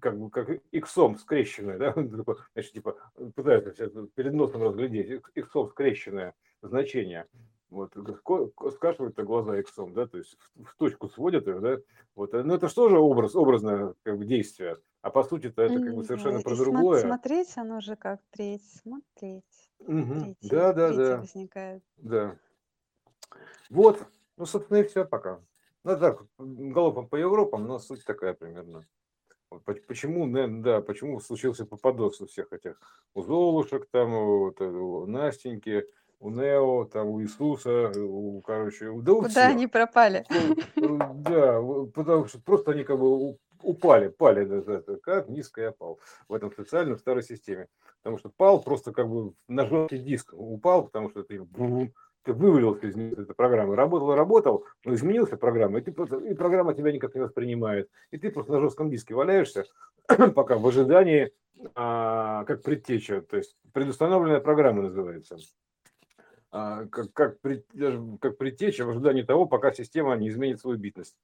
как 0.00 0.18
бы 0.18 0.30
как 0.30 0.50
иксом 0.70 1.16
скрещенное, 1.16 1.78
да, 1.78 1.94
значит, 2.54 2.72
типа 2.72 2.96
пытаются 3.34 4.06
перед 4.14 4.34
носом 4.34 4.62
разглядеть, 4.62 5.22
иксом 5.34 5.68
скрещенное 5.70 6.34
значение. 6.62 7.26
Вот, 7.70 7.92
скашивают 8.74 9.16
глаза 9.16 9.58
иксом, 9.58 9.94
да, 9.94 10.06
то 10.06 10.18
есть 10.18 10.36
в, 10.54 10.76
точку 10.76 11.08
сводят 11.08 11.48
их, 11.48 11.60
да, 11.60 11.78
вот, 12.14 12.32
но 12.32 12.42
ну, 12.44 12.54
это 12.54 12.68
что 12.68 12.88
же 12.88 12.98
образ, 12.98 13.34
образное 13.34 13.94
как 14.04 14.18
бы, 14.18 14.24
действие, 14.24 14.78
а 15.00 15.10
по 15.10 15.24
сути-то 15.24 15.62
это 15.62 15.80
как 15.80 15.94
бы 15.94 16.04
совершенно 16.04 16.40
про 16.40 16.54
другое. 16.54 17.00
Смотреть, 17.00 17.56
оно 17.56 17.80
же 17.80 17.96
как 17.96 18.20
треть, 18.30 18.62
смотреть, 18.82 19.72
угу. 19.80 20.36
да, 20.42 20.72
да, 20.72 20.92
да. 20.92 21.16
возникает. 21.16 21.82
Да. 21.96 22.36
Вот, 23.70 24.06
ну, 24.36 24.46
собственно, 24.46 24.78
и 24.78 24.84
все 24.84 25.04
пока. 25.04 25.40
Ну, 25.82 25.98
так, 25.98 26.22
галопом 26.38 27.08
по 27.08 27.16
Европам, 27.16 27.66
но 27.66 27.78
суть 27.78 28.04
такая 28.04 28.34
примерно. 28.34 28.86
Почему, 29.86 30.26
да, 30.62 30.80
почему 30.80 31.20
случился 31.20 31.64
попадос 31.64 32.20
у 32.20 32.26
всех 32.26 32.52
этих, 32.52 32.80
у 33.14 33.22
Золушек, 33.22 33.86
там, 33.90 34.12
у, 34.12 34.54
у 34.58 35.06
Настеньки, 35.06 35.86
у 36.24 36.30
Нео, 36.30 36.86
там, 36.86 37.08
у 37.08 37.20
Иисуса, 37.20 37.92
у, 37.98 38.40
короче, 38.40 38.86
да 39.02 39.12
у 39.12 39.18
Куда 39.18 39.28
всех. 39.28 39.50
они 39.50 39.66
пропали? 39.66 40.24
Ну, 40.74 40.98
да, 41.16 41.60
потому 41.94 42.26
что 42.26 42.40
просто 42.40 42.72
они 42.72 42.82
как 42.82 42.98
бы 42.98 43.36
упали, 43.62 44.08
пали, 44.08 44.46
да, 44.46 44.82
как 45.02 45.28
низко 45.28 45.60
я 45.60 45.72
пал 45.72 46.00
в 46.26 46.32
этом 46.32 46.50
специальном 46.50 46.96
старой 46.96 47.22
системе. 47.22 47.68
Потому 48.02 48.18
что 48.18 48.30
пал 48.30 48.62
просто 48.62 48.92
как 48.92 49.06
бы 49.06 49.34
на 49.48 49.66
жесткий 49.66 49.98
диск 49.98 50.32
упал, 50.32 50.84
потому 50.84 51.10
что 51.10 51.24
ты, 51.24 51.42
ты 52.22 52.32
вывалился 52.32 52.86
из 52.86 52.96
этой 52.96 53.34
программы. 53.34 53.76
Работал, 53.76 54.14
работал, 54.14 54.64
но 54.86 54.94
изменился 54.94 55.36
программа, 55.36 55.80
и, 55.80 55.82
ты, 55.82 55.90
и 55.90 56.34
программа 56.34 56.72
тебя 56.72 56.90
никак 56.90 57.14
не 57.14 57.20
воспринимает. 57.20 57.90
И 58.12 58.16
ты 58.16 58.30
просто 58.30 58.52
на 58.52 58.60
жестком 58.60 58.88
диске 58.88 59.14
валяешься, 59.14 59.66
пока 60.34 60.56
в 60.56 60.66
ожидании, 60.66 61.32
а, 61.74 62.44
как 62.44 62.62
предтеча, 62.62 63.20
то 63.20 63.36
есть 63.36 63.56
предустановленная 63.74 64.40
программа 64.40 64.80
называется. 64.80 65.36
А, 66.56 66.86
как, 66.86 67.12
как, 67.12 67.40
как 67.40 68.38
предтеча 68.38 68.84
в 68.84 68.90
ожидании 68.90 69.22
того, 69.22 69.44
пока 69.44 69.72
система 69.72 70.14
не 70.14 70.28
изменит 70.28 70.60
свою 70.60 70.78
битность. 70.78 71.16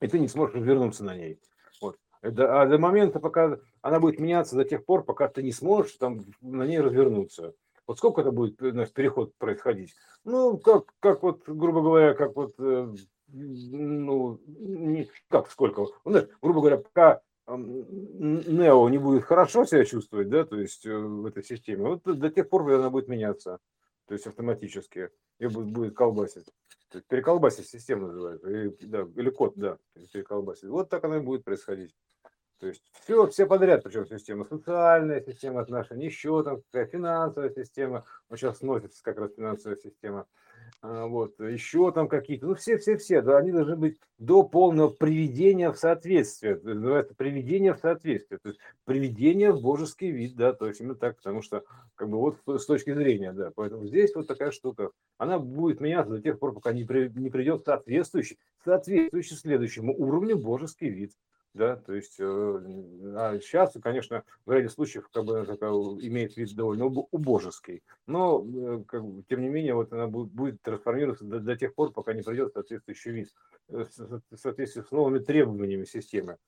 И 0.00 0.06
ты 0.06 0.20
не 0.20 0.28
сможешь 0.28 0.54
вернуться 0.54 1.02
на 1.02 1.16
ней. 1.16 1.40
Вот. 1.82 1.98
Это, 2.22 2.62
а 2.62 2.66
до 2.66 2.78
момента, 2.78 3.18
пока 3.18 3.58
она 3.82 3.98
будет 3.98 4.20
меняться 4.20 4.54
до 4.54 4.64
тех 4.64 4.84
пор, 4.84 5.02
пока 5.02 5.26
ты 5.26 5.42
не 5.42 5.50
сможешь 5.50 5.94
там 5.94 6.24
на 6.40 6.68
ней 6.68 6.78
развернуться. 6.78 7.54
Вот 7.88 7.98
сколько 7.98 8.20
это 8.20 8.30
будет 8.30 8.60
значит, 8.60 8.94
переход 8.94 9.34
происходить? 9.38 9.92
Ну, 10.22 10.56
как, 10.56 10.84
как 11.00 11.24
вот, 11.24 11.42
грубо 11.48 11.82
говоря, 11.82 12.14
как 12.14 12.36
вот, 12.36 12.54
э, 12.60 12.94
ну, 13.32 14.40
не, 14.46 15.10
как 15.28 15.50
сколько? 15.50 15.80
Ну, 15.80 16.12
знаешь, 16.12 16.28
грубо 16.40 16.60
говоря, 16.60 16.76
пока 16.76 17.22
Нео 17.48 18.88
не 18.88 18.98
будет 18.98 19.24
хорошо 19.24 19.64
себя 19.64 19.84
чувствовать, 19.84 20.28
да, 20.28 20.44
то 20.44 20.60
есть 20.60 20.86
э, 20.86 20.96
в 20.96 21.26
этой 21.26 21.42
системе, 21.42 21.88
вот 21.88 22.04
до 22.04 22.30
тех 22.30 22.48
пор, 22.48 22.62
когда 22.62 22.78
она 22.78 22.90
будет 22.90 23.08
меняться 23.08 23.58
то 24.08 24.14
есть 24.14 24.26
автоматически, 24.26 25.10
и 25.38 25.46
будет 25.46 25.94
колбасить. 25.94 26.46
Переколбасить 27.08 27.68
систему 27.68 28.06
называется, 28.06 28.48
или, 28.48 28.74
да, 28.80 29.06
или 29.14 29.28
код, 29.28 29.52
да, 29.56 29.78
переколбасить. 29.94 30.70
Вот 30.70 30.88
так 30.88 31.04
оно 31.04 31.16
и 31.16 31.20
будет 31.20 31.44
происходить. 31.44 31.94
То 32.58 32.66
есть 32.66 32.82
все, 33.02 33.26
все 33.26 33.46
подряд, 33.46 33.84
причем 33.84 34.06
система, 34.06 34.46
социальная 34.46 35.20
система 35.20 35.60
отношений, 35.60 36.06
еще 36.06 36.42
там 36.42 36.62
какая 36.62 36.86
финансовая 36.86 37.50
система, 37.50 38.04
вот 38.28 38.38
сейчас 38.38 38.58
сносится 38.58 39.02
как 39.02 39.18
раз 39.18 39.34
финансовая 39.34 39.76
система. 39.76 40.26
А, 40.80 41.06
вот, 41.06 41.38
еще 41.40 41.92
там 41.92 42.08
какие-то, 42.08 42.46
ну, 42.46 42.54
все-все-все, 42.54 43.22
да, 43.22 43.38
они 43.38 43.52
должны 43.52 43.76
быть 43.76 43.98
до 44.18 44.42
полного 44.42 44.88
приведения 44.88 45.70
в 45.70 45.78
соответствие, 45.78 46.60
называется 46.62 47.14
приведение 47.14 47.74
в 47.74 47.78
соответствие, 47.78 48.38
то 48.42 48.48
есть 48.48 48.60
приведение 48.84 49.52
в 49.52 49.60
божеский 49.60 50.10
вид, 50.10 50.36
да, 50.36 50.52
то 50.52 50.66
есть 50.66 50.80
именно 50.80 50.94
так, 50.94 51.16
потому 51.16 51.42
что, 51.42 51.64
как 51.94 52.08
бы, 52.08 52.18
вот 52.18 52.38
с 52.46 52.66
точки 52.66 52.94
зрения, 52.94 53.32
да, 53.32 53.52
поэтому 53.54 53.86
здесь 53.86 54.14
вот 54.14 54.26
такая 54.26 54.50
штука, 54.50 54.90
она 55.16 55.38
будет 55.38 55.80
меняться 55.80 56.12
до 56.12 56.22
тех 56.22 56.38
пор, 56.38 56.54
пока 56.54 56.72
не, 56.72 56.84
при, 56.84 57.08
не 57.08 57.30
придет 57.30 57.64
соответствующий, 57.64 58.38
соответствующий 58.64 59.36
следующему 59.36 59.94
уровню 59.96 60.36
божеский 60.36 60.88
вид 60.88 61.12
да, 61.58 61.76
то 61.76 61.92
есть 61.92 62.16
э, 62.18 62.24
а 63.16 63.38
сейчас, 63.40 63.76
конечно, 63.82 64.22
в 64.46 64.52
ряде 64.52 64.68
случаев 64.68 65.08
как 65.12 65.24
бы 65.24 65.44
такая, 65.44 65.70
имеет 65.70 66.36
вид 66.36 66.54
довольно 66.54 66.86
убожеский, 66.86 67.82
но 68.06 68.46
э, 68.46 68.84
как 68.86 69.02
тем 69.28 69.42
не 69.42 69.48
менее 69.48 69.74
вот 69.74 69.92
она 69.92 70.06
будет, 70.06 70.32
будет 70.32 70.62
трансформироваться 70.62 71.24
до, 71.24 71.40
до 71.40 71.56
тех 71.56 71.74
пор, 71.74 71.92
пока 71.92 72.14
не 72.14 72.22
придет 72.22 72.52
соответствующий 72.52 73.10
вид 73.10 73.34
э, 73.68 73.84
в 74.30 74.36
соответствии 74.36 74.82
с 74.82 74.90
новыми 74.92 75.18
требованиями 75.18 75.84
системы. 75.84 76.38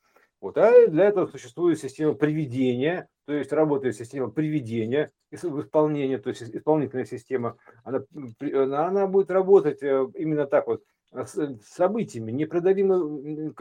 Вот. 0.40 0.56
А 0.56 0.86
для 0.86 1.04
этого 1.04 1.26
существует 1.26 1.78
система 1.78 2.14
приведения, 2.14 3.08
то 3.26 3.34
есть 3.34 3.52
работает 3.52 3.96
система 3.96 4.30
приведения 4.30 5.10
в 5.30 5.60
исполнение, 5.60 6.18
то 6.18 6.30
есть 6.30 6.42
исполнительная 6.42 7.04
система, 7.04 7.58
она, 7.84 8.02
она 8.40 9.06
будет 9.06 9.30
работать 9.30 9.82
именно 9.82 10.46
так 10.46 10.66
вот, 10.66 10.82
событиями 11.12 12.30
непреодолимого, 12.30 13.52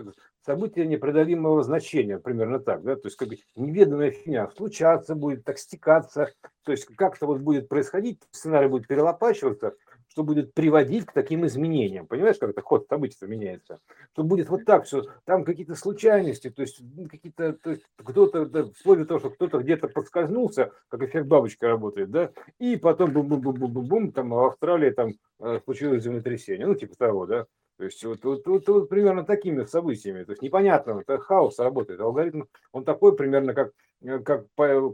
события 0.45 0.85
непреодолимого 0.85 1.63
значения, 1.63 2.19
примерно 2.19 2.59
так, 2.59 2.83
да, 2.83 2.95
то 2.95 3.07
есть 3.07 3.17
как 3.17 3.29
бы 3.29 3.37
неведомая 3.55 4.11
фигня 4.11 4.49
случаться 4.55 5.15
будет, 5.15 5.43
так 5.43 5.57
стекаться, 5.57 6.31
то 6.63 6.71
есть 6.71 6.85
как-то 6.95 7.25
вот 7.25 7.39
будет 7.39 7.67
происходить, 7.67 8.21
сценарий 8.31 8.67
будет 8.67 8.87
перелопачиваться, 8.87 9.73
что 10.19 10.25
будет 10.25 10.53
приводить 10.53 11.05
к 11.05 11.13
таким 11.13 11.45
изменениям. 11.45 12.05
Понимаешь, 12.05 12.35
как 12.37 12.49
это 12.49 12.61
ход 12.61 12.85
событий 12.89 13.25
меняется? 13.25 13.79
Что 14.11 14.23
будет 14.23 14.49
вот 14.49 14.65
так 14.65 14.83
все, 14.83 15.03
там 15.23 15.45
какие-то 15.45 15.75
случайности, 15.75 16.49
то 16.49 16.61
есть 16.61 16.81
какие-то, 17.09 17.53
то 17.53 17.69
есть 17.69 17.83
кто-то, 17.95 18.45
да, 18.45 18.65
вплоть 18.65 18.99
до 18.99 19.05
того, 19.05 19.19
что 19.21 19.29
кто-то 19.29 19.59
где-то 19.59 19.87
подскользнулся, 19.87 20.73
как 20.89 21.03
эффект 21.03 21.25
бабочка 21.27 21.69
работает, 21.69 22.11
да, 22.11 22.31
и 22.57 22.75
потом 22.75 23.13
бум-бум-бум-бум-бум, 23.13 24.11
там 24.11 24.31
в 24.31 24.43
Австралии 24.43 24.89
там 24.89 25.13
э, 25.39 25.61
случилось 25.63 26.03
землетрясение, 26.03 26.67
ну 26.67 26.75
типа 26.75 26.97
того, 26.97 27.25
да. 27.25 27.45
То 27.77 27.85
есть 27.85 28.03
вот, 28.03 28.21
вот, 28.25 28.45
вот, 28.45 28.67
вот 28.67 28.89
примерно 28.89 29.23
такими 29.23 29.63
событиями. 29.63 30.25
То 30.25 30.33
есть 30.33 30.41
непонятно, 30.41 30.99
это 30.99 31.17
хаос 31.17 31.59
работает. 31.59 32.01
Алгоритм, 32.01 32.43
он 32.73 32.83
такой 32.83 33.15
примерно, 33.15 33.53
как, 33.53 33.71
э, 34.01 34.19
как, 34.19 34.47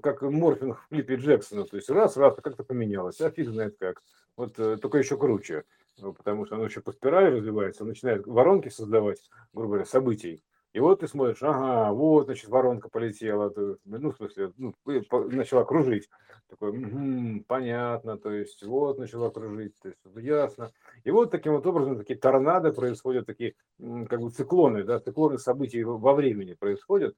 как 0.04 0.22
морфинг 0.22 0.78
в 0.78 0.90
клипе 0.90 1.16
Джексона. 1.16 1.66
То 1.66 1.78
есть 1.78 1.90
раз, 1.90 2.16
раз, 2.16 2.36
как-то 2.36 2.64
поменялось, 2.64 3.20
а 3.22 3.32
фиг 3.32 3.50
знает 3.50 3.76
как. 3.80 4.04
Вот 4.38 4.60
э, 4.60 4.78
только 4.78 4.98
еще 4.98 5.18
круче, 5.18 5.64
ну, 5.98 6.14
потому 6.14 6.46
что 6.46 6.56
оно 6.56 6.66
еще 6.66 6.82
по 6.82 6.92
спирали 6.92 7.38
развивается, 7.38 7.86
начинает 7.86 8.28
воронки 8.28 8.70
создавать, 8.70 9.30
грубо 9.54 9.74
говоря, 9.74 9.86
событий. 9.86 10.44
И 10.74 10.80
вот 10.82 11.00
ты 11.00 11.08
смотришь, 11.08 11.42
ага, 11.42 11.94
вот, 11.94 12.26
значит, 12.26 12.50
воронка 12.50 12.90
полетела, 12.90 13.50
ну, 13.86 14.12
в 14.12 14.18
смысле, 14.18 14.52
ну, 14.58 14.74
начала 15.32 15.64
кружить. 15.64 16.10
Такой, 16.50 16.72
угу, 16.72 17.46
понятно, 17.48 18.18
то 18.18 18.30
есть, 18.30 18.62
вот, 18.62 19.00
начала 19.00 19.30
кружить, 19.30 19.74
то 19.82 19.88
есть, 19.88 20.00
ясно. 20.18 20.74
И 21.06 21.12
вот 21.12 21.32
таким 21.32 21.54
вот 21.54 21.66
образом 21.66 21.98
такие 21.98 22.20
торнадо 22.20 22.74
происходят, 22.74 23.26
такие, 23.26 23.54
как 23.80 24.20
бы 24.20 24.30
циклоны, 24.32 24.84
да, 24.84 25.00
циклоны 25.00 25.38
событий 25.38 25.82
во 25.82 26.14
времени 26.14 26.56
происходят, 26.56 27.16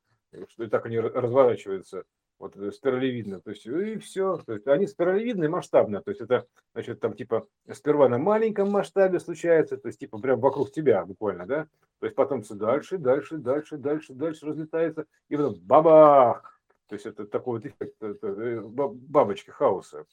что 0.50 0.64
и 0.64 0.68
так 0.68 0.86
они 0.86 1.00
разворачиваются 1.00 2.04
вот 2.40 2.56
э, 2.56 2.72
спиралевидно, 2.72 3.42
то 3.42 3.52
есть 3.52 3.66
и 3.66 3.98
все, 3.98 4.38
то 4.46 4.54
есть 4.54 4.68
они 4.68 4.88
спиралевидные, 4.88 5.50
масштабные, 5.50 6.02
то 6.02 6.12
есть 6.12 6.22
это, 6.22 6.46
значит, 6.74 7.00
там 7.00 7.14
типа 7.14 7.48
сперва 7.72 8.10
на 8.10 8.18
маленьком 8.18 8.70
масштабе 8.70 9.20
случается, 9.20 9.78
то 9.78 9.88
есть 9.88 10.00
типа 10.00 10.20
прям 10.20 10.40
вокруг 10.40 10.72
тебя 10.72 11.04
буквально, 11.06 11.46
да, 11.46 11.68
то 12.00 12.06
есть 12.06 12.16
потом 12.16 12.44
все 12.44 12.54
дальше, 12.54 12.98
дальше, 12.98 13.38
дальше, 13.38 13.78
дальше, 13.78 14.14
дальше 14.14 14.46
разлетается, 14.46 15.06
и 15.30 15.36
потом 15.36 15.56
бабах, 15.62 16.62
то 16.88 16.96
есть 16.96 17.06
это 17.06 17.26
такой 17.26 17.60
вот 17.60 17.66
эффект 17.66 17.96
э, 18.02 18.62
бабочки 18.62 19.50
хаоса. 19.50 20.06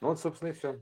Ну 0.00 0.08
вот, 0.08 0.20
собственно, 0.20 0.50
и 0.50 0.52
все. 0.52 0.80